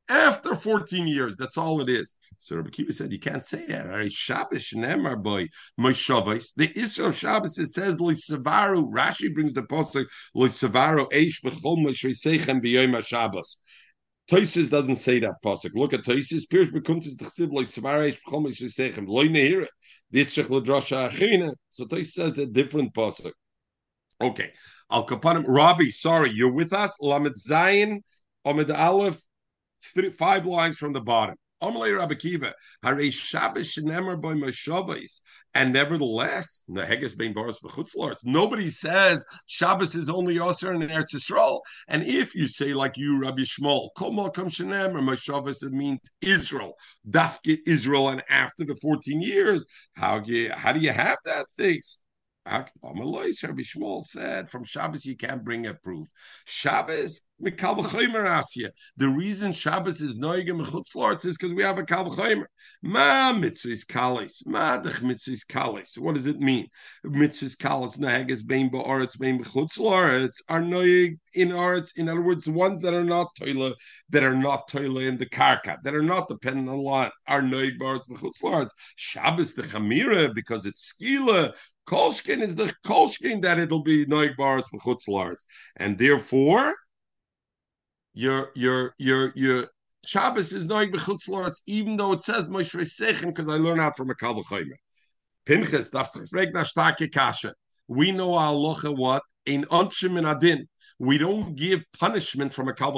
after 0.09 0.55
14 0.55 1.07
years. 1.07 1.37
That's 1.37 1.57
all 1.57 1.81
it 1.81 1.89
is. 1.89 2.15
So 2.37 2.55
Rabbi 2.57 2.69
Kiva 2.69 2.93
said, 2.93 3.11
you 3.11 3.19
can't 3.19 3.43
say 3.43 3.65
that. 3.67 3.87
Right? 3.87 4.11
Shabbos 4.11 4.71
nemar 4.73 5.21
by 5.21 5.47
Moshavos. 5.79 6.53
The 6.55 6.71
Israel 6.77 7.09
of 7.09 7.15
Shabbos 7.15 7.57
it 7.57 7.67
says 7.67 7.97
Savaru. 7.97 8.91
Rashi 8.91 9.33
brings 9.33 9.53
the 9.53 9.63
posting 9.63 10.05
Savaru 10.35 11.11
Eish 11.11 11.41
b'chol 11.43 11.85
Mosheisechem 11.85 12.63
b'yom 12.63 13.03
Shabbos. 13.05 13.61
Toises 14.29 14.69
doesn't 14.69 14.95
say 14.95 15.19
that 15.19 15.35
pasuk. 15.43 15.71
Look 15.75 15.93
at 15.93 16.03
Toises. 16.03 16.45
Piers 16.49 16.71
bekuntis 16.71 17.17
the 17.17 17.25
chsiv 17.25 17.51
Savaru 17.51 18.11
Eish 18.11 18.19
b'chol 18.27 18.45
Mosheisechem. 18.47 19.07
Loy 19.07 19.27
nehira. 19.27 19.67
This 20.11 20.35
shech 20.35 20.49
l'drasha 20.49 21.09
achina. 21.09 21.53
So 21.71 21.85
Toises 21.85 22.13
says 22.13 22.37
a 22.37 22.45
different 22.45 22.93
pasuk. 22.93 23.31
Okay. 24.21 24.51
Al 24.91 25.07
kapanim. 25.07 25.45
Rabbi, 25.47 25.89
sorry, 25.89 26.31
you're 26.33 26.53
with 26.53 26.73
us. 26.73 26.95
Lamed 27.01 27.35
Zayin. 27.35 28.01
Amid 28.47 28.69
Aleph 28.69 29.19
three, 29.93 30.09
five 30.09 30.45
lines 30.45 30.77
from 30.77 30.93
the 30.93 31.01
bottom. 31.01 31.35
Amalei 31.63 31.97
Rabbi 31.97 32.15
Kiva, 32.15 32.53
Shabbos 33.11 33.75
by 33.75 35.11
and 35.53 35.73
nevertheless, 35.73 36.65
Neheges 36.69 37.17
Bein 37.17 37.33
Boris 37.33 37.59
Bechutzlords. 37.59 38.25
Nobody 38.25 38.69
says 38.69 39.25
Shabbos 39.47 39.95
is 39.95 40.09
only 40.09 40.35
Yosser 40.35 40.75
and 40.75 40.83
Eretz 40.83 41.15
Yisrael. 41.15 41.61
And 41.87 42.03
if 42.03 42.35
you 42.35 42.47
say 42.47 42.73
like 42.73 42.97
you, 42.97 43.21
Rabbi 43.21 43.43
Shmuel, 43.43 43.89
Kol 43.97 44.11
Malkam 44.11 44.47
Shenemer 44.47 45.01
Mashavos, 45.01 45.63
it 45.63 45.71
means 45.71 46.01
Israel, 46.21 46.75
Dafke 47.09 47.59
Israel, 47.65 48.09
and 48.09 48.23
after 48.29 48.65
the 48.65 48.75
fourteen 48.75 49.21
years, 49.21 49.65
how 49.93 50.19
do 50.19 50.33
you 50.33 50.51
how 50.51 50.73
do 50.73 50.79
you 50.79 50.91
have 50.91 51.17
that 51.23 51.49
things? 51.51 51.99
Rabbi 52.45 53.61
Shmuel 53.63 54.03
said 54.03 54.49
from 54.49 54.63
Shabbos 54.63 55.05
you 55.05 55.17
can't 55.17 55.43
bring 55.43 55.65
a 55.65 55.73
proof. 55.73 56.07
Shabbos 56.45 57.21
the 57.37 59.13
reason 59.15 59.51
Shabbos 59.51 60.01
is 60.01 60.17
noigim 60.17 60.63
mechutzlorts 60.63 61.25
is 61.25 61.37
because 61.37 61.53
we 61.53 61.63
have 61.63 61.77
a 61.77 61.83
kal 61.83 62.05
v'chomer. 62.05 62.45
Ma 62.81 63.33
mitzvahs 63.33 63.85
kalis, 63.85 64.45
ma 64.45 64.77
dech 64.77 65.01
mitzvahs 65.01 65.45
kalis. 65.45 65.97
What 65.97 66.15
does 66.15 66.27
it 66.27 66.39
mean? 66.39 66.67
Mitzvahs 67.05 67.57
kalis 67.57 67.97
naheges 67.97 68.45
bein 68.45 68.69
ba'aretz 68.69 69.19
bein 69.19 69.43
mechutzlorts 69.43 70.41
are 70.47 70.61
noig 70.61 71.17
in 71.33 71.49
aretz. 71.49 71.97
In 71.97 72.07
other 72.07 72.21
words, 72.21 72.47
ones 72.47 72.81
that 72.81 72.93
are 72.93 73.03
not 73.03 73.35
toila, 73.35 73.73
that 74.09 74.23
are 74.23 74.35
not 74.35 74.69
toila 74.69 75.05
in 75.07 75.17
the 75.17 75.25
karka, 75.25 75.77
that 75.83 75.93
are 75.93 76.03
not 76.03 76.29
dependent 76.29 76.69
on 76.69 76.77
lot, 76.77 77.11
are 77.27 77.41
noig 77.41 77.77
ba'aretz 77.77 78.07
mechutzlorts. 78.07 78.71
Shabbos 78.95 79.53
the 79.53 79.63
chamira 79.63 80.33
because 80.33 80.65
it's 80.65 80.93
skila. 80.93 81.53
Kolshkin 81.85 82.41
is 82.41 82.55
the 82.55 82.73
kolshkin 82.85 83.41
that 83.41 83.59
it'll 83.59 83.83
be 83.83 84.05
noig 84.05 84.37
ba'aretz 84.37 84.71
mechutzlorts, 84.73 85.43
and 85.75 85.97
therefore 85.97 86.73
your 88.15 88.51
your 88.55 88.95
your 88.97 89.31
your 89.35 89.67
Shabbos 90.05 90.53
is 90.53 90.63
knowing 90.63 90.91
b'chutz 90.91 91.61
even 91.67 91.97
though 91.97 92.13
it 92.13 92.21
says 92.21 92.47
Moshe 92.47 92.79
Sechem, 92.79 93.27
because 93.27 93.51
I 93.51 93.57
learn 93.57 93.79
out 93.79 93.97
from 93.97 94.09
a 94.09 94.15
Kal. 94.15 94.41
Pinchas 95.45 95.93
nach 95.93 96.97
kasha. 97.13 97.53
We 97.87 98.11
know 98.11 98.29
halacha 98.29 98.95
what 98.95 99.21
in 99.45 99.65
onshim 99.65 100.17
in 100.17 100.25
adin. 100.25 100.67
We 100.97 101.17
don't 101.17 101.55
give 101.55 101.83
punishment 101.99 102.53
from 102.53 102.69
a 102.69 102.73
Kal. 102.73 102.97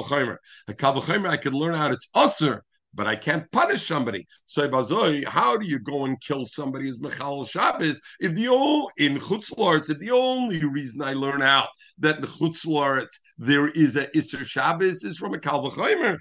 A 0.68 0.74
Kal 0.74 1.04
I 1.26 1.36
could 1.36 1.54
learn 1.54 1.74
out 1.74 1.92
it's 1.92 2.08
utzer 2.14 2.60
but 2.98 3.06
I 3.06 3.14
can't 3.14 3.50
punish 3.52 3.86
somebody. 3.86 4.26
So 4.44 4.68
bazoi, 4.68 5.24
how 5.24 5.56
do 5.56 5.64
you 5.64 5.78
go 5.78 6.04
and 6.04 6.20
kill 6.20 6.44
somebody 6.44 6.88
as 6.88 7.00
Michal 7.00 7.44
Shabbos 7.44 8.00
if 8.18 8.34
the 8.34 8.48
only 8.48 8.88
in 8.98 9.18
Chutzlaritz, 9.18 9.88
if 9.88 10.00
the 10.00 10.10
only 10.10 10.64
reason 10.64 11.00
I 11.02 11.12
learn 11.12 11.40
out 11.40 11.68
that 12.00 12.16
in 12.16 12.24
Chutzlaritz 12.24 13.20
there 13.38 13.68
is 13.68 13.94
a 13.94 14.08
Isser 14.08 14.44
Shabbos 14.44 15.04
is 15.04 15.16
from 15.16 15.32
a 15.32 15.38
Kalvachimer, 15.38 16.18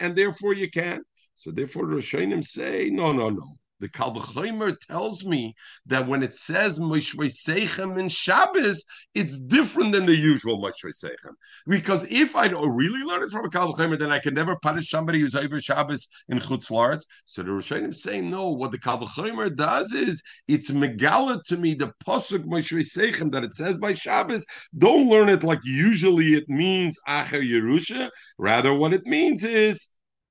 and 0.00 0.16
therefore 0.16 0.54
you 0.54 0.70
can. 0.70 1.02
So 1.34 1.50
therefore, 1.50 1.84
Rishonim 1.84 2.42
say, 2.42 2.88
no, 2.90 3.12
no, 3.12 3.28
no. 3.28 3.59
The 3.80 3.88
Kalvachomer 3.88 4.78
tells 4.78 5.24
me 5.24 5.54
that 5.86 6.06
when 6.06 6.22
it 6.22 6.34
says 6.34 6.78
Moshvei 6.78 7.30
Seichem 7.30 7.98
in 7.98 8.08
Shabbos, 8.08 8.84
it's 9.14 9.38
different 9.38 9.92
than 9.92 10.06
the 10.06 10.14
usual 10.14 10.62
Moshvei 10.62 10.92
Seichem. 10.92 11.32
Because 11.66 12.06
if 12.10 12.36
I 12.36 12.48
don't 12.48 12.76
really 12.76 13.02
learn 13.02 13.22
it 13.22 13.30
from 13.30 13.46
a 13.46 13.48
Kalvachomer, 13.48 13.98
then 13.98 14.12
I 14.12 14.18
can 14.18 14.34
never 14.34 14.56
punish 14.56 14.90
somebody 14.90 15.20
who's 15.20 15.34
over 15.34 15.60
Shabbos 15.60 16.06
in 16.28 16.38
Chutz 16.38 16.70
Laretz. 16.70 17.04
So 17.24 17.42
the 17.42 17.50
Rishonim 17.50 17.94
say, 17.94 18.20
no, 18.20 18.50
what 18.50 18.70
the 18.70 18.78
Kalvachomer 18.78 19.56
does 19.56 19.92
is 19.92 20.22
it's 20.46 20.70
megala 20.70 21.42
to 21.44 21.56
me 21.56 21.74
the 21.74 21.92
Pasuk 22.06 22.44
Moshvei 22.44 22.84
Seichem 22.84 23.32
that 23.32 23.44
it 23.44 23.54
says 23.54 23.78
by 23.78 23.94
Shabbos. 23.94 24.44
Don't 24.76 25.08
learn 25.08 25.30
it 25.30 25.42
like 25.42 25.60
usually 25.64 26.34
it 26.34 26.48
means 26.48 26.98
Acher 27.08 27.42
Yerusha. 27.42 28.10
Rather, 28.38 28.74
what 28.74 28.92
it 28.92 29.06
means 29.06 29.44
is 29.44 29.88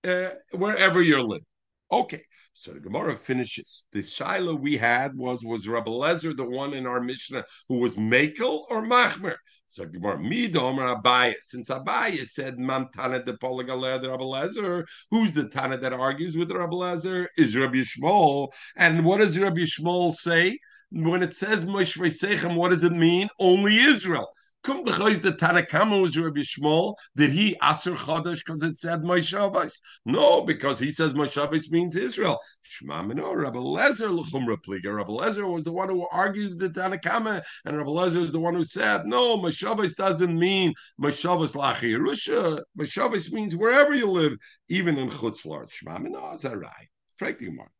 uh, 0.07 0.29
wherever 0.51 1.01
you're 1.01 1.23
living. 1.23 1.45
Okay. 1.91 2.23
So 2.61 2.73
the 2.73 2.81
Gemara 2.81 3.15
finishes. 3.15 3.85
The 3.93 4.03
Shiloh 4.03 4.55
we 4.55 4.75
had 4.75 5.15
was 5.15 5.45
was 5.45 5.65
Rabbi 5.65 5.91
Lezer, 5.91 6.35
the 6.35 6.43
one 6.43 6.73
in 6.73 6.85
our 6.85 6.99
Mishnah 6.99 7.45
who 7.69 7.77
was 7.77 7.95
Makel 7.95 8.65
or 8.69 8.81
Machmer. 8.81 9.35
So 9.67 9.85
Gemara 9.85 10.17
Midomer 10.17 11.01
Abaye. 11.01 11.35
Since 11.39 11.69
Abaye 11.69 12.25
said 12.25 12.59
Mam 12.59 12.89
Tana 12.93 13.23
de 13.23 13.31
the 13.31 13.37
Rabbi 13.39 14.23
Lezer, 14.23 14.83
who's 15.09 15.33
the 15.33 15.47
Tana 15.47 15.77
that 15.77 15.93
argues 15.93 16.35
with 16.35 16.51
Rabbi 16.51 16.73
Lezer? 16.73 17.27
Is 17.37 17.55
Rabbi 17.55 17.77
Shmuel. 17.77 18.49
And 18.75 19.05
what 19.05 19.19
does 19.19 19.39
Rabbi 19.39 19.61
Shmuel 19.61 20.13
say? 20.13 20.59
When 20.91 21.23
it 21.23 21.31
says 21.31 21.63
Moshe 21.63 22.55
what 22.57 22.69
does 22.71 22.83
it 22.83 22.91
mean? 22.91 23.29
Only 23.39 23.77
Israel. 23.77 24.27
Come 24.61 24.83
the 24.83 24.91
choice 24.91 25.21
the 25.21 25.31
Tanakama 25.31 26.01
was 26.01 26.17
Rabbi 26.17 26.41
Shmuel. 26.41 26.95
Did 27.15 27.31
he 27.31 27.55
Aser 27.63 27.93
Chodesh 27.93 28.39
because 28.45 28.61
it 28.61 28.77
said 28.77 29.03
Moshavos? 29.03 29.79
No, 30.05 30.41
because 30.41 30.79
he 30.79 30.91
says 30.91 31.13
Moshavos 31.13 31.71
means 31.71 31.95
Israel. 31.95 32.37
Shema 32.61 33.01
Mino, 33.03 33.33
Rabbi 33.33 33.57
Lezer 33.57 34.11
L'chum 34.11 34.45
Repliga. 34.45 34.93
Rabbi 34.93 35.11
Lezer 35.11 35.51
was 35.51 35.63
the 35.63 35.71
one 35.71 35.87
who 35.87 36.05
argued 36.11 36.59
the 36.59 36.69
Tanakama, 36.69 37.41
and 37.63 37.77
Rabbi 37.77 37.89
Lezer 37.89 38.17
is 38.17 38.33
the 38.33 38.39
one 38.39 38.53
who 38.53 38.63
said, 38.63 39.05
no, 39.05 39.37
Moshavos 39.37 39.95
doesn't 39.95 40.37
mean 40.37 40.73
Moshavos 41.01 41.55
Lachi 41.55 41.97
Yerusha. 41.97 42.61
Moshavos 42.77 43.31
means 43.31 43.55
wherever 43.55 43.93
you 43.93 44.11
live, 44.11 44.33
even 44.67 44.97
in 44.97 45.09
Chutzlar. 45.09 45.71
Shema 45.71 45.99
Mino, 45.99 46.19
Zarai. 46.33 46.89
Frankly, 47.17 47.49
Mark. 47.49 47.71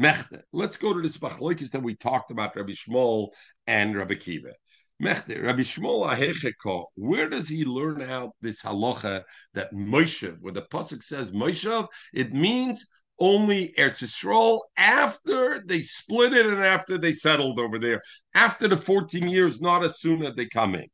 Mechte. 0.00 0.42
Let's 0.52 0.76
go 0.76 0.92
to 0.92 1.00
this 1.00 1.18
machlokes 1.18 1.70
that 1.70 1.82
we 1.82 1.94
talked 1.94 2.30
about, 2.30 2.56
Rabbi 2.56 2.72
Shmuel 2.72 3.28
and 3.66 3.96
Rabbi 3.96 4.14
Kiva. 4.14 4.52
Rabbi 5.00 5.62
Shmuel 5.62 6.08
Ahecheko, 6.08 6.84
where 6.94 7.28
does 7.28 7.48
he 7.48 7.64
learn 7.64 8.02
out 8.02 8.30
this 8.40 8.62
halacha 8.62 9.22
that 9.54 9.72
Moshe, 9.72 10.36
where 10.40 10.52
the 10.52 10.62
pasuk 10.62 11.02
says 11.02 11.32
Moshe, 11.32 11.86
it 12.14 12.32
means 12.32 12.86
only 13.18 13.74
Eretz 13.78 14.02
Yisrael 14.02 14.60
after 14.76 15.62
they 15.66 15.80
split 15.80 16.32
it 16.32 16.46
and 16.46 16.62
after 16.62 16.98
they 16.98 17.12
settled 17.12 17.58
over 17.58 17.78
there, 17.78 18.02
after 18.34 18.68
the 18.68 18.76
14 18.76 19.28
years, 19.28 19.60
not 19.60 19.84
as 19.84 20.00
soon 20.00 20.24
as 20.24 20.34
they 20.34 20.46
come 20.46 20.74
in. 20.74 20.86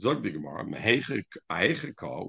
Gemara, 0.00 0.64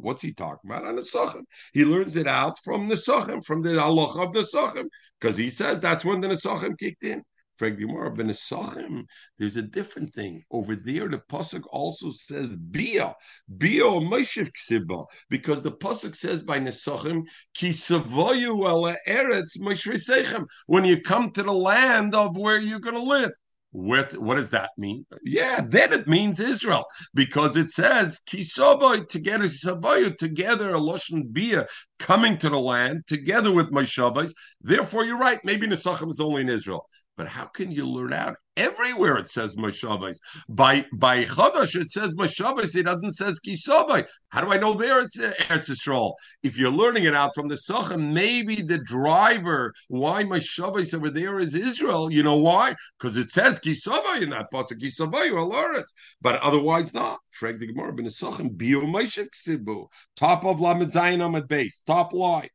what's 0.01 0.21
he 0.21 0.33
talking 0.33 0.69
about? 0.69 0.85
On 0.85 0.95
the 0.95 1.01
Sochem. 1.01 1.43
He 1.71 1.85
learns 1.85 2.17
it 2.17 2.27
out 2.27 2.57
from 2.63 2.89
the 2.89 2.95
Sochem, 2.95 3.41
from 3.43 3.61
the 3.61 3.69
halacha 3.69 4.27
of 4.27 4.33
the 4.33 4.41
Sochem, 4.41 4.89
because 5.19 5.37
he 5.37 5.49
says 5.49 5.79
that's 5.79 6.03
when 6.03 6.19
the 6.19 6.27
Sochem 6.29 6.77
kicked 6.77 7.03
in. 7.03 7.23
There's 7.59 9.57
a 9.57 9.61
different 9.61 10.13
thing 10.13 10.43
over 10.51 10.75
there. 10.75 11.07
The 11.09 11.21
pasuk 11.29 11.63
also 11.71 12.09
says 12.11 12.55
bia, 12.55 13.15
bia 13.57 13.83
Moshev 13.83 14.51
ksiba, 14.51 15.05
because 15.29 15.61
the 15.61 15.71
pasuk 15.71 16.15
says 16.15 16.43
by 16.43 16.59
Nesachim 16.59 17.23
ki 17.53 17.69
savoyu 17.69 18.57
ala 18.67 18.95
eretz 19.07 19.57
Moshe 19.59 20.45
When 20.67 20.85
you 20.85 21.01
come 21.01 21.31
to 21.31 21.43
the 21.43 21.53
land 21.53 22.15
of 22.15 22.37
where 22.37 22.59
you're 22.59 22.79
going 22.79 22.95
to 22.95 23.01
live, 23.01 23.31
What, 23.71 24.13
what 24.17 24.35
does 24.35 24.51
that 24.51 24.69
mean? 24.77 25.05
Yeah, 25.23 25.61
then 25.67 25.93
it 25.93 26.07
means 26.07 26.39
Israel 26.39 26.85
because 27.15 27.57
it 27.57 27.71
says 27.71 28.21
kisoboy 28.27 29.07
together, 29.09 29.45
kisoboy 29.45 30.15
together, 30.17 30.75
a 30.75 30.79
loshen 30.79 31.31
bia 31.31 31.65
coming 32.03 32.37
to 32.37 32.49
the 32.49 32.59
land 32.59 33.01
together 33.07 33.49
with 33.49 33.71
my 33.71 33.85
shabbos. 33.85 34.33
Therefore, 34.61 35.05
you're 35.05 35.17
right. 35.17 35.39
Maybe 35.45 35.65
Nesachim 35.65 36.09
is 36.09 36.19
only 36.19 36.41
in 36.41 36.49
Israel. 36.49 36.85
But 37.15 37.27
how 37.27 37.45
can 37.45 37.71
you 37.71 37.87
learn 37.87 38.11
out 38.11 38.37
everywhere? 38.57 39.17
It 39.17 39.27
says 39.27 39.55
Mashavais. 39.55 40.17
By 40.49 40.85
by 40.93 41.25
Chadash, 41.25 41.79
it 41.79 41.91
says 41.91 42.15
Mashavais. 42.15 42.75
It 42.75 42.83
doesn't 42.83 43.11
say 43.11 43.31
Kisabai. 43.45 44.07
How 44.29 44.41
do 44.41 44.51
I 44.51 44.57
know 44.57 44.73
there 44.73 45.01
it's 45.01 45.19
uh, 45.19 45.31
Eretz 45.41 45.69
Yisrael? 45.69 46.13
If 46.41 46.57
you're 46.57 46.71
learning 46.71 47.03
it 47.03 47.13
out 47.13 47.35
from 47.35 47.47
the 47.49 47.57
Sachem, 47.57 48.13
maybe 48.13 48.63
the 48.63 48.79
driver 48.79 49.73
why 49.89 50.23
Mashavais 50.23 50.93
over 50.95 51.11
there 51.11 51.39
is 51.39 51.53
Israel. 51.53 52.11
You 52.11 52.23
know 52.23 52.37
why? 52.37 52.73
Because 52.97 53.15
it 53.15 53.29
says 53.29 53.59
Kisabai 53.59 54.23
in 54.23 54.31
that 54.31 54.51
pasuk. 54.51 54.81
Kisabai 54.81 55.29
Alaretz, 55.29 55.93
but 56.19 56.41
otherwise 56.41 56.95
not. 56.95 57.19
Frag 57.29 57.59
the 57.59 57.67
Gemara 57.67 57.93
ben 57.93 58.09
Sachem 58.09 58.49
Bio 58.49 58.87
Meshach 58.87 59.29
Sibu. 59.33 59.87
Top 60.15 60.45
of 60.45 60.59
Lamed 60.59 60.91
Zayin 60.91 61.23
Amid 61.23 61.47
base. 61.47 61.81
Top 61.93 62.13
line. 62.13 62.49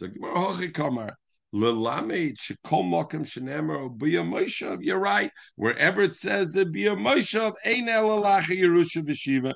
You're 0.00 0.10
right. 4.98 5.30
Wherever 5.56 6.02
it 6.02 6.14
says 6.14 6.56
it 6.56 6.72
b'ya 6.72 6.96
Moshav, 6.96 7.54
ein 7.66 7.86
Yerusha 7.86 9.02
v'shiva. 9.02 9.52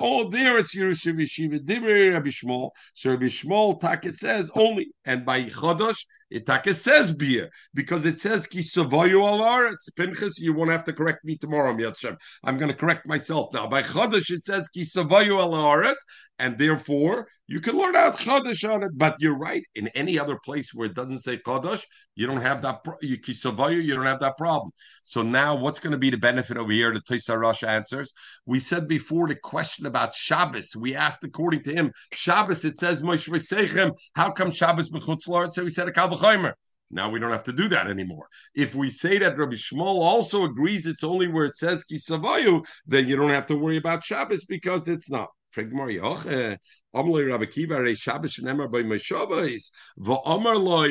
Oh, 0.00 0.30
there 0.30 0.56
it's 0.56 0.74
Yerusha 0.74 1.12
v'shiva. 1.14 1.60
Divrei 1.60 2.14
Rabbi 2.14 2.30
Shmuel. 2.30 2.70
So 2.94 3.10
Rabbi 3.10 3.26
Shmuel 3.26 3.78
Taka 3.78 4.10
says 4.10 4.50
only, 4.54 4.88
and 5.04 5.26
by 5.26 5.44
Chodosh 5.44 6.06
it 6.30 6.46
Taka 6.46 6.74
says 6.74 7.12
b'ya 7.12 7.48
because 7.74 8.04
it 8.04 8.20
says 8.20 8.46
ki 8.46 8.60
savoyu 8.60 9.20
alar. 9.20 9.72
It's 9.72 9.90
Pinchas. 9.90 10.38
You 10.38 10.52
won't 10.52 10.70
have 10.70 10.84
to 10.84 10.92
correct 10.92 11.24
me 11.24 11.36
tomorrow, 11.36 11.74
Mitzvah. 11.74 12.18
I'm 12.44 12.58
going 12.58 12.70
to 12.70 12.76
correct 12.76 13.06
myself 13.06 13.48
now. 13.52 13.66
By 13.66 13.82
Chodosh 13.82 14.30
it 14.30 14.44
says 14.44 14.68
ki 14.68 14.82
savoyu 14.82 15.38
alar, 15.38 15.94
and 16.38 16.58
therefore 16.58 17.28
you 17.46 17.60
can 17.60 17.76
learn 17.76 17.96
out 17.96 18.18
Chodosh 18.18 18.68
on 18.68 18.82
it. 18.82 18.90
But 18.94 19.16
you're 19.20 19.38
right. 19.38 19.64
In 19.74 19.88
any 19.88 20.18
other 20.18 20.38
place 20.44 20.72
where 20.74 20.86
it 20.86 20.94
doesn't 20.94 21.20
say 21.20 21.38
Kodosh, 21.38 21.84
you 22.14 22.26
don't 22.26 22.42
have 22.42 22.62
that. 22.62 22.80
You 23.00 23.16
you 23.16 23.94
don't 23.94 24.06
have 24.06 24.20
that 24.20 24.36
problem. 24.36 24.70
So 25.02 25.22
now, 25.22 25.54
what's 25.54 25.80
going 25.80 25.92
to 25.92 25.98
be 25.98 26.10
the 26.10 26.18
benefit 26.18 26.58
over 26.58 26.72
here? 26.72 26.92
The 26.92 27.00
Toysar 27.00 27.40
Rosh 27.40 27.62
answers. 27.62 28.12
We 28.44 28.58
said 28.58 28.86
before 28.86 29.28
the 29.28 29.36
question 29.36 29.86
about 29.86 30.14
Shabbos. 30.14 30.76
We 30.76 30.94
asked 30.94 31.24
according 31.24 31.62
to 31.64 31.72
him 31.72 31.92
Shabbos. 32.12 32.64
It 32.64 32.76
says 32.76 33.00
Moshe. 33.00 33.28
How 34.14 34.30
come 34.30 34.50
Shabbos 34.50 34.90
b'chutz 34.90 35.52
So 35.52 35.62
he 35.62 35.70
said 35.70 35.88
a 35.88 35.92
Now 36.90 37.10
we 37.10 37.20
don't 37.20 37.32
have 37.32 37.44
to 37.44 37.52
do 37.52 37.68
that 37.68 37.86
anymore. 37.86 38.28
If 38.54 38.74
we 38.74 38.88
say 38.88 39.18
that 39.18 39.36
Rabbi 39.36 39.54
Shmuel 39.54 40.00
also 40.00 40.44
agrees 40.44 40.86
it's 40.86 41.04
only 41.04 41.28
where 41.28 41.44
it 41.44 41.54
says 41.54 41.84
kisavayu, 41.84 42.64
then 42.86 43.08
you 43.08 43.16
don't 43.16 43.30
have 43.30 43.46
to 43.46 43.56
worry 43.56 43.76
about 43.76 44.04
Shabbos 44.04 44.46
because 44.46 44.88
it's 44.88 45.10
not. 45.10 45.28
Amalei 46.94 47.28
Rabbi 47.28 47.44
Kiva 47.46 47.94
Shabbos 47.94 48.38
by 48.38 48.82
Meshavos 48.82 49.70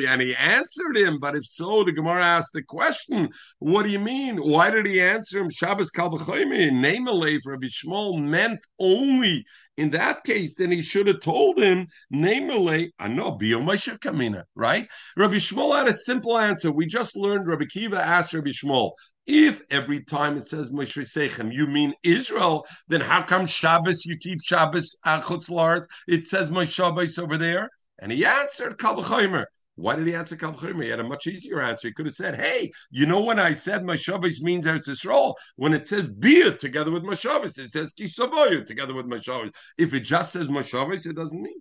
and 0.08 0.22
he 0.22 0.36
answered 0.36 0.96
him. 0.96 1.18
But 1.18 1.34
if 1.34 1.44
so, 1.44 1.82
the 1.82 1.92
Gemara 1.92 2.24
asked 2.24 2.52
the 2.52 2.62
question: 2.62 3.28
What 3.58 3.82
do 3.82 3.90
you 3.90 3.98
mean? 3.98 4.36
Why 4.36 4.70
did 4.70 4.86
he 4.86 5.00
answer 5.00 5.40
him? 5.40 5.50
Shabbos 5.50 5.90
Kal 5.90 6.10
V'Choyme 6.10 6.72
Name 6.72 7.06
for 7.42 7.52
Rabbi 7.52 7.66
Shmuel 7.66 8.20
meant 8.20 8.60
only 8.78 9.44
in 9.78 9.90
that 9.90 10.24
case, 10.24 10.56
then 10.56 10.72
he 10.72 10.82
should 10.82 11.06
have 11.06 11.20
told 11.20 11.56
him, 11.56 11.86
namely, 12.10 12.92
I 12.98 13.06
know, 13.06 13.30
Bio 13.30 13.60
Moshe 13.60 13.96
Kamina, 14.00 14.42
right? 14.56 14.88
Rabbi 15.16 15.36
Shmuel 15.36 15.76
had 15.78 15.86
a 15.86 15.94
simple 15.94 16.36
answer. 16.36 16.72
We 16.72 16.86
just 16.86 17.16
learned 17.16 17.46
Rabbi 17.46 17.66
Kiva 17.66 18.04
asked 18.04 18.34
Rabbi 18.34 18.50
Shmuel, 18.50 18.90
if 19.28 19.60
every 19.70 20.02
time 20.02 20.36
it 20.36 20.46
says 20.46 20.72
Moshe 20.72 20.98
Sechem, 21.04 21.52
you 21.52 21.66
mean 21.66 21.94
Israel, 22.02 22.66
then 22.88 23.02
how 23.02 23.22
come 23.22 23.46
Shabbos, 23.46 24.04
you 24.04 24.16
keep 24.16 24.42
Shabbos 24.42 24.96
Chutzlaritz? 25.06 25.86
It 26.06 26.24
says 26.24 26.50
Moshe 26.50 26.70
Shabbos 26.70 27.18
over 27.18 27.36
there. 27.36 27.70
And 27.98 28.12
he 28.12 28.24
answered 28.24 28.78
Kalvachomer. 28.78 29.44
Why 29.74 29.94
did 29.94 30.06
he 30.06 30.14
answer 30.14 30.36
Kalvachomer? 30.36 30.84
He 30.84 30.90
had 30.90 31.00
a 31.00 31.04
much 31.04 31.26
easier 31.26 31.60
answer. 31.60 31.88
He 31.88 31.94
could 31.94 32.06
have 32.06 32.14
said, 32.14 32.34
hey, 32.34 32.70
you 32.90 33.06
know 33.06 33.20
when 33.20 33.38
I 33.38 33.52
said 33.52 33.84
my 33.84 33.96
Shabbos 33.96 34.42
means 34.42 34.66
Eretz 34.66 34.88
Yisrael? 34.88 35.34
When 35.56 35.72
it 35.72 35.86
says 35.86 36.08
Bia 36.08 36.52
together 36.52 36.90
with 36.90 37.04
my 37.04 37.14
Shabbos, 37.14 37.58
it 37.58 37.68
says 37.70 37.94
Kisaboyu 37.94 38.66
together 38.66 38.94
with 38.94 39.06
my 39.06 39.18
Shabbos. 39.18 39.52
If 39.76 39.94
it 39.94 40.00
just 40.00 40.32
says 40.32 40.48
my 40.48 40.62
Shabbos, 40.62 41.06
it 41.06 41.16
doesn't 41.16 41.40
mean. 41.40 41.60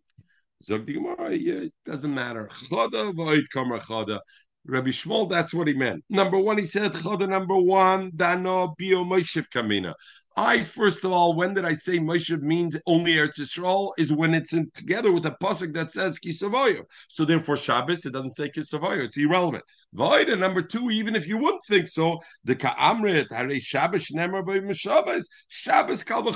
Zog 0.64 0.88
the 0.88 0.94
Gemara, 0.94 1.36
yeah, 1.36 1.62
it 1.66 1.74
doesn't 1.86 2.14
matter. 2.14 2.50
Chada 2.72 3.14
v'oid 3.14 3.44
kamer 3.54 3.80
chada. 3.80 4.20
Rabbi 4.66 4.90
Shmuel, 4.90 5.30
that's 5.30 5.54
what 5.54 5.68
he 5.68 5.76
meant. 5.76 6.04
Number 6.10 6.40
one, 6.40 6.58
he 6.58 6.66
said, 6.66 6.92
Chada 6.94 7.30
number 7.30 7.56
one, 7.56 8.12
Dano 8.16 8.74
Bio 8.78 9.06
Moshev 9.06 9.46
Kamina. 9.54 9.94
I 10.38 10.62
first 10.62 11.04
of 11.04 11.12
all, 11.12 11.34
when 11.34 11.56
did 11.56 11.66
I 11.66 11.74
say 11.74 11.98
Moshe 11.98 12.40
means 12.42 12.78
only 12.86 13.16
Eretz 13.16 13.40
Yisrael? 13.40 13.92
Is 13.98 14.14
when 14.14 14.36
it's 14.36 14.54
in, 14.54 14.70
together 14.76 15.12
with 15.12 15.26
a 15.26 15.36
pasuk 15.42 15.74
that 15.74 15.90
says 15.90 16.20
Kisavoyo. 16.20 16.84
So 17.10 17.26
therefore, 17.26 17.58
Shabbos 17.58 18.06
it 18.06 18.14
doesn't 18.14 18.36
say 18.36 18.50
Kisavoyo. 18.50 19.06
It's 19.06 19.18
irrelevant. 19.18 19.64
Void 19.94 20.30
number 20.38 20.62
two, 20.62 20.92
even 20.92 21.16
if 21.16 21.28
you 21.28 21.40
wouldn't 21.40 21.66
think 21.68 21.88
so, 21.88 22.20
the 22.44 22.56
Ka'amrit 22.56 23.32
Hare 23.32 23.60
Shabbos 23.60 24.10
Nemer 24.12 24.46
by 24.46 24.74
Shabbos 24.74 25.28
Shabbos 25.48 26.04
Kal 26.04 26.32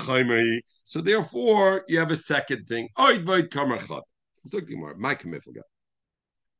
So 0.84 1.00
therefore, 1.00 1.84
you 1.86 2.00
have 2.00 2.10
a 2.10 2.16
second 2.16 2.66
thing. 2.66 2.88
Oid 2.98 3.24
Void 3.24 3.50
Kamer 3.50 3.78
My 4.98 5.16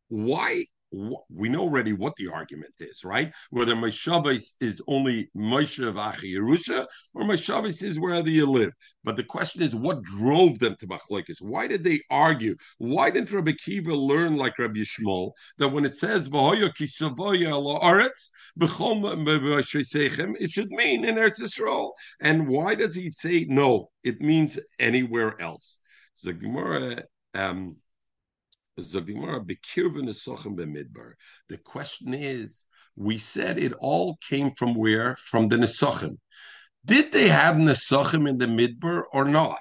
Why 0.08 0.64
we 0.92 1.48
know 1.48 1.62
already 1.62 1.94
what 1.94 2.14
the 2.16 2.28
argument 2.28 2.74
is, 2.78 3.02
right? 3.04 3.32
Whether 3.50 3.74
Meshavis 3.74 4.52
is 4.60 4.80
only 4.86 5.30
Moshe 5.36 5.92
Vachi 5.92 6.34
Yerusha 6.34 6.86
or 7.14 7.24
Meshavis 7.24 7.82
is 7.82 7.98
wherever 7.98 8.28
you 8.28 8.46
live. 8.46 8.72
But 9.02 9.16
the 9.16 9.24
question 9.24 9.62
is, 9.62 9.74
what 9.74 10.02
drove 10.02 10.58
them 10.58 10.76
to 10.80 10.86
Machlokes? 10.86 11.40
Why 11.40 11.66
did 11.66 11.82
they 11.82 12.02
argue? 12.10 12.56
Why 12.78 13.08
didn't 13.10 13.32
Rabbi 13.32 13.52
Kiva 13.52 13.94
learn 13.94 14.36
like 14.36 14.58
Rabbi 14.58 14.80
Shmuel 14.80 15.32
that 15.58 15.68
when 15.68 15.86
it 15.86 15.94
says 15.94 16.28
it 16.32 16.76
should 20.50 20.70
mean 20.70 21.04
in 21.04 21.14
Eretz 21.16 21.40
Yisrael? 21.40 21.90
And 22.20 22.48
why 22.48 22.74
does 22.74 22.94
he 22.94 23.10
say 23.10 23.46
no? 23.48 23.90
It 24.04 24.20
means 24.20 24.58
anywhere 24.78 25.40
else. 25.40 25.78
So 26.14 26.32
Gemara. 26.32 27.04
Um, 27.34 27.76
the 28.76 29.56
question 31.64 32.14
is, 32.14 32.66
we 32.96 33.18
said 33.18 33.58
it 33.58 33.72
all 33.78 34.18
came 34.28 34.52
from 34.52 34.74
where? 34.74 35.16
From 35.16 35.48
the 35.48 35.56
Nesachim. 35.56 36.18
Did 36.84 37.12
they 37.12 37.28
have 37.28 37.56
Nesachim 37.56 38.28
in 38.28 38.38
the 38.38 38.46
Midbar 38.46 39.04
or 39.12 39.24
not? 39.24 39.60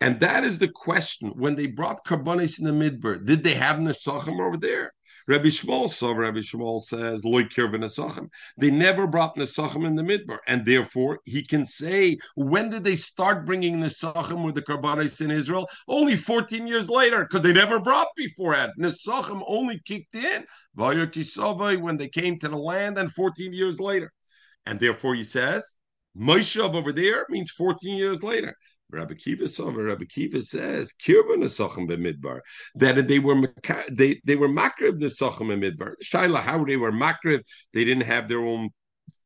And 0.00 0.20
that 0.20 0.44
is 0.44 0.58
the 0.58 0.68
question. 0.68 1.30
When 1.30 1.56
they 1.56 1.66
brought 1.66 2.04
Karbonis 2.04 2.60
in 2.60 2.64
the 2.64 2.72
Midbar, 2.72 3.24
did 3.24 3.42
they 3.42 3.54
have 3.54 3.78
Nesachim 3.78 4.40
over 4.40 4.56
there? 4.56 4.92
Rabbi 5.28 5.48
Shmuel 5.48 5.90
saw 5.90 6.12
Rabbi 6.12 6.38
Shmuel 6.38 6.80
says, 6.80 7.22
Loy 7.22 7.42
Nesachim. 7.42 8.30
They 8.56 8.70
never 8.70 9.06
brought 9.06 9.36
Nesachim 9.36 9.86
in 9.86 9.94
the 9.94 10.02
Midbar. 10.02 10.38
And 10.46 10.64
therefore, 10.64 11.20
he 11.26 11.44
can 11.44 11.66
say, 11.66 12.16
when 12.34 12.70
did 12.70 12.82
they 12.82 12.96
start 12.96 13.44
bringing 13.44 13.76
Nesachim 13.76 14.42
with 14.42 14.54
the 14.54 14.62
Karbanis 14.62 15.20
in 15.20 15.30
Israel? 15.30 15.68
Only 15.86 16.16
14 16.16 16.66
years 16.66 16.88
later, 16.88 17.24
because 17.24 17.42
they 17.42 17.52
never 17.52 17.78
brought 17.78 18.08
beforehand. 18.16 18.72
Nesachim 18.80 19.44
only 19.46 19.78
kicked 19.84 20.16
in 20.16 20.46
when 20.74 21.96
they 21.98 22.08
came 22.08 22.38
to 22.38 22.48
the 22.48 22.56
land 22.56 22.96
and 22.96 23.12
14 23.12 23.52
years 23.52 23.78
later. 23.78 24.10
And 24.64 24.80
therefore, 24.80 25.14
he 25.14 25.22
says, 25.22 25.76
Moshav 26.16 26.74
over 26.74 26.92
there 26.92 27.26
means 27.28 27.50
14 27.50 27.98
years 27.98 28.22
later. 28.22 28.56
Rabbi 28.90 29.14
Kiva 29.14 29.46
saw 29.46 29.70
Rabbi 29.70 30.04
Kiva 30.04 30.42
says 30.42 30.94
kirban 30.94 31.42
nesachim 31.42 31.88
b'midbar. 31.88 32.40
That 32.74 33.06
they 33.06 33.18
were 33.18 33.52
they 33.90 34.20
they 34.24 34.36
were 34.36 34.48
makriv 34.48 34.98
nesachim 35.00 35.48
b'midbar. 35.48 35.94
Shaila 36.02 36.40
how 36.40 36.64
they 36.64 36.76
were 36.76 36.92
makriv 36.92 37.42
they 37.74 37.84
didn't 37.84 38.04
have 38.04 38.28
their 38.28 38.40
own 38.40 38.70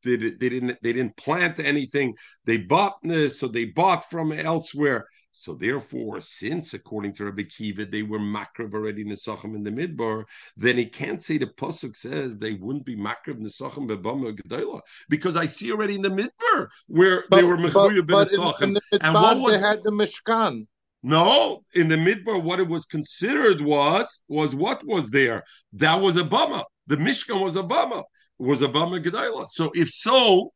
they, 0.03 0.17
they 0.17 0.49
didn't 0.49 0.79
they 0.83 0.93
didn't 0.93 1.17
plant 1.17 1.61
anything. 1.61 2.15
They 2.45 2.59
bought 2.59 2.97
this 3.03 3.39
so 3.39 3.47
they 3.47 3.67
bought 3.67 4.11
from 4.11 4.33
elsewhere 4.33 5.07
so 5.33 5.55
therefore, 5.55 6.21
since 6.21 6.75
according 6.75 7.15
to 7.15 7.25
Rabbi 7.25 7.45
Kiva 7.45 7.87
they 7.87 8.03
were 8.03 8.19
makrav 8.19 8.75
already 8.75 9.05
nesachim 9.05 9.57
in 9.57 9.65
the 9.65 9.71
midbar, 9.71 10.25
then 10.57 10.77
he 10.77 10.87
can't 10.87 11.23
say 11.23 11.39
the 11.39 11.47
pasuk 11.47 11.97
says 11.97 12.37
they 12.37 12.53
wouldn't 12.55 12.85
be 12.85 12.97
makrav 12.97 13.39
nesachim 13.39 13.89
bebama 13.89 14.37
gedayla 14.37 14.81
because 15.09 15.37
I 15.37 15.47
see 15.47 15.73
already 15.73 15.95
in 15.95 16.03
the 16.03 16.11
midbar 16.11 16.69
where 16.87 17.25
but, 17.31 17.37
they 17.37 17.43
were 17.45 17.57
mechuyev 17.57 18.03
nesachim. 18.03 18.79
And 19.01 19.15
what 19.15 19.39
was 19.39 19.55
they 19.55 19.67
had 19.67 19.83
the 19.83 19.91
mishkan? 19.91 20.67
No, 21.03 21.65
in 21.75 21.89
the 21.89 21.97
midbar, 21.97 22.41
what 22.41 22.61
it 22.61 22.69
was 22.69 22.85
considered 22.85 23.61
was 23.61 24.23
was 24.29 24.55
what 24.55 24.87
was 24.87 25.11
there. 25.11 25.43
That 25.73 26.01
was 26.01 26.17
a 26.17 26.23
bama. 26.23 26.65
The 26.87 26.97
mishkan 26.97 27.43
was 27.43 27.57
a 27.57 27.63
bama. 27.63 28.05
Was 28.39 28.63
a 28.63 28.69
bama 28.69 29.03
gedayla. 29.03 29.49
So 29.51 29.73
if 29.75 29.89
so, 29.89 30.53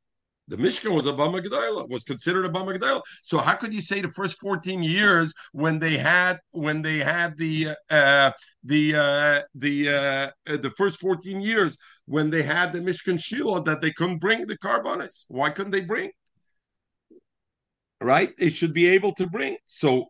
the 0.49 0.57
Mishkan 0.57 0.95
was 0.95 1.07
a 1.07 1.13
Bama 1.13 1.45
Gedayla, 1.45 1.89
was 1.89 2.05
considered 2.05 2.47
a 2.47 2.49
Bama 2.49 2.79
Gedayla. 2.79 3.03
So 3.23 3.39
how 3.39 3.55
could 3.55 3.75
you 3.75 3.81
say 3.81 4.01
the 4.01 4.09
first 4.09 4.41
14 4.41 4.83
years 4.83 5.35
when 5.53 5.79
they 5.79 5.97
had 5.97 6.39
when 6.53 6.83
they 6.83 6.99
had 6.99 7.37
the 7.37 7.71
uh, 7.91 8.31
the 8.63 8.95
uh, 8.95 9.43
the 9.55 9.89
uh, 9.89 10.57
the 10.57 10.73
first 10.77 11.01
14 11.01 11.41
years 11.41 11.77
when 12.07 12.31
they 12.31 12.43
had 12.43 12.73
the 12.73 12.79
Mishkan 12.79 13.21
Shiloh 13.21 13.61
that 13.65 13.81
they 13.81 13.91
couldn't 13.91 14.19
bring 14.19 14.47
the 14.47 14.59
carbonis. 14.59 15.25
Why 15.29 15.51
couldn't 15.51 15.73
they 15.73 15.83
bring? 15.83 16.11
Right? 18.01 18.33
They 18.39 18.51
should 18.51 18.73
be 18.73 18.87
able 18.89 19.15
to 19.15 19.27
bring. 19.27 19.57
So 19.67 20.07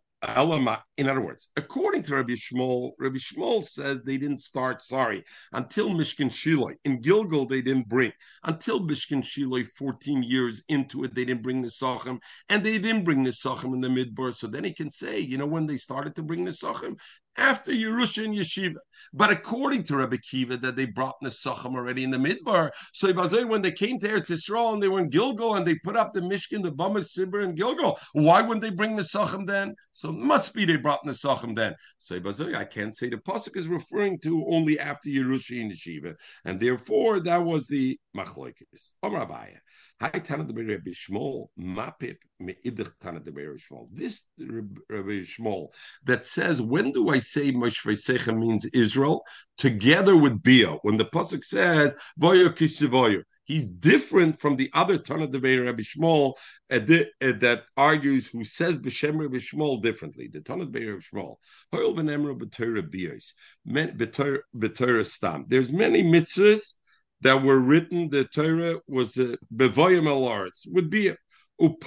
in 0.97 1.09
other 1.09 1.21
words, 1.21 1.49
according 1.57 2.03
to 2.05 2.17
Rabbi 2.17 2.33
Shmuel, 2.33 2.93
Rabbi 2.99 3.17
Shmuel 3.17 3.65
says 3.65 4.03
they 4.03 4.17
didn't 4.17 4.41
start, 4.41 4.83
sorry, 4.83 5.23
until 5.53 5.91
Mishkan 5.91 6.31
Shiloi. 6.31 6.75
In 6.85 7.01
Gilgal, 7.01 7.47
they 7.47 7.63
didn't 7.63 7.89
bring. 7.89 8.13
Until 8.45 8.81
Mishkan 8.81 9.23
Shiloi, 9.23 9.67
14 9.67 10.23
years 10.23 10.65
into 10.69 11.05
it, 11.05 11.15
they 11.15 11.25
didn't 11.25 11.43
bring 11.43 11.63
the 11.63 11.71
Sachem, 11.71 12.19
and 12.49 12.65
they 12.65 12.79
didn't 12.79 13.05
bring 13.05 13.23
the 13.23 13.33
Sachem 13.33 13.73
in 13.75 13.81
the 13.81 13.89
Midbar. 13.89 14.35
So 14.35 14.47
then 14.49 14.65
he 14.65 14.73
can 14.73 14.91
say, 14.91 15.21
you 15.21 15.39
know, 15.39 15.47
when 15.47 15.67
they 15.67 15.77
started 15.77 16.17
to 16.17 16.23
bring 16.23 16.45
the 16.45 16.53
Sachem, 16.53 16.97
after 17.39 17.73
Yerusha 17.73 18.25
and 18.25 18.35
Yeshiva. 18.35 18.77
But 19.13 19.31
according 19.31 19.85
to 19.85 19.97
Rebbe 19.97 20.19
Kiva, 20.19 20.57
that 20.59 20.77
they 20.77 20.87
brought 20.87 21.15
Nesachim 21.23 21.75
already 21.75 22.05
in 22.05 22.11
the 22.11 22.19
Midbar. 22.19 22.71
So 22.93 23.13
when 23.47 23.63
they 23.63 23.73
came 23.73 23.99
to 24.01 24.09
Eretz 24.09 24.31
Yisrael 24.31 24.75
and 24.75 24.83
they 24.83 24.89
were 24.89 25.01
in 25.01 25.11
Gilgal 25.11 25.55
and 25.55 25.67
they 25.67 25.77
put 25.77 25.97
up 25.97 26.13
the 26.13 26.21
Mishkan, 26.21 26.63
the 26.63 26.73
Bama 26.73 26.99
Sibir 26.99 27.45
and 27.45 27.57
Gilgal, 27.57 27.99
why 28.13 28.43
wouldn't 28.43 28.63
they 28.63 28.71
bring 28.71 28.97
Nesachim 28.97 29.47
then? 29.47 29.75
So 29.93 30.11
it 30.11 30.17
must 30.17 30.55
be 30.55 30.65
they 30.65 30.77
brought 30.77 31.05
Nesachim 31.05 31.55
then. 31.55 31.75
So 31.99 32.21
I 32.55 32.65
can't 32.65 32.97
say 32.97 33.09
the 33.09 33.17
Pasuk 33.17 33.57
is 33.57 33.69
referring 33.69 34.19
to 34.21 34.45
only 34.49 34.79
after 34.79 35.09
Yerusha 35.09 35.61
and 35.61 35.73
Yeshiva. 35.73 36.15
And 36.45 36.61
therefore, 36.61 37.21
that 37.21 37.45
was 37.45 37.69
the 37.69 37.99
Machlokes. 38.17 38.93
Omar 39.03 39.27
Abaya. 39.27 39.59
Hi, 40.01 40.11
Tana 40.11 40.45
de 40.45 40.53
Rabbi 40.53 40.91
Shmuel, 40.91 41.47
Mapip 41.59 42.17
This 42.39 44.23
Rabbi 44.39 45.23
Shmuel 45.23 45.69
that 46.05 46.23
says, 46.23 46.61
when 46.61 46.93
do 46.93 47.09
I 47.09 47.19
say 47.19 47.51
Moshe 47.51 47.87
Sechem 47.87 48.39
means 48.39 48.67
Israel 48.67 49.25
together 49.57 50.17
with 50.17 50.43
Bia? 50.43 50.73
When 50.83 50.99
the 50.99 51.07
pasuk 51.07 51.45
says 51.45 51.97
Voyo 52.21 52.49
Kisivoyo, 52.51 53.23
he's 53.45 53.69
different 53.69 54.39
from 54.39 54.57
the 54.57 54.71
other 54.75 54.99
Tana 54.99 55.27
de 55.27 55.39
Rabbi 55.39 55.81
Shmuel 55.81 56.35
uh, 56.71 56.79
the, 56.79 57.07
uh, 57.23 57.33
that 57.39 57.65
argues 57.77 58.29
who 58.29 58.45
says 58.45 58.79
B'Shem 58.79 59.19
Rabbi 59.19 59.39
Shmuel 59.39 59.83
differently. 59.83 60.29
The 60.29 60.43
Tana 60.43 60.67
de 60.67 60.87
Rabbi 60.87 61.01
Shmuel, 61.01 61.37
Hoyel 61.73 61.95
v'Nemra 61.95 62.39
B'Torah 62.39 62.91
Bios, 62.91 63.33
B'Torah 63.67 65.07
Stam. 65.07 65.47
There's 65.49 65.73
many 65.73 66.03
mitzvahs 66.03 66.75
that 67.23 67.43
were 67.43 67.59
written, 67.59 68.11
the 68.11 68.25
Torah 68.25 68.79
was 68.87 69.17
a 69.17 69.39
bevoyim 69.55 70.07
al 70.07 70.51
would 70.69 70.91
be 70.91 71.09
uparat 71.09 71.17
lo 71.17 71.17
be'echad 71.17 71.17
and 71.59 71.81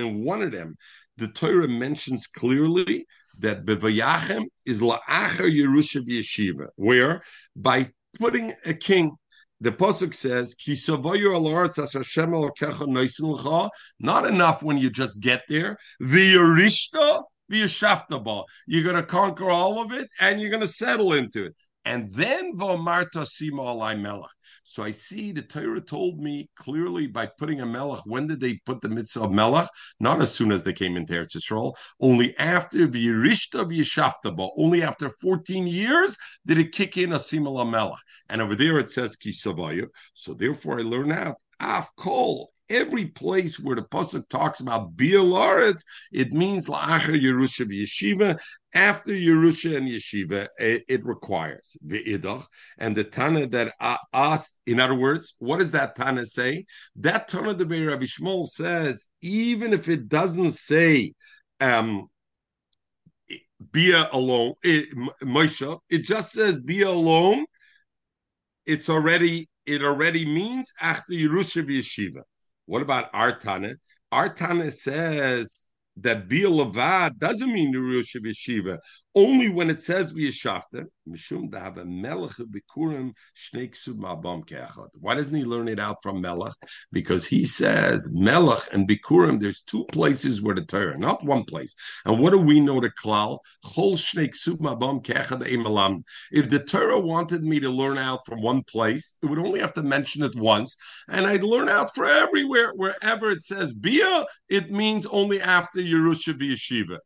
in 0.00 0.24
one 0.24 0.42
of 0.42 0.52
them, 0.52 0.76
the 1.16 1.28
Torah 1.28 1.68
mentions 1.68 2.26
clearly 2.26 3.06
that 3.38 3.64
bevoyachem 3.64 4.44
is 4.66 4.80
la'acher 4.80 5.50
Yerusha 5.50 6.06
yeshiva, 6.06 6.66
where 6.76 7.22
by 7.56 7.90
putting 8.18 8.52
a 8.64 8.74
king 8.74 9.12
the 9.60 9.72
pasuk 9.72 10.14
says, 10.14 10.54
Not 13.98 14.26
enough 14.26 14.62
when 14.62 14.78
you 14.78 14.90
just 14.90 15.18
get 15.20 15.42
there. 15.48 15.76
You're 16.00 16.54
going 18.84 18.94
to 18.94 19.02
conquer 19.02 19.50
all 19.50 19.82
of 19.82 19.92
it, 19.92 20.08
and 20.20 20.40
you're 20.40 20.50
going 20.50 20.60
to 20.60 20.68
settle 20.68 21.12
into 21.12 21.46
it 21.46 21.56
and 21.88 22.12
then 22.12 22.54
Vomarta 22.54 23.24
Sima 23.24 23.64
Alai 23.64 23.98
Melech. 23.98 24.30
So 24.62 24.82
I 24.82 24.90
see 24.90 25.32
the 25.32 25.40
Torah 25.40 25.80
told 25.80 26.20
me 26.20 26.50
clearly 26.54 27.06
by 27.06 27.26
putting 27.38 27.62
a 27.62 27.66
Melech. 27.66 28.02
When 28.04 28.26
did 28.26 28.40
they 28.40 28.60
put 28.66 28.82
the 28.82 28.90
mitzvah 28.90 29.22
of 29.22 29.32
Melech? 29.32 29.68
Not 29.98 30.20
as 30.20 30.30
soon 30.30 30.52
as 30.52 30.62
they 30.62 30.74
came 30.74 30.98
into 30.98 31.14
Eretz 31.14 31.34
Yisrael. 31.34 31.72
Only 31.98 32.36
after 32.36 32.86
V'yirishta 32.86 33.64
V'yishaftaba. 33.64 34.50
Only 34.58 34.82
after 34.82 35.08
14 35.08 35.66
years 35.66 36.14
did 36.44 36.58
it 36.58 36.72
kick 36.72 36.98
in 36.98 37.12
a 37.12 37.16
Simala 37.16 37.68
Melech. 37.68 37.98
And 38.28 38.42
over 38.42 38.54
there 38.54 38.78
it 38.78 38.90
says 38.90 39.16
Kisavayu. 39.16 39.86
So 40.12 40.34
therefore 40.34 40.80
I 40.80 40.82
learn 40.82 41.10
out 41.10 41.36
Af 41.58 41.88
Kol 41.96 42.50
every 42.70 43.06
place 43.06 43.58
where 43.58 43.76
the 43.76 43.82
pasuk 43.82 44.28
talks 44.28 44.60
about 44.60 44.96
bialaretz, 44.96 45.82
it 46.12 46.32
means 46.32 46.68
la'acher 46.68 47.20
Yerusha 47.20 47.66
yeshiva. 47.66 48.38
After 48.74 49.12
Yerusha 49.12 49.76
and 49.76 49.88
yeshiva, 49.88 50.48
it, 50.58 50.84
it 50.88 51.04
requires 51.04 51.76
v'idach. 51.86 52.46
And 52.78 52.96
the 52.96 53.04
Tana 53.04 53.46
that 53.48 53.74
asked, 54.12 54.54
in 54.66 54.78
other 54.78 54.94
words, 54.94 55.34
what 55.38 55.58
does 55.58 55.70
that 55.72 55.96
Tana 55.96 56.26
say? 56.26 56.66
That 56.96 57.28
Tana 57.28 57.54
the 57.54 57.66
Rabbi 57.66 58.04
Shmuel 58.04 58.46
says, 58.46 59.08
even 59.22 59.72
if 59.72 59.88
it 59.88 60.08
doesn't 60.08 60.52
say. 60.52 61.14
Um, 61.60 62.08
alone, 64.12 64.54
it, 64.62 64.88
Moshe, 65.22 65.80
it 65.90 65.98
just 65.98 66.32
says 66.32 66.60
Bia 66.60 66.88
alone. 66.88 67.44
It's 68.66 68.88
already 68.88 69.48
it 69.66 69.82
already 69.82 70.24
means 70.24 70.72
after 70.80 71.12
Yerusha 71.12 71.62
Yeshiva. 71.66 72.22
What 72.68 72.82
about 72.82 73.10
Artana? 73.14 73.76
Artana 74.12 74.70
says 74.70 75.64
that 75.96 76.28
Bia 76.28 76.50
doesn't 77.18 77.50
mean 77.50 77.72
the 77.72 77.78
Rosh 77.78 78.14
Yeshiva. 78.14 78.78
Only 79.18 79.48
when 79.48 79.68
it 79.68 79.80
says 79.80 80.12
V'yashafta, 80.12 80.86
Mishum 81.08 81.50
Dava 81.50 81.84
Melech 81.84 82.36
Bikurim 82.36 83.14
Shnei 83.36 83.68
Ma'bam 83.96 84.46
Keachad. 84.46 84.90
Why 84.94 85.16
doesn't 85.16 85.34
he 85.34 85.42
learn 85.42 85.66
it 85.66 85.80
out 85.80 85.96
from 86.04 86.20
Melech? 86.20 86.52
Because 86.92 87.26
he 87.26 87.44
says 87.44 88.08
Melech 88.12 88.72
and 88.72 88.88
Bikurim, 88.88 89.40
there's 89.40 89.60
two 89.62 89.84
places 89.86 90.40
where 90.40 90.54
the 90.54 90.64
Torah, 90.64 90.96
not 90.96 91.24
one 91.24 91.42
place. 91.42 91.74
And 92.04 92.20
what 92.20 92.30
do 92.30 92.38
we 92.38 92.60
know 92.60 92.78
the 92.78 92.90
Klal? 92.90 93.40
Chol 93.64 93.94
Shnei 93.94 94.28
Ma'bam 94.60 95.02
Keachad 95.02 95.42
Emalam. 95.48 96.04
If 96.30 96.48
the 96.48 96.60
Torah 96.60 97.00
wanted 97.00 97.42
me 97.42 97.58
to 97.58 97.70
learn 97.70 97.98
out 97.98 98.24
from 98.24 98.40
one 98.40 98.62
place, 98.62 99.16
it 99.20 99.26
would 99.26 99.40
only 99.40 99.58
have 99.58 99.74
to 99.74 99.82
mention 99.82 100.22
it 100.22 100.36
once, 100.36 100.76
and 101.08 101.26
I'd 101.26 101.42
learn 101.42 101.68
out 101.68 101.92
for 101.92 102.04
everywhere, 102.04 102.70
wherever 102.76 103.32
it 103.32 103.42
says 103.42 103.72
Bia, 103.72 104.26
it 104.48 104.70
means 104.70 105.06
only 105.06 105.40
after 105.40 105.80
Yerusha 105.80 106.38
Yeshiva 106.38 106.98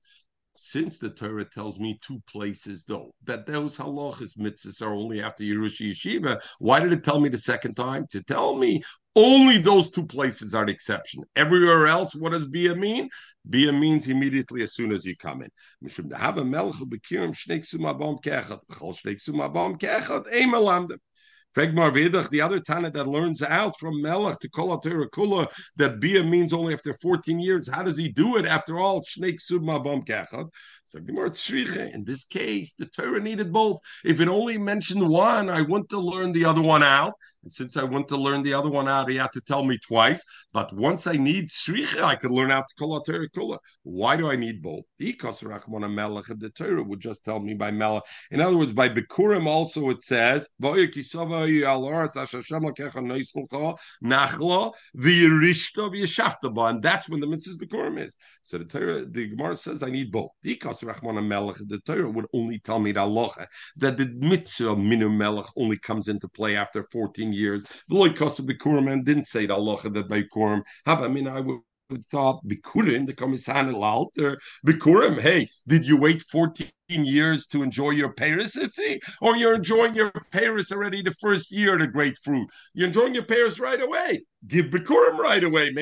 since 0.55 0.99
the 0.99 1.11
Torah 1.11 1.45
tells 1.45 1.79
me 1.79 1.99
two 2.03 2.23
places, 2.29 2.85
though, 2.87 3.15
that 3.25 3.47
those 3.47 3.77
halachas 3.77 4.37
mitzvahs 4.39 4.83
are 4.83 4.95
only 4.95 5.23
after 5.23 5.45
Yerusha 5.45 5.91
Yeshiva, 5.91 6.41
why 6.59 6.81
did 6.81 6.93
it 6.93 7.05
tell 7.05 7.21
me 7.21 7.29
the 7.29 7.39
second 7.39 7.75
time? 7.75 8.07
To 8.11 8.23
tell 8.23 8.55
me 8.57 8.83
only 9.15 9.59
those 9.59 9.91
two 9.91 10.07
places 10.07 10.55
are 10.55 10.65
the 10.65 10.73
exception. 10.73 11.23
Everywhere 11.37 11.87
else, 11.87 12.15
what 12.15 12.33
does 12.33 12.47
Bia 12.47 12.75
mean? 12.75 13.11
Bia 13.49 13.73
means 13.73 14.09
immediately 14.09 14.63
as 14.63 14.75
soon 14.75 14.93
as 14.93 15.05
you 15.05 15.17
come 15.17 15.43
in. 15.43 15.51
Fegmar 21.55 21.93
Vedach, 21.93 22.31
the 22.31 22.41
other 22.41 22.61
Tana 22.61 22.91
that 22.91 23.07
learns 23.07 23.43
out 23.43 23.79
from 23.79 24.01
Melech 24.01 24.39
to 24.41 24.49
Kol 24.49 24.81
Kula 24.81 25.47
that 25.77 26.01
Bia 26.01 26.25
means 26.25 26.53
only 26.53 26.73
after 26.73 26.95
14 26.95 27.39
years. 27.39 27.69
How 27.69 27.83
does 27.83 27.99
he 27.99 28.09
do 28.09 28.37
it 28.37 28.47
after 28.47 28.79
all? 28.79 29.03
Shnei 29.03 29.39
Sudma 29.39 29.83
Bom 29.83 30.03
Kechad. 30.03 30.49
So 30.85 30.99
in 30.99 32.05
this 32.05 32.25
case, 32.25 32.75
the 32.79 32.87
Torah 32.87 33.21
needed 33.21 33.53
both. 33.53 33.79
If 34.05 34.21
it 34.21 34.29
only 34.29 34.59
mentioned 34.59 35.07
one, 35.07 35.51
I 35.51 35.63
want 35.63 35.89
to 35.91 35.99
learn 35.99 36.33
the 36.33 36.45
other 36.45 36.63
one 36.63 36.83
out. 36.83 37.15
And 37.43 37.53
since 37.53 37.77
I 37.77 37.83
want 37.83 38.09
to 38.09 38.17
learn 38.17 38.43
the 38.43 38.55
other 38.55 38.71
one 38.71 38.89
out, 38.89 39.11
he 39.11 39.17
had 39.17 39.33
to 39.33 39.41
tell 39.41 39.65
me 39.65 39.77
twice. 39.79 40.25
But 40.53 40.73
once 40.75 41.07
I 41.07 41.15
need 41.15 41.49
Sricha, 41.49 42.03
I 42.03 42.15
could 42.15 42.31
learn 42.31 42.53
out 42.53 42.67
Kol 42.79 43.03
Kula. 43.03 43.59
Why 43.83 44.17
do 44.17 44.31
I 44.31 44.37
need 44.37 44.63
both? 44.63 44.85
Because 44.99 45.41
the 45.41 46.53
Torah 46.57 46.83
would 46.83 47.01
just 47.01 47.25
tell 47.25 47.41
me 47.41 47.55
by 47.55 47.71
Melech. 47.71 48.05
In 48.31 48.41
other 48.41 48.57
words, 48.57 48.73
by 48.73 48.89
Bikurim 48.89 49.47
also 49.47 49.91
it 49.91 50.03
says, 50.03 50.49
and 50.63 50.75
that's 56.83 57.09
when 57.09 57.21
the 57.21 57.27
mitzvah 57.27 57.67
Bikurim 57.67 57.99
is. 57.99 58.17
So 58.45 58.59
the 58.59 58.65
Torah, 58.65 59.05
the 59.05 59.27
Gemara 59.29 59.57
says, 59.57 59.83
I 59.83 59.91
need 59.91 60.13
both. 60.13 60.31
The 60.43 61.81
Torah 61.85 62.11
would 62.11 62.27
only 62.33 62.59
tell 62.61 62.79
me 62.79 62.93
that 62.93 63.49
the 63.77 64.13
mitzvah 64.21 64.77
minu 64.77 65.11
melech 65.13 65.47
only 65.57 65.79
comes 65.79 66.07
into 66.09 66.29
play 66.29 66.57
after 66.57 66.85
14 66.93 67.32
years. 67.33 67.65
The 67.89 67.95
Lord 67.95 68.15
Bikurim 68.15 68.93
and 68.93 69.05
didn't 69.05 69.27
say 69.27 69.47
the 69.47 69.55
Allah 69.55 69.81
that 69.83 70.09
Bikurim. 70.09 70.63
Have 70.87 71.03
I 71.03 71.09
mean, 71.09 71.29
I 71.29 71.41
would 71.41 71.61
thought 72.11 72.47
Bikurim, 72.47 73.07
the 73.07 73.15
Komisan 73.15 73.75
Alter, 73.75 74.39
Bikurim, 74.67 75.21
hey, 75.21 75.49
did 75.67 75.85
you 75.85 75.99
wait 75.99 76.23
14 76.23 76.71
years 76.89 77.47
to 77.47 77.63
enjoy 77.63 77.91
your 77.91 78.13
Paris, 78.13 78.57
Or 79.21 79.37
you're 79.37 79.55
enjoying 79.55 79.95
your 79.95 80.13
Paris 80.31 80.73
already 80.73 81.03
the 81.03 81.15
first 81.21 81.53
year, 81.53 81.79
the 81.79 81.87
great 81.87 82.17
fruit? 82.23 82.49
You're 82.75 82.89
enjoying 82.89 83.15
your 83.15 83.25
Paris 83.25 83.59
right 83.59 83.81
away. 83.81 84.25
Give 84.47 84.67
Bikurim 84.67 85.19
right 85.19 85.45
away. 85.45 85.73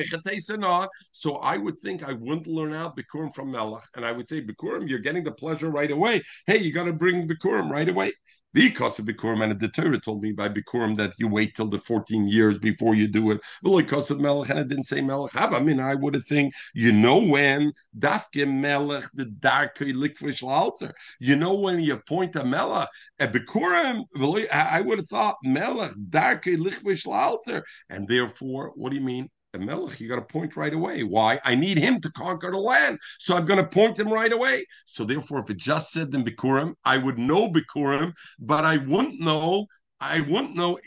So 1.11 1.35
I 1.37 1.57
would 1.57 1.79
think 1.79 2.03
I 2.03 2.13
wouldn't 2.13 2.47
learn 2.47 2.73
out 2.73 2.97
Bikurim 2.97 3.33
from 3.33 3.51
Melech, 3.51 3.87
and 3.95 4.05
I 4.05 4.11
would 4.11 4.27
say, 4.27 4.41
Bikurim, 4.41 4.87
you're 4.87 4.99
getting 4.99 5.23
the 5.23 5.31
pleasure 5.31 5.69
right 5.69 5.91
away. 5.91 6.21
Hey, 6.47 6.57
you 6.57 6.71
got 6.71 6.85
to 6.85 6.93
bring 6.93 7.27
Bikurim 7.27 7.69
right 7.69 7.89
away. 7.89 8.13
Because 8.53 8.99
of 8.99 9.05
Bikurim, 9.05 9.43
and 9.43 9.59
the 9.59 9.67
Torah 9.69 9.99
told 9.99 10.21
me 10.21 10.31
by 10.31 10.49
Bikurim 10.49 10.97
that 10.97 11.13
you 11.17 11.27
wait 11.27 11.55
till 11.55 11.67
the 11.67 11.79
14 11.79 12.27
years 12.27 12.57
before 12.57 12.95
you 12.95 13.07
do 13.07 13.31
it. 13.31 13.41
But 13.61 13.77
because 13.77 14.11
of 14.11 14.19
Melech, 14.19 14.49
and 14.49 14.69
didn't 14.69 14.85
say 14.85 15.01
Melech 15.01 15.35
I 15.35 15.59
mean, 15.59 15.79
I 15.79 15.95
would 15.95 16.13
have 16.15 16.25
think, 16.25 16.53
you 16.73 16.91
know 16.91 17.17
when 17.19 17.73
Dafke 17.97 18.47
Melech, 18.47 19.09
the 19.13 19.25
dark 19.25 19.77
likvish 19.77 20.43
altar. 20.43 20.93
You 21.19 21.35
know 21.35 21.55
when 21.55 21.79
you 21.79 21.93
appoint 21.93 22.35
a 22.35 22.43
Melech. 22.43 22.89
a 23.19 23.27
Bikurim, 23.27 24.05
I 24.51 24.81
would 24.81 24.99
have 24.99 25.07
thought 25.07 25.35
Melech, 25.43 25.93
dark 26.09 26.45
likvish 26.45 27.07
altar. 27.07 27.63
And 27.89 28.07
therefore, 28.07 28.71
what 28.75 28.89
do 28.89 28.95
you 28.95 29.03
mean? 29.03 29.29
A 29.53 29.59
melech, 29.59 29.99
you 29.99 30.07
got 30.07 30.15
to 30.15 30.21
point 30.21 30.55
right 30.55 30.73
away. 30.73 31.03
Why? 31.03 31.39
I 31.43 31.55
need 31.55 31.77
him 31.77 31.99
to 32.01 32.11
conquer 32.11 32.51
the 32.51 32.57
land, 32.57 32.99
so 33.19 33.35
I'm 33.35 33.45
going 33.45 33.59
to 33.59 33.67
point 33.67 33.99
him 33.99 34.11
right 34.11 34.31
away. 34.31 34.65
So 34.85 35.03
therefore, 35.03 35.39
if 35.39 35.49
it 35.49 35.57
just 35.57 35.91
said 35.91 36.13
in 36.13 36.23
Bikurim, 36.23 36.73
I 36.85 36.97
would 36.97 37.17
know 37.17 37.49
Bikurim, 37.49 38.13
but 38.39 38.63
I 38.63 38.77
wouldn't 38.77 39.19
know. 39.19 39.65
I 39.99 40.21
wouldn't 40.21 40.55
know. 40.55 40.79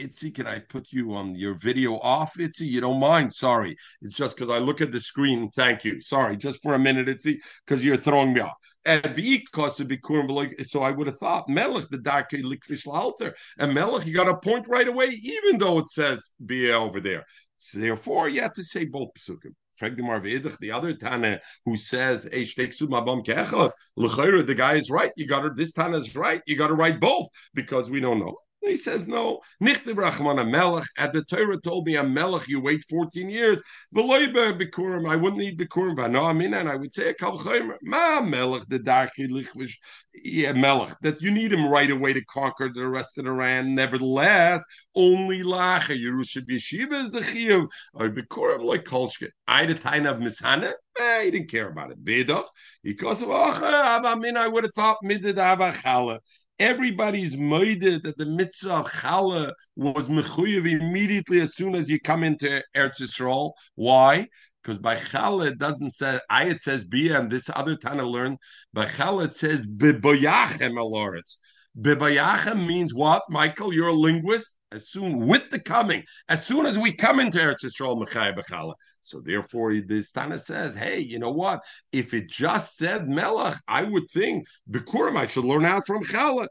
Itzi, 0.00 0.34
can 0.34 0.46
I 0.48 0.58
put 0.58 0.90
you 0.90 1.14
on 1.14 1.34
your 1.36 1.54
video 1.54 1.98
off, 1.98 2.34
Itzi? 2.38 2.62
You 2.62 2.80
don't 2.80 2.98
mind? 2.98 3.32
Sorry. 3.32 3.76
It's 4.00 4.16
just 4.16 4.36
because 4.36 4.50
I 4.50 4.58
look 4.58 4.80
at 4.80 4.90
the 4.90 4.98
screen. 4.98 5.50
Thank 5.50 5.84
you. 5.84 6.00
Sorry, 6.00 6.36
just 6.36 6.60
for 6.62 6.74
a 6.74 6.78
minute, 6.78 7.06
Itzi, 7.06 7.36
because 7.64 7.84
you're 7.84 7.96
throwing 7.96 8.32
me 8.32 8.40
off. 8.40 8.56
So 8.84 10.82
I 10.82 10.90
would 10.90 11.06
have 11.06 11.18
thought 11.18 11.48
Melech, 11.48 11.88
the 11.90 11.98
dark 11.98 12.30
likfish 12.30 12.86
altar, 12.88 13.36
and 13.58 13.72
Melech, 13.72 14.06
you 14.06 14.14
got 14.14 14.24
to 14.24 14.36
point 14.38 14.66
right 14.66 14.88
away, 14.88 15.06
even 15.22 15.58
though 15.58 15.78
it 15.78 15.88
says 15.88 16.32
Bia 16.44 16.76
over 16.76 17.00
there. 17.00 17.24
So 17.64 17.78
therefore, 17.78 18.28
you 18.28 18.42
have 18.42 18.54
to 18.54 18.64
say 18.64 18.86
both 18.86 19.10
psukim. 19.14 19.54
The 19.78 20.70
other 20.72 20.94
Tana 20.94 21.40
who 21.64 21.76
says 21.76 22.24
the 22.24 24.54
guy 24.56 24.74
is 24.74 24.90
right. 24.90 25.12
You 25.16 25.26
got 25.26 25.42
to 25.42 25.50
this 25.50 25.72
Tana 25.72 25.96
is 25.96 26.16
right. 26.16 26.42
You 26.46 26.56
got 26.56 26.68
to 26.68 26.74
write 26.74 26.98
both 26.98 27.28
because 27.54 27.88
we 27.88 28.00
don't 28.00 28.18
know. 28.18 28.34
He 28.62 28.76
says, 28.76 29.08
no, 29.08 29.40
Nichtiv 29.60 29.96
Rachman 29.96 30.40
a 30.40 30.44
Melech. 30.44 30.84
At 30.96 31.12
the 31.12 31.24
Torah 31.24 31.60
told 31.60 31.86
me 31.86 31.96
a 31.96 32.04
Melech, 32.04 32.46
you 32.46 32.60
wait 32.60 32.84
14 32.88 33.28
years. 33.28 33.60
Veloiba 33.94 34.56
Bikurim, 34.56 35.08
I 35.08 35.16
wouldn't 35.16 35.40
need 35.40 35.58
Bikurim. 35.58 35.96
Vano 35.96 36.24
Amina, 36.24 36.58
and 36.58 36.68
I 36.68 36.76
would 36.76 36.92
say 36.92 37.10
a 37.10 37.14
Kalchaimer. 37.14 37.76
Ma 37.82 38.20
Melech, 38.20 38.64
the 38.68 38.78
Darki 38.78 39.28
Lichvish, 39.28 39.74
yeah, 40.14 40.52
Melech, 40.52 40.94
that 41.02 41.20
you 41.20 41.32
need 41.32 41.52
him 41.52 41.66
right 41.66 41.90
away 41.90 42.12
to 42.12 42.24
conquer 42.24 42.70
the 42.72 42.86
rest 42.86 43.18
of 43.18 43.26
Iran. 43.26 43.74
Nevertheless, 43.74 44.64
only 44.94 45.42
Lacha, 45.42 45.98
Yerusha 45.98 46.46
Yeshiva 46.48 47.02
is 47.02 47.10
the 47.10 47.20
Chiyuv, 47.20 47.66
or 47.94 48.10
Bikurim 48.10 48.64
like 48.64 48.84
Kolshke. 48.84 49.28
I 49.48 49.66
the 49.66 49.74
time 49.74 50.06
of 50.06 50.18
Mishana, 50.18 50.72
eh, 51.00 51.24
he 51.24 51.30
didn't 51.32 51.50
care 51.50 51.68
about 51.68 51.90
it. 51.90 52.02
Vedach, 52.04 52.46
because 52.84 53.22
of 53.22 53.28
Acha, 53.28 53.62
I 53.62 54.48
would 54.48 54.64
have 54.64 54.74
thought 54.74 54.98
Midid 55.04 55.34
Avachala 55.34 56.20
everybody's 56.62 57.36
moided 57.36 58.04
that 58.04 58.16
the 58.16 58.26
mitzvah 58.26 58.74
of 58.74 58.90
challah 58.90 59.52
was 59.76 60.08
mechuyev 60.08 60.70
immediately 60.70 61.40
as 61.40 61.56
soon 61.56 61.74
as 61.74 61.90
you 61.90 62.00
come 62.00 62.22
into 62.22 62.62
Eretz 62.76 63.00
Yisrael. 63.02 63.52
Why? 63.74 64.28
Because 64.62 64.78
by 64.78 64.96
challah 64.96 65.48
it 65.48 65.58
doesn't 65.58 65.90
say 65.90 66.20
ayat 66.30 66.60
says 66.60 66.84
bia, 66.84 67.18
and 67.18 67.30
this 67.30 67.50
other 67.54 67.76
Tana 67.76 68.04
learned 68.04 68.38
by 68.72 68.86
challah 68.86 69.26
it 69.26 69.34
says 69.34 69.66
beboyachem 69.66 70.74
aloretz. 70.74 71.36
Beboyachem 71.80 72.66
means 72.66 72.94
what? 72.94 73.22
Michael, 73.28 73.74
you're 73.74 73.88
a 73.88 73.92
linguist 73.92 74.54
as 74.72 74.88
soon 74.88 75.26
with 75.26 75.50
the 75.50 75.60
coming, 75.60 76.02
as 76.28 76.44
soon 76.44 76.66
as 76.66 76.78
we 76.78 76.92
come 76.92 77.20
into 77.20 77.38
Eretz 77.38 77.64
Yisrael, 77.64 78.02
Mechai 78.02 78.36
Bechala. 78.36 78.74
So 79.02 79.20
therefore, 79.20 79.72
the 79.72 80.00
Stana 80.00 80.38
says, 80.40 80.74
hey, 80.74 80.98
you 80.98 81.18
know 81.18 81.30
what? 81.30 81.60
If 81.92 82.14
it 82.14 82.28
just 82.28 82.76
said 82.76 83.02
Melach, 83.02 83.58
I 83.68 83.82
would 83.82 84.10
think 84.10 84.46
Bikurim, 84.70 85.16
I 85.16 85.26
should 85.26 85.44
learn 85.44 85.64
out 85.64 85.86
from 85.86 86.02
Chala. 86.04 86.46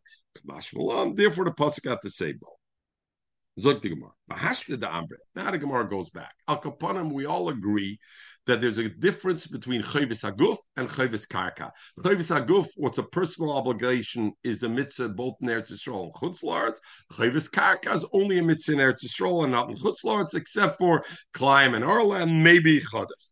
Therefore, 0.45 1.45
the 1.45 1.51
pasuk 1.51 1.84
got 1.84 2.01
the 2.01 2.38
both. 2.39 2.61
The 3.58 3.74
Gemara. 3.74 4.12
Now 5.36 5.52
the 5.52 5.58
Gemara 5.58 5.89
goes 5.89 6.10
back. 6.10 6.34
Al 6.47 6.62
Kapanim, 6.62 7.12
we 7.12 7.26
all 7.26 7.49
agree 7.49 7.99
that 8.47 8.62
there's 8.62 8.78
a 8.78 8.89
difference 8.89 9.45
between 9.45 9.82
chayvis 9.84 10.24
aguf 10.24 10.58
and 10.78 10.89
chayvis 10.89 11.28
karka. 11.28 11.70
Chayvis 11.99 12.32
aguf, 12.36 12.68
what's 12.76 12.97
a 12.97 13.04
personal 13.04 13.52
obligation, 13.52 14.32
is 14.43 14.64
a 14.64 14.70
mitzvah 14.70 15.10
both 15.10 15.36
in 15.41 15.49
Eretz 15.49 15.72
Yisrael 15.72 16.06
and 16.06 16.14
Chutzlarts. 16.14 16.80
Chayvis 17.12 17.49
karka 17.49 17.93
is 17.93 18.06
only 18.14 18.39
a 18.39 18.43
mitzvah 18.43 18.74
in 18.74 18.80
Eretz 18.80 19.06
Yisrael 19.06 19.43
and 19.43 19.52
not 19.52 19.70
in 19.70 19.76
Chutzlarts, 19.76 20.34
except 20.34 20.78
for 20.78 21.04
Klaim 21.34 21.76
and 21.76 21.84
Arla 21.84 22.22
and 22.22 22.43
maybe 22.43 22.80
Chodef. 22.80 23.30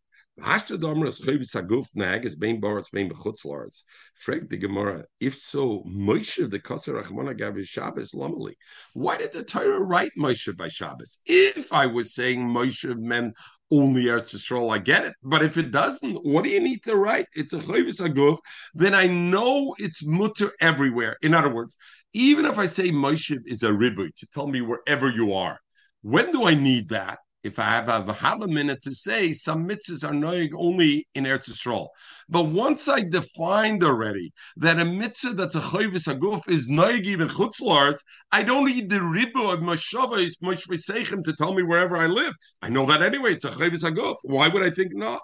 The 4.49 4.57
Gemara. 4.57 5.05
If 5.19 5.37
so, 5.37 5.83
Moshe 5.83 6.49
the 6.49 6.59
Kaser 6.59 6.93
Rachmana 6.93 7.37
Gav 7.37 7.63
Shabbos 7.65 8.11
Lamali. 8.11 8.53
Why 8.93 9.17
did 9.17 9.33
the 9.33 9.43
Torah 9.43 9.83
write 9.83 10.11
Moshe 10.17 10.55
by 10.55 10.67
Shabbos? 10.67 11.19
If 11.25 11.73
I 11.73 11.85
was 11.85 12.13
saying 12.13 12.47
Moshe 12.47 12.95
meant 12.97 13.35
only 13.71 14.05
Eretz 14.05 14.33
Yisrael, 14.33 14.73
I 14.73 14.79
get 14.79 15.05
it. 15.05 15.13
But 15.23 15.43
if 15.43 15.57
it 15.57 15.71
doesn't, 15.71 16.15
what 16.25 16.43
do 16.43 16.49
you 16.49 16.59
need 16.59 16.83
to 16.83 16.95
write? 16.95 17.27
It's 17.33 17.53
a 17.53 17.59
chayvis 17.59 18.01
aguf. 18.01 18.37
Then 18.73 18.93
I 18.93 19.07
know 19.07 19.75
it's 19.77 20.05
mutter 20.05 20.51
everywhere. 20.59 21.17
In 21.21 21.33
other 21.33 21.53
words, 21.53 21.77
even 22.13 22.45
if 22.45 22.57
I 22.57 22.65
say 22.65 22.91
Moshe 22.91 23.37
is 23.45 23.63
a 23.63 23.73
ribu 23.73 24.09
to 24.09 24.27
tell 24.33 24.47
me 24.47 24.61
wherever 24.61 25.09
you 25.09 25.33
are, 25.33 25.59
when 26.01 26.31
do 26.31 26.45
I 26.45 26.53
need 26.53 26.89
that? 26.89 27.19
If 27.43 27.57
I 27.57 27.63
have, 27.63 27.87
have, 27.87 28.09
have 28.17 28.41
a 28.41 28.47
minute 28.47 28.81
to 28.83 28.93
say 28.93 29.31
some 29.31 29.67
mitzvahs 29.67 30.07
are 30.07 30.13
noig 30.13 30.49
only 30.55 31.07
in 31.15 31.23
Eretz 31.23 31.49
Yisrael. 31.49 31.87
But 32.27 32.47
once 32.47 32.89
I 32.89 33.01
defined 33.01 33.83
already 33.83 34.33
that 34.57 34.79
a 34.79 34.85
mitzvah 34.85 35.35
that's 35.35 35.55
a 35.55 35.61
chayvis 35.61 36.13
aguf 36.13 36.49
is 36.49 36.69
noig 36.69 37.03
even 37.05 37.29
chutzlarts, 37.29 37.99
I 38.31 38.43
don't 38.43 38.65
need 38.65 38.89
the 38.89 39.01
ribu 39.01 39.49
of 39.49 39.59
mashava 39.59 40.19
is 40.19 40.37
to 40.37 41.33
tell 41.37 41.53
me 41.53 41.63
wherever 41.63 41.97
I 41.97 42.07
live. 42.07 42.33
I 42.61 42.69
know 42.69 42.85
that 42.87 43.01
anyway. 43.01 43.33
It's 43.33 43.45
a 43.45 43.51
chayvis 43.51 43.83
aguf. 43.83 44.17
Why 44.23 44.47
would 44.49 44.63
I 44.63 44.69
think 44.69 44.93
not? 44.93 45.21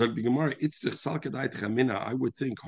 I 0.00 0.06
would 2.14 2.34
think 2.36 2.58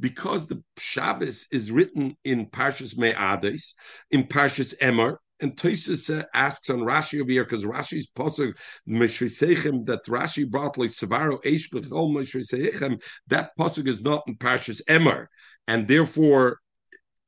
because 0.00 0.46
the 0.46 0.62
Shabbos 0.76 1.46
is 1.50 1.72
written 1.72 2.16
in 2.24 2.46
Parshas 2.46 2.98
Me'ades, 2.98 3.74
in 4.10 4.24
Parshas 4.24 4.74
Emor, 4.82 5.16
and 5.44 5.56
Tosis 5.56 6.18
uh, 6.18 6.24
asks 6.32 6.70
on 6.70 6.78
Rashi 6.78 7.20
over 7.20 7.30
here 7.30 7.44
because 7.44 7.64
Rashi's 7.64 8.06
posuk 8.06 8.56
Meshvisechem 8.88 9.84
that 9.84 10.02
Rashi 10.06 10.50
brought 10.50 10.78
like 10.78 10.88
Savaro 10.88 11.40
Eish 11.44 11.68
Bechol 11.68 12.10
Meshvisechem 12.16 13.02
that 13.28 13.50
posuk 13.58 13.86
is 13.86 14.02
not 14.02 14.24
in 14.26 14.36
Parshas 14.36 14.80
Emor, 14.88 15.26
and 15.68 15.86
therefore 15.86 16.60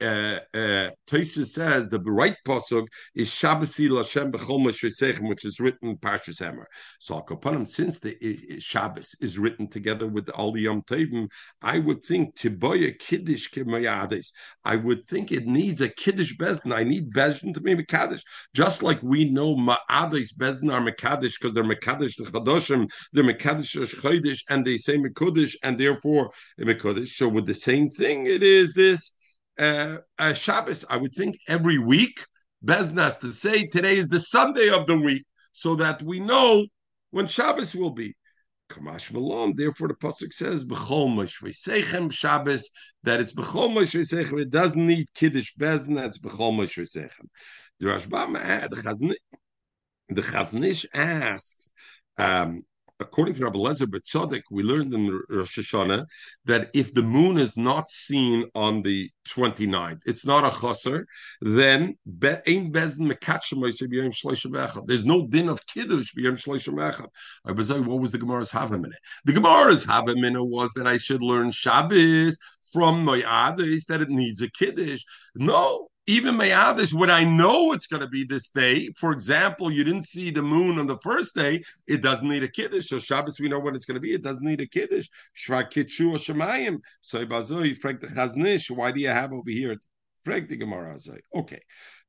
uh, 0.01 0.38
uh, 0.55 0.90
says 1.07 1.88
the 1.88 2.01
right 2.07 2.36
pasuk 2.47 2.86
is 3.14 3.30
Shabbasi 3.30 3.88
Lashem 3.88 4.32
B'chol 4.32 4.64
which 5.28 5.44
is 5.44 5.61
written 5.61 5.90
in 5.90 5.97
Parshas 5.97 6.40
Emor. 6.42 6.64
So 6.99 7.20
Akopanim, 7.20 7.66
since 7.66 7.99
the 7.99 8.16
Shabbos 8.59 9.16
is 9.20 9.38
written 9.38 9.68
together 9.68 10.07
with 10.07 10.28
all 10.30 10.53
the 10.53 10.62
Yom 10.62 10.82
Tovim, 10.82 11.28
I 11.62 11.78
would 11.78 12.05
think 12.05 12.36
Tiboya 12.36 12.99
Kiddush 12.99 13.49
Kemayades. 13.51 14.32
I 14.64 14.76
would 14.76 15.05
think 15.07 15.32
it 15.32 15.47
needs 15.47 15.80
a 15.80 15.88
Kiddush 15.88 16.34
Bezdin. 16.36 16.74
I 16.74 16.82
need 16.82 17.12
Bezdin 17.12 17.55
to 17.55 17.61
be 17.61 17.74
Mekadosh, 17.74 18.22
just 18.55 18.82
like 18.82 19.03
we 19.03 19.30
know 19.30 19.57
Ma'ades 19.57 20.34
Bezdin 20.36 20.72
are 20.72 20.80
Mekadosh 20.80 21.34
because 21.38 21.55
they're 21.55 21.64
Mekadosh 21.64 22.16
the 22.16 22.24
Chadoshim, 22.24 22.90
they're 23.12 23.24
Mekadosh 23.24 23.94
Chodesh, 23.94 24.42
and 24.49 24.66
they 24.66 24.76
say 24.76 24.97
Mekudosh, 24.97 25.55
and 25.62 25.78
therefore 25.78 26.30
Mekudosh. 26.61 27.09
So 27.09 27.28
with 27.28 27.47
the 27.47 27.55
same 27.55 27.90
thing, 27.90 28.26
it 28.26 28.42
is 28.42 28.74
this 28.74 29.12
uh, 29.59 29.98
uh, 30.18 30.32
Shabbos, 30.32 30.84
I 30.88 30.96
would 30.96 31.14
think 31.14 31.36
every 31.48 31.78
week, 31.78 32.24
Beznas 32.64 33.20
to 33.20 33.32
say 33.32 33.66
today 33.66 33.96
is 33.96 34.09
the 34.09 34.20
Sunday 34.20 34.68
of 34.70 34.86
the 34.86 34.96
week, 34.96 35.24
so 35.52 35.76
that 35.76 36.02
we 36.02 36.20
know 36.20 36.66
when 37.11 37.26
Shabbos 37.26 37.74
will 37.74 37.90
be. 37.90 38.14
Kamash 38.68 39.12
Malom. 39.12 39.57
Therefore, 39.57 39.88
the 39.88 39.94
pasuk 39.94 40.32
says 40.32 40.64
B'chol 40.64 41.09
Moshvei 41.14 42.12
Shabbos 42.12 42.68
that 43.04 43.20
it's 43.20 43.32
B'chol 43.32 43.70
Moshvei 43.70 44.40
It 44.40 44.50
doesn't 44.50 44.86
need 44.86 45.07
Kiddush 45.14 45.52
Bezin. 45.57 45.94
That's 45.94 46.18
B'chol 46.18 46.52
Moshvei 46.57 47.09
The 47.78 47.86
Rashbam, 47.86 49.14
the 50.09 50.22
Chaznish 50.22 50.86
asks. 50.94 51.72
Um, 52.18 52.62
according 53.01 53.34
to 53.34 53.44
Rabbi 53.44 53.59
Lezer 53.59 53.86
Betzodik, 53.86 54.42
we 54.51 54.62
learned 54.62 54.94
in 54.94 55.20
Rosh 55.28 55.59
Hashanah 55.59 56.07
that 56.47 56.70
if 56.74 56.94
the 56.94 57.03
moon 57.03 57.38
is 57.38 57.57
not 57.57 57.90
seen 57.90 58.49
on 58.55 58.82
the 58.82 59.11
29th, 59.28 60.01
it's 60.07 60.24
not 60.24 60.44
a 60.44 60.51
chaser, 60.51 61.07
then 61.40 61.97
There's 64.86 65.05
no 65.05 65.26
din 65.26 65.49
of 65.49 65.66
kiddush 65.66 66.14
b'yom 66.14 66.36
shloishim 66.36 66.74
echad. 66.74 67.09
I 67.44 67.53
was 67.53 67.70
like, 67.70 67.86
what 67.86 68.01
was 68.01 68.12
the 68.12 68.18
Gemara's 68.18 68.53
havamina? 68.53 68.94
The 69.24 69.32
Gemara's 69.32 69.84
havamina 69.84 70.47
was 70.47 70.72
that 70.74 70.86
I 70.86 70.97
should 70.97 71.22
learn 71.22 71.51
Shabbos 71.51 72.38
from 72.72 73.05
my 73.05 73.20
adis 73.20 73.86
that 73.86 74.01
it 74.01 74.09
needs 74.09 74.42
a 74.42 74.51
kiddush. 74.51 75.03
No, 75.34 75.88
even 76.07 76.36
Mayadish, 76.36 76.94
when 76.94 77.11
I 77.11 77.24
know 77.24 77.72
it's 77.72 77.86
going 77.86 78.02
to 78.02 78.09
be 78.09 78.24
this 78.24 78.48
day, 78.50 78.90
for 78.96 79.12
example, 79.12 79.72
you 79.72 79.82
didn't 79.82 80.04
see 80.04 80.30
the 80.30 80.42
moon 80.42 80.78
on 80.78 80.86
the 80.86 80.98
first 80.98 81.34
day, 81.34 81.62
it 81.86 82.00
doesn't 82.00 82.28
need 82.28 82.44
a 82.44 82.48
kiddush. 82.48 82.88
So 82.88 82.98
Shabbos, 82.98 83.40
we 83.40 83.48
know 83.48 83.59
when 83.59 83.74
it's 83.74 83.86
going 83.86 83.96
to 83.96 84.00
be. 84.00 84.14
It 84.14 84.22
doesn't 84.22 84.44
need 84.44 84.61
a 84.61 84.66
kiddush. 84.66 85.09
Shvar 85.36 85.70
kitshu 85.70 86.14
shemayim. 86.14 86.78
So 87.00 87.26
bazoi 87.26 87.76
frank 87.76 88.00
the 88.00 88.07
chaznish. 88.07 88.70
Why 88.70 88.92
do 88.92 89.00
you 89.00 89.09
have 89.09 89.32
over 89.32 89.50
here? 89.50 89.76
Frank 90.24 90.48
the 90.48 90.57
Gemara. 90.57 90.98
Okay. 91.34 91.61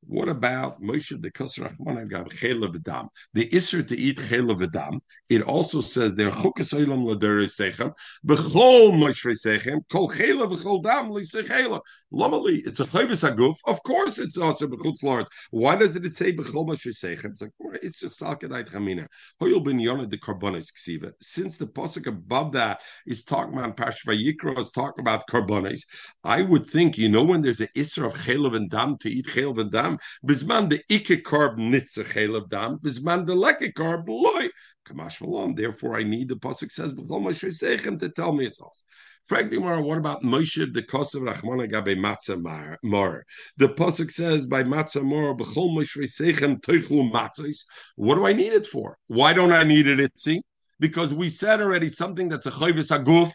What 0.06 0.30
about 0.30 0.82
Moshe 0.82 1.20
the 1.22 1.32
Kasrachman 1.32 2.10
Gab 2.10 2.32
Chela 2.32 2.70
V'dam? 2.70 3.08
The 3.34 3.50
Isser 3.50 3.86
to 3.88 3.98
eat 3.98 4.20
Chela 4.30 4.56
V'dam. 4.56 5.00
It 5.30 5.42
also 5.42 5.82
says 5.82 6.16
there 6.16 6.32
Chukas 6.32 6.74
Olam 6.74 7.04
Ladere 7.06 7.46
Sechem 7.46 7.92
B'chol 8.26 8.94
Moshe 8.94 9.36
Sechem 9.36 9.80
Kol 9.90 10.10
Chela 10.10 10.48
V'chol 10.48 10.84
Dam 10.84 11.12
L'Sechela. 11.12 11.82
Lomali. 12.14 12.66
It's 12.66 12.80
a 12.80 12.86
Chayvis 12.86 13.30
Aguf. 13.30 13.56
Of 13.66 13.82
course, 13.84 14.18
it's 14.20 14.38
also 14.38 14.68
B'chutz 14.68 15.04
Lord. 15.04 15.26
Why 15.52 15.76
does 15.76 15.96
it 15.96 16.14
say 16.14 16.32
B'chol 16.32 16.68
Moshe 16.68 16.88
Sechem? 16.88 17.32
It's 17.32 17.42
like 17.42 17.52
it's 17.82 18.00
just 18.00 18.22
Salkadait 18.22 18.70
Chamina. 18.70 19.08
Hoyel 19.42 19.64
Ben 19.64 19.80
Yonah 19.80 20.08
the 20.08 20.18
Karbonis 20.18 20.68
Ksiva. 20.72 21.12
Since 21.22 21.58
the 21.58 21.68
pasuk 21.68 22.08
above 22.08 22.54
that 22.54 22.82
is 23.06 23.24
talking 23.24 23.58
about 23.58 23.76
Parsh 23.76 24.06
Vayikra 24.06 24.58
is 24.58 24.72
talking 24.72 25.02
about 25.02 25.28
Karbonis, 25.28 25.82
I 26.24 26.44
would 26.44 26.66
think 26.66 26.98
you 26.98 27.10
know 27.10 27.24
when 27.24 27.42
there's 27.42 27.62
an 27.62 27.68
Isser 27.76 28.06
of 28.06 28.24
Chela 28.24 28.52
V'dam 28.52 29.00
to 29.02 29.10
eat 29.10 29.28
Chela 29.28 29.54
V'dam 29.54 29.87
dam. 29.87 29.87
Bisman 30.26 30.70
the 30.70 30.82
ikke 30.90 31.24
carb 31.24 31.58
nitzach 31.58 32.36
of 32.36 32.50
dam. 32.50 32.80
Bisman 32.80 33.26
the 33.26 33.36
leke 33.36 33.74
carb 33.74 34.08
loy. 34.08 34.50
Kamash 34.88 35.22
malon. 35.22 35.56
Therefore, 35.56 35.98
I 35.98 36.04
need 36.04 36.30
the 36.30 36.36
pasuk 36.36 36.72
says 36.72 36.94
b'chol 36.94 37.22
moshe 37.22 38.00
to 38.00 38.10
tell 38.10 38.34
me 38.34 38.46
it's 38.46 38.60
also. 38.60 38.84
Frankly, 39.28 39.58
Mara, 39.60 39.82
what 39.82 39.98
about 39.98 40.24
Moshe 40.24 40.74
the 40.74 40.82
Kosev 40.82 41.30
Rachmana 41.30 41.70
Gabe 41.70 41.98
Matzah 41.98 42.42
Mar? 42.82 43.26
The 43.58 43.68
pasuk 43.68 44.10
says 44.10 44.48
by 44.48 44.64
Matzah 44.64 45.04
Mar 45.04 45.36
b'chol 45.36 45.76
Moshe 45.76 46.02
Sechem 46.04 46.62
Teichlu 46.62 47.12
Matzahs. 47.12 47.66
What 47.98 48.16
do 48.16 48.26
I 48.26 48.32
need 48.32 48.54
it 48.54 48.66
for? 48.66 48.98
Why 49.08 49.34
don't 49.34 49.52
I 49.52 49.64
need 49.64 49.86
it? 49.88 50.00
Itzi? 50.00 50.40
Because 50.80 51.14
we 51.14 51.28
said 51.28 51.60
already 51.60 51.90
something 51.90 52.30
that's 52.30 52.46
a 52.46 52.52
chayvis 52.52 52.98
aguf. 52.98 53.32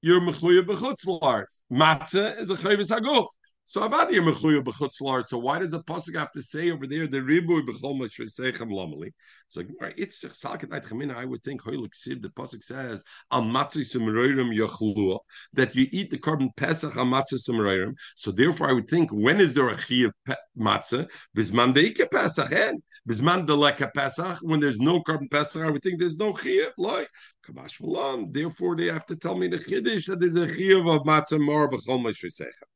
You're 0.00 0.22
mechuyev 0.22 0.66
b'chutzlarts. 0.66 1.64
Matzah 1.70 2.40
is 2.40 2.48
a 2.48 2.54
chayvis 2.54 2.90
aguf. 2.90 3.26
So 3.70 3.84
about 3.84 4.12
your 4.12 4.24
mechuya 4.24 4.64
b'chutzlar. 4.64 5.24
So 5.24 5.38
why 5.38 5.60
does 5.60 5.70
the 5.70 5.80
pasuk 5.80 6.16
have 6.16 6.32
to 6.32 6.42
say 6.42 6.72
over 6.72 6.88
there 6.88 7.06
the 7.06 7.22
ribu 7.22 7.62
b'chol 7.62 8.00
mashvesechem 8.00 8.68
lamali? 8.68 9.12
So 9.48 9.62
like 9.80 9.94
it's 9.96 10.20
just 10.20 10.42
salkat 10.42 10.84
chamina. 10.88 11.14
I 11.14 11.24
would 11.24 11.44
think 11.44 11.62
hoylik 11.62 11.92
siv. 11.92 12.20
The 12.20 12.30
pasuk 12.30 12.64
says 12.64 13.04
al 13.30 13.42
matzah 13.42 13.86
simreirim 13.92 14.52
yachlua 14.52 15.20
that 15.52 15.76
you 15.76 15.86
eat 15.92 16.10
the 16.10 16.18
korban 16.18 16.48
pesach 16.56 16.96
al 16.96 17.04
matzah 17.04 17.34
simreirim. 17.34 17.92
So 18.16 18.32
therefore, 18.32 18.70
I 18.70 18.72
would 18.72 18.90
think 18.90 19.12
when 19.12 19.40
is 19.40 19.54
there 19.54 19.68
a 19.68 19.76
chi 19.76 20.06
of 20.06 20.14
matzah? 20.58 21.08
Bisman 21.36 21.72
deike 21.72 22.10
pesach 22.10 22.50
and 22.50 22.82
bisman 23.08 23.46
deleka 23.46 23.94
pesach. 23.94 24.38
When 24.42 24.58
there's 24.58 24.80
no 24.80 25.00
korban 25.00 25.30
pesach, 25.30 25.62
I 25.62 25.70
would 25.70 25.84
think 25.84 26.00
there's 26.00 26.16
no 26.16 26.32
chi 26.32 26.66
of 26.66 26.72
loy. 26.76 27.06
Kamash. 27.46 28.34
Therefore, 28.34 28.74
they 28.74 28.86
have 28.86 29.06
to 29.06 29.14
tell 29.14 29.36
me 29.36 29.46
the 29.46 29.58
chiddush 29.58 30.06
that 30.06 30.18
there's 30.18 30.34
a 30.34 30.48
chi 30.48 30.72
of 30.74 31.04
matzah 31.04 31.40
more 31.40 31.70
b'chol 31.70 32.00
mashvesechem. 32.04 32.69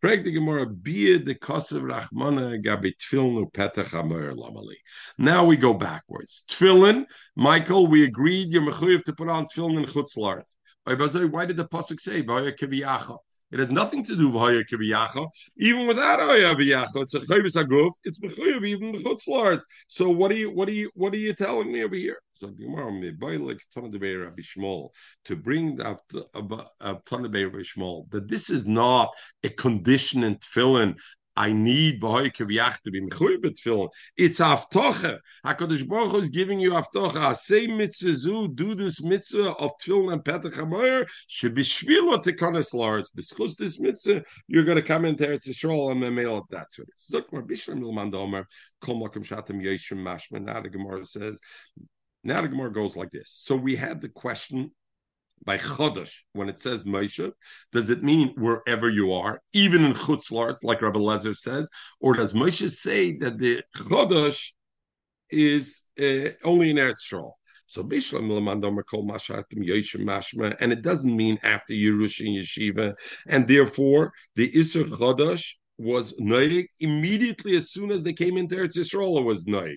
Frag 0.00 0.22
the 0.22 0.30
Gemara, 0.30 0.64
bia 0.64 1.18
the 1.18 1.34
kosev 1.34 1.82
rachmana 1.82 2.62
gabi 2.64 2.92
tfilin 2.96 3.50
petach 3.50 3.88
lamali. 3.88 4.76
Now 5.18 5.44
we 5.44 5.56
go 5.56 5.74
backwards. 5.74 6.44
Tfilin, 6.48 7.04
Michael, 7.34 7.88
we 7.88 8.04
agreed 8.04 8.50
you're 8.50 8.62
mechuyev 8.62 9.02
to 9.04 9.12
put 9.12 9.28
on 9.28 9.46
tfilin 9.46 9.78
and 9.78 9.88
chutzlarts. 9.88 10.54
Why 10.84 11.46
did 11.46 11.56
the 11.56 11.64
pasuk 11.66 11.98
say? 12.00 12.22
It 13.50 13.60
has 13.60 13.70
nothing 13.70 14.04
to 14.04 14.16
do 14.16 14.26
with 14.26 14.36
Hoya 14.36 14.64
Kibiyacha. 14.64 15.26
Even 15.56 15.86
without 15.86 16.20
Hoya 16.20 16.54
Kibiyacha, 16.54 17.02
it's 17.02 17.14
a 17.14 17.20
Chavis 17.20 17.56
Aguf. 17.56 17.92
It's 18.04 18.20
Mechuyev 18.20 18.66
even 18.66 18.92
the 18.92 18.98
Chutzlards. 18.98 19.62
So 19.86 20.10
what 20.10 20.30
are 20.30 20.36
you 20.36 20.50
what 20.50 20.68
are 20.68 20.72
you 20.72 20.90
what 20.94 21.14
are 21.14 21.18
you 21.18 21.32
telling 21.32 21.72
me 21.72 21.82
over 21.82 21.94
here? 21.96 22.18
So 22.32 22.48
the 22.48 22.64
Gemara 22.64 22.92
like 22.92 23.60
Rabbi 23.74 24.42
Shmuel 24.42 24.90
to 25.24 25.36
bring 25.36 25.76
the 25.76 25.98
Rabbi 26.34 27.62
Shmuel 27.62 28.10
that 28.10 28.28
this 28.28 28.50
is 28.50 28.66
not 28.66 29.14
a 29.42 29.48
conditioning 29.48 30.36
tefillin 30.36 30.96
I 31.38 31.52
need 31.52 32.00
Bahoy 32.00 32.32
Kaviyach 32.32 32.80
to 32.80 32.90
be 32.90 33.00
Tefillin. 33.00 33.90
It's 34.16 34.40
Haftocha. 34.40 35.20
HaKadosh 35.46 35.86
Baruch 35.86 36.10
Hu 36.10 36.18
is 36.18 36.30
giving 36.30 36.58
you 36.58 36.72
Haftocha. 36.72 37.36
Say 37.36 37.68
mitzvah 37.68 38.48
do 38.48 38.74
this 38.74 39.00
mitzvah 39.00 39.50
of 39.52 39.70
Tefillin 39.78 40.14
and 40.14 40.24
Petach 40.24 40.54
HaMoyer, 40.54 41.06
Shvila 41.30 42.24
Tekanis 42.24 42.74
Lars. 42.74 43.12
B'schus 43.16 43.54
this 43.56 43.78
mitzvah, 43.78 44.24
you're 44.48 44.64
going 44.64 44.76
to 44.76 44.82
come 44.82 45.04
into 45.04 45.28
Eretz 45.28 45.48
Yisrael 45.48 45.92
and 45.92 46.02
Memel. 46.02 46.42
That's 46.50 46.76
what 46.76 46.88
it 46.88 46.94
is. 46.96 47.08
Zokmar 47.14 47.46
Bishlam 47.46 47.82
Ilman 47.82 48.12
Domer, 48.12 48.44
Kol 48.80 48.96
Makom 49.00 49.24
Shatam 49.24 49.62
Yeshim 49.62 49.98
Mashman. 49.98 50.42
Now 50.42 50.60
the 50.60 50.70
Gemara 50.70 51.04
says, 51.04 51.38
now 52.24 52.42
the 52.42 52.48
Gemara 52.48 52.72
goes 52.72 52.96
like 52.96 53.10
this. 53.10 53.30
So 53.30 53.54
we 53.54 53.76
had 53.76 54.00
the 54.00 54.08
question 54.08 54.72
by 55.44 55.58
Chodesh, 55.58 56.12
when 56.32 56.48
it 56.48 56.58
says 56.58 56.84
Moshe, 56.84 57.30
does 57.72 57.90
it 57.90 58.02
mean 58.02 58.34
wherever 58.36 58.88
you 58.88 59.12
are, 59.12 59.40
even 59.52 59.84
in 59.84 59.92
Chutzlars, 59.92 60.62
like 60.62 60.82
Rabbi 60.82 60.98
Lezer 60.98 61.36
says, 61.36 61.68
or 62.00 62.14
does 62.14 62.32
Moshe 62.32 62.70
say 62.70 63.16
that 63.18 63.38
the 63.38 63.62
Chodesh 63.76 64.52
is 65.30 65.82
uh, 66.00 66.30
only 66.44 66.70
in 66.70 66.76
Eretz 66.76 67.02
Yisrael? 67.10 67.32
So 67.66 67.84
Bishlam 67.84 68.30
Lamandom 68.30 68.82
Kol 68.90 69.06
Mashatim 69.06 69.58
Yeshim 69.58 70.00
Mashma, 70.00 70.56
and 70.60 70.72
it 70.72 70.82
doesn't 70.82 71.14
mean 71.14 71.38
after 71.42 71.74
Yerushin 71.74 72.38
Yeshiva, 72.38 72.94
and 73.26 73.46
therefore 73.46 74.12
the 74.36 74.50
Isser 74.52 74.84
Chodesh 74.84 75.54
was 75.76 76.14
Noig 76.14 76.66
immediately 76.80 77.56
as 77.56 77.70
soon 77.70 77.90
as 77.90 78.02
they 78.02 78.12
came 78.12 78.36
into 78.36 78.56
Eretz 78.56 78.76
Yisrael, 78.76 79.18
it 79.18 79.24
was 79.24 79.44
Noig. 79.44 79.76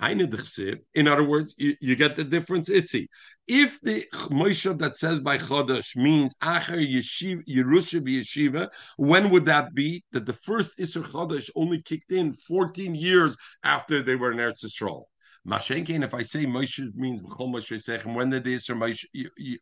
In 0.00 1.08
other 1.08 1.24
words, 1.24 1.54
you, 1.58 1.74
you, 1.80 1.96
get 1.96 2.14
the 2.14 2.22
difference. 2.22 2.70
Itzi. 2.70 3.08
If 3.48 3.80
the 3.80 4.06
Moshe 4.30 4.78
that 4.78 4.96
says 4.96 5.20
by 5.20 5.38
Chodesh 5.38 5.96
means 5.96 6.32
Acher 6.40 6.78
Yeshiva, 6.78 7.42
Yerusha 7.48 8.00
Yeshiva, 8.00 8.68
when 8.96 9.30
would 9.30 9.46
that 9.46 9.74
be? 9.74 10.04
That 10.12 10.24
the 10.24 10.32
first 10.32 10.78
Isser 10.78 11.04
Chodesh 11.04 11.50
only 11.56 11.82
kicked 11.82 12.12
in 12.12 12.32
14 12.32 12.94
years 12.94 13.36
after 13.64 14.00
they 14.00 14.14
were 14.14 14.30
in 14.30 14.38
Eretz 14.38 14.64
Yisrael. 14.64 15.04
Mashenkin, 15.46 16.04
if 16.04 16.14
I 16.14 16.22
say 16.22 16.44
Moshe 16.44 16.94
means 16.94 17.22
B'chol 17.22 17.54
Moshe 17.54 17.74
Sechem, 17.76 18.14
when 18.14 18.30
did 18.30 18.44
the 18.44 18.54
Isser 18.54 18.76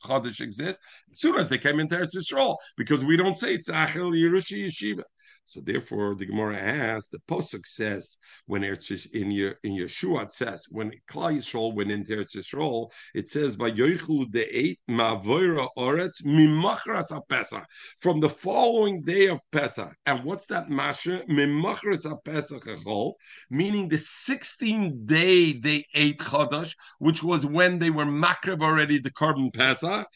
Chodesh 0.05 0.41
exist? 0.43 0.83
As 1.11 1.21
soon 1.21 1.37
as 1.37 1.49
they 1.49 1.59
came 1.59 1.81
into 1.81 1.97
Eretz 1.97 2.15
Yisrael, 2.15 2.57
because 2.77 3.05
we 3.05 3.17
don't 3.17 3.37
say 3.37 3.55
it's 3.55 3.71
Achel 3.71 4.13
Yerusha 4.13 4.67
Yeshiva. 4.67 5.03
So 5.49 5.61
therefore, 5.61 6.17
the 6.17 6.27
Gemara 6.27 6.59
asks, 6.59 7.09
the 7.09 7.21
Pasuk 7.21 7.67
says 7.67 8.19
when 8.47 8.65
it's 8.65 9.07
in 9.07 9.31
your 9.31 9.55
in 9.63 9.75
Yeshua 9.75 10.25
it 10.25 10.33
says 10.33 10.67
when 10.71 10.91
Klal 11.09 11.37
Yisrael 11.37 11.73
went 11.73 11.93
into 11.93 12.17
Eretz 12.17 12.37
Yisrael, 12.37 12.91
it 13.15 13.29
says 13.29 13.57
de'eit 13.57 14.79
ma'avoira 14.91 15.69
oretz 15.79 16.25
mimachras 16.25 17.17
Pesach 17.29 17.65
from 18.01 18.19
the 18.19 18.29
following 18.29 19.03
day 19.03 19.27
of 19.27 19.39
Pesach. 19.53 19.95
And 20.05 20.25
what's 20.25 20.47
that 20.47 20.69
masha 20.69 21.23
mimachras 21.31 22.05
echol? 22.05 23.13
Meaning 23.49 23.89
the 23.89 23.97
16th 23.97 25.07
day 25.07 25.53
they 25.53 25.85
ate 25.95 26.19
Chodesh, 26.19 26.75
which 26.99 27.23
was 27.23 27.47
when 27.47 27.79
they 27.79 27.91
were 27.91 28.05
makrev 28.05 28.63
already 28.63 28.99
the 28.99 29.13
korban 29.13 29.55
Pesach. 29.55 30.09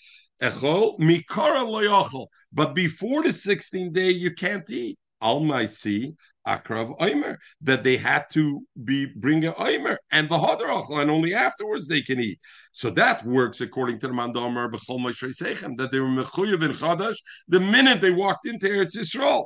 Echol 0.42 0.98
mikara 0.98 1.64
loyachol. 1.64 2.26
But 2.52 2.74
before 2.74 3.22
the 3.22 3.28
16th 3.28 3.92
day, 3.92 4.10
you 4.10 4.34
can't 4.34 4.68
eat. 4.68 4.98
Al 5.22 5.40
Maisi 5.40 6.14
Akrav 6.46 6.98
Oimer, 6.98 7.36
that 7.60 7.84
they 7.84 7.96
had 7.96 8.24
to 8.32 8.66
be 8.84 9.06
bring 9.06 9.44
a 9.44 9.52
Oimer 9.52 9.96
and 10.10 10.28
the 10.28 10.38
Hadarachal, 10.38 11.00
and 11.00 11.10
only 11.10 11.34
afterwards 11.34 11.86
they 11.86 12.00
can 12.00 12.18
eat. 12.18 12.38
So 12.72 12.90
that 12.90 13.24
works 13.24 13.60
according 13.60 14.00
to 14.00 14.08
the 14.08 14.14
Mandomer 14.14 14.70
Bechol 14.70 15.00
Moshe 15.00 15.76
that 15.76 15.92
they 15.92 16.00
were 16.00 16.06
Mechuyev 16.06 16.62
in 16.62 16.72
Chadash 16.72 17.16
the 17.48 17.60
minute 17.60 18.00
they 18.00 18.10
walked 18.10 18.46
into 18.46 18.68
Eretz 18.68 18.96
Yisrael. 18.96 19.44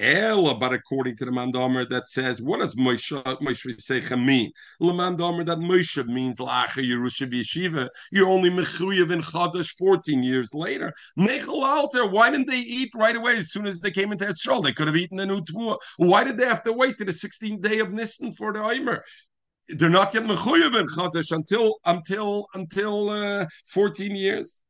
Ella, 0.00 0.56
but 0.56 0.72
according 0.72 1.16
to 1.16 1.24
the 1.24 1.30
Mandomer 1.30 1.88
that 1.88 2.08
says, 2.08 2.42
what 2.42 2.58
does 2.58 2.74
Moshe, 2.74 3.22
Sechem 3.22 4.24
mean? 4.24 4.50
The 4.80 4.86
Mandomer 4.86 5.46
that 5.46 5.58
Moshe 5.58 6.04
means 6.06 6.38
Lacha 6.38 6.82
Yerusha 6.82 7.30
Yeshiva. 7.32 7.88
You're 8.10 8.28
only 8.28 8.50
Mechuyev 8.50 9.12
in 9.12 9.20
Chadash 9.20 9.76
14 9.78 10.22
years 10.22 10.52
later. 10.52 10.92
Nechel 11.18 11.62
Alter, 11.62 12.08
why 12.08 12.30
didn't 12.30 12.48
they 12.48 12.58
eat 12.58 12.90
right 12.94 13.14
away 13.14 13.36
as 13.36 13.52
soon 13.52 13.66
as 13.66 13.78
they 13.78 13.92
came 13.92 14.10
into 14.10 14.26
Etzrol? 14.26 14.64
They 14.64 14.72
could 14.72 14.88
have 14.88 14.96
eaten 14.96 15.20
a 15.20 15.26
new 15.26 15.40
tvua. 15.40 15.78
Why 15.98 16.24
did 16.24 16.38
they 16.38 16.46
have 16.46 16.64
to 16.64 16.72
wait 16.72 16.98
to 16.98 17.04
the 17.04 17.12
16th 17.12 17.60
day 17.60 17.78
of 17.78 17.92
Nisan 17.92 18.32
for 18.32 18.52
the 18.52 18.62
Omer? 18.64 19.04
They're 19.68 19.88
not 19.88 20.12
yet 20.12 20.24
Mechuyev 20.24 20.78
in 20.78 20.88
Chadash 20.88 21.30
until 21.30 21.78
until 21.84 22.48
until 22.54 23.10
uh, 23.10 23.46
14 23.66 24.14
years. 24.14 24.60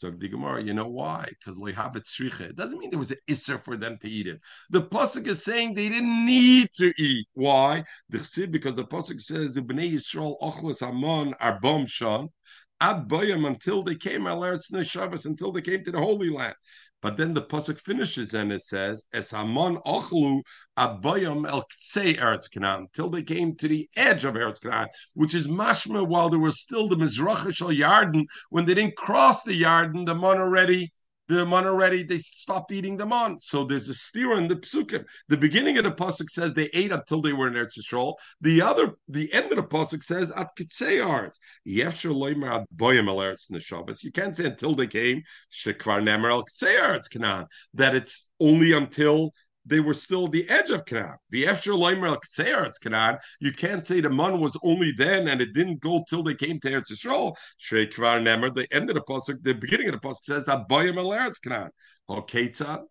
So 0.00 0.10
the 0.10 0.28
Gemara, 0.28 0.62
you 0.62 0.72
know 0.72 0.88
why? 0.88 1.26
Because 1.28 1.58
lehabit 1.58 2.04
shricha. 2.04 2.40
It 2.40 2.56
doesn't 2.56 2.78
mean 2.78 2.88
there 2.88 2.98
was 2.98 3.10
an 3.10 3.18
isser 3.28 3.60
for 3.60 3.76
them 3.76 3.98
to 4.00 4.08
eat 4.08 4.26
it. 4.26 4.40
The 4.70 4.80
pasuk 4.80 5.26
is 5.26 5.44
saying 5.44 5.74
they 5.74 5.90
didn't 5.90 6.24
need 6.24 6.70
to 6.76 6.90
eat. 6.96 7.26
Why? 7.34 7.84
Because 8.08 8.32
the 8.32 8.86
pasuk 8.86 9.20
says 9.20 9.52
the 9.52 9.60
bnei 9.60 9.92
Yisrael 9.92 10.40
ochlas 10.40 10.80
amon 10.80 11.34
arbom 11.34 11.86
shan 11.86 12.30
ad 12.80 13.12
until 13.12 13.82
they 13.82 13.94
came 13.94 14.26
al 14.26 14.40
eretz 14.40 15.26
until 15.26 15.52
they 15.52 15.60
came 15.60 15.84
to 15.84 15.92
the 15.92 15.98
Holy 15.98 16.30
Land. 16.30 16.54
But 17.02 17.16
then 17.16 17.32
the 17.32 17.40
pasuk 17.40 17.80
finishes 17.80 18.34
and 18.34 18.52
it 18.52 18.60
says, 18.60 19.06
"Es 19.14 19.30
hamon 19.30 19.78
ochlu 19.86 20.42
abayam 20.76 21.48
el 21.48 21.62
Eretz 21.96 22.50
Canaan," 22.50 22.88
till 22.92 23.08
they 23.08 23.22
came 23.22 23.56
to 23.56 23.68
the 23.68 23.88
edge 23.96 24.26
of 24.26 24.34
Eretz 24.34 24.60
Canaan, 24.60 24.88
which 25.14 25.32
is 25.32 25.48
mashma 25.48 26.06
while 26.06 26.28
there 26.28 26.38
was 26.38 26.60
still 26.60 26.88
the 26.88 26.96
Mizrachish 26.96 27.62
Yarden. 27.74 28.26
When 28.50 28.66
they 28.66 28.74
didn't 28.74 28.96
cross 28.96 29.42
the 29.42 29.58
Yarden, 29.58 30.04
the 30.04 30.14
man 30.14 30.36
already 30.36 30.92
the 31.36 31.46
man 31.46 31.66
already 31.66 32.02
they 32.02 32.18
stopped 32.18 32.72
eating 32.72 32.96
them 32.96 33.12
on. 33.12 33.38
So 33.38 33.64
there's 33.64 33.88
a 33.88 33.94
steer 33.94 34.36
in 34.36 34.48
the 34.48 34.56
psukim. 34.56 35.04
The 35.28 35.36
beginning 35.36 35.78
of 35.78 35.84
the 35.84 35.92
pasuk 35.92 36.28
says 36.28 36.54
they 36.54 36.68
ate 36.74 36.90
until 36.90 37.22
they 37.22 37.32
were 37.32 37.46
in 37.46 37.54
Eretz 37.54 37.78
Yisrael. 37.78 38.14
The 38.40 38.62
other, 38.62 38.94
the 39.08 39.32
end 39.32 39.52
of 39.52 39.56
the 39.56 39.62
pasuk 39.62 40.02
says 40.02 40.32
at 40.32 40.48
neshavas. 43.50 44.02
You 44.02 44.12
can't 44.12 44.36
say 44.36 44.46
until 44.46 44.74
they 44.74 44.88
came 44.88 45.22
shekvar 45.52 46.02
nemer 46.02 46.30
el 46.30 46.44
kitzei 46.44 47.10
Canaan. 47.10 47.46
That 47.74 47.94
it's 47.94 48.28
only 48.40 48.72
until 48.72 49.32
they 49.66 49.80
were 49.80 49.94
still 49.94 50.28
the 50.28 50.48
edge 50.48 50.70
of 50.70 50.84
Canaan. 50.84 51.18
You 51.30 51.44
can't 53.52 53.84
say 53.84 54.00
the 54.00 54.10
man 54.10 54.40
was 54.40 54.56
only 54.62 54.92
then 54.92 55.28
and 55.28 55.40
it 55.40 55.52
didn't 55.52 55.80
go 55.80 56.04
till 56.08 56.22
they 56.22 56.34
came 56.34 56.60
to 56.60 56.70
Eretz 56.70 56.90
Yisrael. 56.90 57.34
Shrei 57.60 57.92
Kvar 57.92 58.20
Nemer. 58.20 58.54
The 58.54 58.66
end 58.74 58.90
of 58.90 58.94
the 58.94 59.02
pasuk, 59.02 59.42
the 59.42 59.54
beginning 59.54 59.88
of 59.88 60.00
the 60.00 60.08
pasuk 60.08 60.24
says 60.24 60.46
Abayim 60.46 60.96
El 60.96 61.10
Eretz 61.10 61.40
Canaan. 61.42 61.70
Hoketzad 62.08 62.84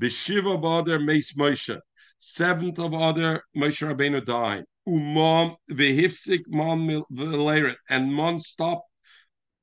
B'Shiva 0.00 0.60
B'Ader 0.60 1.04
Meis 1.04 1.34
Moshe. 1.34 1.78
Seventh 2.18 2.78
of 2.78 2.92
other 2.94 3.42
Moshe 3.56 3.86
Rabbeinu 3.86 4.24
died. 4.24 4.64
Umam 4.88 5.56
v'hifsik 5.70 6.42
man 6.48 7.02
v'leiret 7.12 7.76
and 7.88 8.14
man 8.14 8.40
stopped 8.40 8.88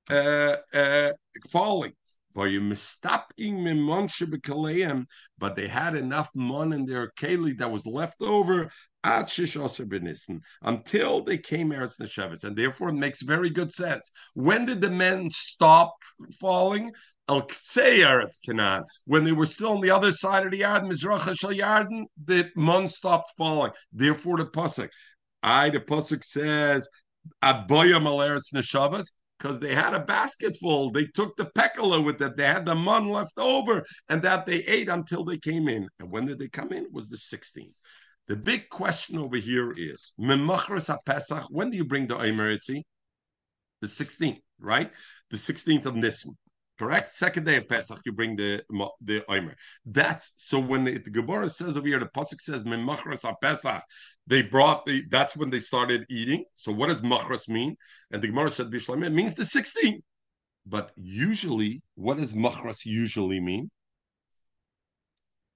uh, 0.09 0.55
uh, 0.74 1.11
falling. 1.49 1.93
But 2.36 2.50
they 5.56 5.68
had 5.68 5.96
enough 5.96 6.30
mon 6.36 6.74
in 6.74 6.86
their 6.86 7.12
keli 7.12 7.58
that 7.58 7.72
was 7.72 7.86
left 7.86 8.22
over 8.22 8.72
until 9.04 11.24
they 11.24 11.38
came 11.38 11.72
Eretz 11.72 12.00
Neshevis, 12.00 12.44
and 12.44 12.56
therefore 12.56 12.90
it 12.90 12.94
makes 12.94 13.22
very 13.22 13.50
good 13.50 13.72
sense. 13.72 14.12
When 14.34 14.66
did 14.66 14.82
the 14.82 14.90
men 14.90 15.30
stop 15.30 15.94
falling? 16.40 16.92
El 17.30 17.44
Eretz 17.44 18.42
Canaan. 18.46 18.84
When 19.06 19.24
they 19.24 19.32
were 19.32 19.46
still 19.46 19.74
on 19.74 19.82
the 19.82 19.92
other 19.92 20.12
side 20.12 20.46
of 20.46 20.52
the 20.52 20.62
Yarden, 20.62 20.90
Mizracha 20.90 21.38
Shal 21.38 21.52
Yarden, 21.52 22.06
the 22.26 22.50
mon 22.56 22.88
stopped 22.88 23.32
falling. 23.38 23.72
Therefore, 23.92 24.38
the 24.38 24.46
pasuk, 24.46 24.90
I 25.42 25.70
the 25.70 25.80
pasuk 25.80 26.24
says, 26.24 26.88
Aboyam 27.42 28.06
al 28.06 28.18
Eretz 28.18 28.54
Neshavas 28.54 29.12
because 29.44 29.60
they 29.60 29.76
had 29.76 29.94
a 29.94 30.00
basket 30.00 30.56
full. 30.62 30.89
They 30.89 31.06
took 31.06 31.36
the 31.36 31.48
pekala 31.48 32.02
with 32.02 32.18
them. 32.18 32.34
They 32.38 32.46
had 32.46 32.66
the 32.66 32.76
mun 32.76 33.10
left 33.10 33.38
over, 33.38 33.84
and 34.08 34.22
that 34.22 34.46
they 34.46 34.60
ate 34.64 34.88
until 34.88 35.26
they 35.26 35.38
came 35.38 35.68
in. 35.68 35.89
And 36.00 36.10
when 36.10 36.26
did 36.26 36.39
they 36.39 36.48
come 36.48 36.72
in? 36.72 36.86
It 36.86 36.94
was 36.94 37.10
the 37.10 37.18
16th. 37.18 37.74
The 38.30 38.38
big 38.38 38.70
question 38.70 39.18
over 39.18 39.36
here 39.36 39.74
is 39.76 40.14
Pesach. 41.06 41.46
When 41.50 41.72
do 41.72 41.76
you 41.76 41.84
bring 41.84 42.08
the 42.08 42.16
Omeritzi? 42.16 42.84
The 43.82 43.88
16th, 43.88 44.39
right? 44.60 44.89
The 45.30 45.36
16th 45.36 45.88
of 45.88 45.96
Nisan. 45.98 46.38
Correct. 46.80 47.12
Second 47.12 47.46
day 47.46 47.58
of 47.58 47.68
Pesach, 47.70 48.00
you 48.04 48.12
bring 48.12 48.36
the 48.36 48.64
the 49.02 49.24
Omer. 49.30 49.56
That's 49.86 50.34
so 50.38 50.60
when 50.60 50.84
the, 50.86 50.98
Gemara 51.00 51.48
says 51.48 51.78
over 51.78 51.88
here, 51.88 52.00
the 52.00 52.08
pasuk 52.08 52.42
says 52.42 52.64
Mimachras 52.64 53.32
Pesach. 53.42 53.84
They 54.26 54.42
brought 54.42 54.86
the. 54.86 55.04
That's 55.10 55.38
when 55.38 55.52
they 55.52 55.60
started 55.60 56.06
eating. 56.10 56.46
So 56.56 56.72
what 56.72 56.90
does 56.90 57.02
machras 57.02 57.48
mean? 57.48 57.76
And 58.12 58.24
the 58.24 58.28
Gemara 58.28 58.50
said 58.50 58.72
Bishlam. 58.72 59.06
It 59.06 59.12
means 59.12 59.36
the 59.36 59.44
16th. 59.44 60.02
But 60.66 60.92
usually, 60.96 61.84
what 61.96 62.18
does 62.18 62.34
machras 62.34 62.86
usually 62.86 63.40
mean? 63.40 63.70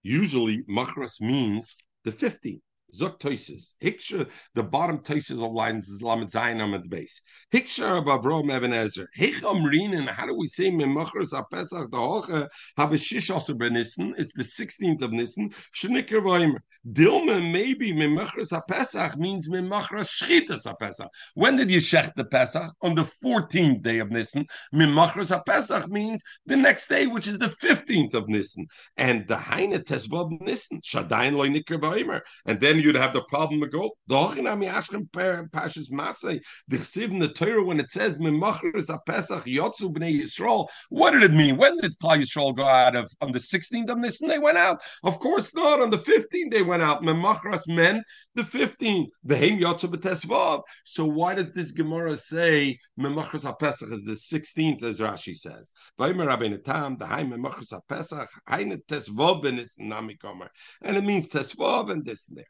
Usually, 0.04 0.64
machras 0.70 1.20
means 1.20 1.76
the 2.04 2.12
15th. 2.12 2.62
Zok 2.94 3.20
Toises. 3.20 3.76
Hiksha, 3.84 4.30
the 4.56 4.64
bottom 4.64 5.00
Toises 5.00 5.44
of 5.44 5.52
lines 5.52 5.88
is 5.90 6.02
Lamed 6.02 6.30
Zayin 6.30 6.74
at 6.74 6.84
the 6.84 6.90
base. 6.90 7.22
Hiksha 7.54 8.00
of 8.00 8.06
Avrom 8.06 8.52
Eben 8.52 8.74
Ezer. 8.74 9.08
Hicham 9.18 9.64
Rinin, 9.64 10.08
how 10.08 10.26
do 10.26 10.36
we 10.36 10.48
say 10.48 10.72
Memachras 10.72 11.34
HaPesach 11.34 11.92
the 11.92 11.98
Hoche 11.98 12.48
have 12.78 12.94
a 12.94 12.98
Shish 12.98 13.30
also 13.30 13.54
Benissen? 13.54 14.14
It's 14.18 14.34
the 14.34 14.44
16th 14.44 15.02
of 15.02 15.12
Nissen. 15.12 15.54
Shnikr 15.76 16.22
Vaymer. 16.22 16.60
Dilma 16.90 17.52
maybe 17.52 17.92
Memachras 17.92 18.52
HaPesach 18.52 19.18
means 19.18 19.50
Memachras 19.50 20.10
Shchitas 20.10 20.66
HaPesach. 20.66 21.10
When 21.36 21.58
did 21.58 21.70
you 21.70 21.80
shech 21.80 22.14
the 22.16 22.26
Pesach? 22.26 22.74
On 22.82 22.96
the 22.96 23.10
14th 23.24 23.82
day 23.82 24.00
of 24.00 24.12
Nissen. 24.12 24.46
Memachras 24.74 25.38
HaPesach 25.38 25.90
means 25.90 26.24
the 26.46 26.56
next 26.56 26.88
day, 26.88 27.08
which 27.08 27.28
is 27.28 27.38
the 27.38 27.48
15th 27.48 28.14
of 28.14 28.30
Nissen. 28.30 28.66
And 28.96 29.28
the 29.28 29.38
Heine 29.38 29.78
Tesvav 29.80 30.40
Nissen. 30.42 30.80
Shadayin 30.82 31.36
Loy 31.36 31.50
Nikr 31.50 31.80
Vaymer. 31.80 32.22
And 32.46 32.60
then 32.62 32.77
then 32.78 32.84
you'd 32.84 32.96
have 32.96 33.14
the 33.14 33.22
problem 33.24 33.62
to 33.62 33.68
go. 33.68 33.92
The 34.08 34.16
Pashas 34.16 35.92
Masay, 35.92 36.42
the 36.68 37.04
in 37.04 37.20
the 37.20 37.30
Torah, 37.30 37.64
when 37.64 37.80
it 37.80 37.90
says 37.90 38.18
Memachris 38.18 38.96
Pesach 39.06 39.46
Yotzu 39.46 39.94
Bnei 39.94 40.22
Yisrael, 40.22 40.68
what 40.90 41.12
did 41.12 41.24
it 41.24 41.34
mean? 41.34 41.58
When 41.58 41.78
did 41.78 41.98
Klal 41.98 42.22
Yisrael 42.22 42.56
go 42.56 42.64
out 42.64 42.96
of 42.96 43.12
on 43.22 43.32
the 43.32 43.40
16th 43.40 43.90
of 43.90 43.98
Nisan? 43.98 44.28
They 44.28 44.40
went 44.40 44.58
out. 44.58 44.82
Of 45.04 45.20
course 45.20 45.54
not. 45.54 45.82
On 45.82 45.90
the 45.90 45.98
15th 45.98 46.52
they 46.52 46.62
went 46.62 46.84
out. 46.84 47.02
Memachras 47.02 47.68
meant 47.68 48.04
the 48.36 48.44
15th. 48.44 49.08
Vehem 49.26 49.60
Yotzu 49.60 49.90
B'Tesvav. 49.94 50.62
So 50.84 51.06
why 51.06 51.36
does 51.36 51.52
this 51.54 51.72
Gemara 51.72 52.16
say 52.16 52.78
Memachris 53.00 53.48
Pesach 53.60 53.92
is 53.92 54.06
the 54.06 54.14
16th, 54.14 54.84
as 54.84 55.00
Rashi 55.00 55.36
says? 55.36 55.72
Vaymer 56.00 56.28
Rabbeinu 56.28 56.64
Tam, 56.64 56.98
the 56.98 57.08
Hay 57.08 57.24
Memachris 57.24 57.74
Pesach, 57.88 58.30
Hayne 58.50 58.78
Tesvav 58.88 59.44
B'Nisan 59.44 59.88
Namikomer, 59.92 60.50
and 60.82 60.98
it 60.98 61.04
means 61.04 61.28
Tesvav 61.28 61.92
and 61.92 62.06
this 62.06 62.30
and 62.30 62.38
there 62.38 62.46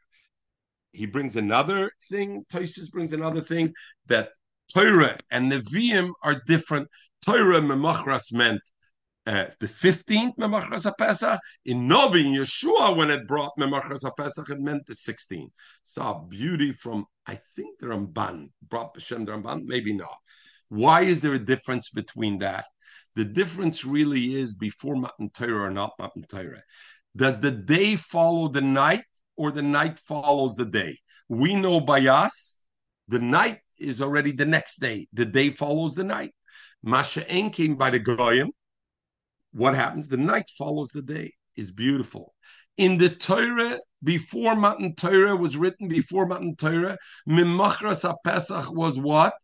he 0.92 1.06
brings 1.06 1.36
another 1.36 1.90
thing. 2.10 2.44
Tosis 2.52 2.90
brings 2.90 3.12
another 3.12 3.40
thing 3.40 3.72
that 4.06 4.30
Torah 4.72 5.18
and 5.30 5.50
Nevi'im 5.50 6.12
are 6.22 6.42
different. 6.46 6.88
Torah 7.24 7.60
memachras 7.60 8.32
meant 8.32 8.60
uh, 9.26 9.46
the 9.60 9.66
15th 9.66 10.36
memachras 10.36 10.90
Pesach. 10.98 11.40
In 11.64 11.86
Novi, 11.86 12.26
in 12.26 12.32
Yeshua, 12.32 12.96
when 12.96 13.10
it 13.10 13.26
brought 13.26 13.52
memachras 13.58 14.04
Pesach, 14.16 14.48
it 14.50 14.60
meant 14.60 14.86
the 14.86 14.94
16th. 14.94 15.50
Saw 15.84 16.20
beauty 16.20 16.72
from, 16.72 17.04
I 17.26 17.38
think, 17.54 17.78
the 17.78 17.86
Ramban. 17.86 18.50
Brought 18.68 18.94
B'Shem 18.94 19.26
the 19.26 19.32
Ramban? 19.32 19.64
Maybe 19.64 19.92
not. 19.92 20.16
Why 20.68 21.02
is 21.02 21.20
there 21.20 21.34
a 21.34 21.38
difference 21.38 21.90
between 21.90 22.38
that? 22.38 22.66
The 23.16 23.24
difference 23.24 23.84
really 23.84 24.34
is 24.34 24.54
before 24.54 24.96
Matan 24.96 25.30
Torah 25.30 25.66
or 25.66 25.70
not 25.70 25.92
Matan 25.98 26.24
Torah. 26.28 26.62
Does 27.16 27.40
the 27.40 27.50
day 27.50 27.96
follow 27.96 28.48
the 28.48 28.60
night 28.60 29.04
or 29.38 29.50
the 29.50 29.62
night 29.62 29.98
follows 29.98 30.56
the 30.56 30.66
day. 30.66 30.98
We 31.28 31.54
know 31.54 31.80
by 31.80 32.06
us, 32.06 32.56
the 33.06 33.18
night 33.18 33.60
is 33.78 34.02
already 34.02 34.32
the 34.32 34.44
next 34.44 34.80
day. 34.80 35.06
The 35.12 35.24
day 35.24 35.50
follows 35.50 35.94
the 35.94 36.04
night. 36.04 36.34
Masha 36.82 37.24
came 37.24 37.76
by 37.76 37.90
the 37.90 37.98
Goyim. 37.98 38.50
What 39.52 39.74
happens? 39.74 40.08
The 40.08 40.16
night 40.16 40.50
follows 40.58 40.90
the 40.90 41.02
day. 41.02 41.32
Is 41.56 41.72
beautiful. 41.72 42.34
In 42.76 42.98
the 42.98 43.08
Torah, 43.08 43.80
before 44.04 44.54
Matan 44.54 44.94
Torah 44.94 45.34
was 45.34 45.56
written, 45.56 45.88
before 45.88 46.24
Matan 46.24 46.54
Torah, 46.54 46.96
Mimachras 47.28 48.04
Pesach 48.24 48.72
was 48.72 48.96
what? 48.98 49.34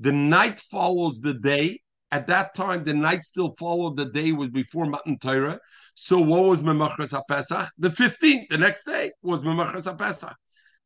The 0.00 0.10
night 0.10 0.58
follows 0.58 1.20
the 1.20 1.34
day. 1.34 1.80
At 2.14 2.28
that 2.28 2.54
time, 2.54 2.84
the 2.84 2.94
night 2.94 3.24
still 3.24 3.56
followed 3.58 3.96
the 3.96 4.04
day 4.04 4.30
was 4.30 4.48
before 4.48 4.86
Matan 4.86 5.18
Torah. 5.18 5.58
So 5.96 6.20
what 6.20 6.44
was 6.44 6.62
Memachras 6.62 7.10
HaPesach? 7.10 7.70
The 7.78 7.88
15th, 7.88 8.50
the 8.50 8.56
next 8.56 8.84
day 8.84 9.10
was 9.20 9.42
Memachras 9.42 9.92
HaPesach. 9.92 10.32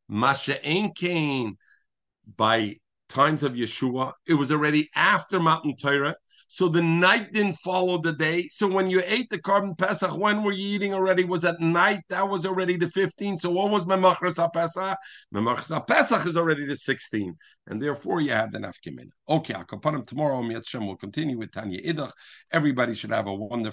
Masha 0.07 0.57
came 0.95 1.55
by 2.35 2.77
times 3.09 3.43
of 3.43 3.53
Yeshua. 3.53 4.13
It 4.25 4.33
was 4.33 4.51
already 4.51 4.89
after 4.95 5.39
Matan 5.39 5.75
Torah. 5.75 6.15
So 6.51 6.67
the 6.67 6.81
night 6.81 7.31
didn't 7.31 7.59
follow 7.59 7.99
the 7.99 8.11
day. 8.11 8.47
So 8.47 8.67
when 8.67 8.89
you 8.89 9.03
ate 9.05 9.29
the 9.29 9.37
korban 9.37 9.77
Pesach, 9.77 10.17
when 10.17 10.41
were 10.41 10.51
you 10.51 10.67
eating 10.67 10.95
already? 10.95 11.23
Was 11.23 11.45
at 11.45 11.59
night. 11.59 12.01
That 12.09 12.27
was 12.27 12.43
already 12.43 12.75
the 12.75 12.87
15th. 12.87 13.41
So 13.41 13.51
what 13.51 13.69
was 13.69 13.85
Memachras 13.85 14.37
HaPesach? 14.37 14.95
Memachras 15.33 15.79
HaPesach 15.79 16.25
is 16.25 16.35
already 16.35 16.65
the 16.65 16.73
16th. 16.73 17.35
And 17.67 17.79
therefore 17.79 18.19
you 18.19 18.31
have 18.31 18.51
the 18.51 18.57
Nafkimin. 18.57 19.09
Okay, 19.29 19.53
I'll 19.53 19.93
him 19.93 20.03
tomorrow. 20.05 20.41
Mitzvah 20.41 20.79
will 20.79 20.97
continue 20.97 21.37
with 21.37 21.51
Tanya 21.51 21.81
Idach. 21.83 22.11
Everybody 22.51 22.95
should 22.95 23.11
have 23.11 23.27
a 23.27 23.33
wonderful 23.33 23.69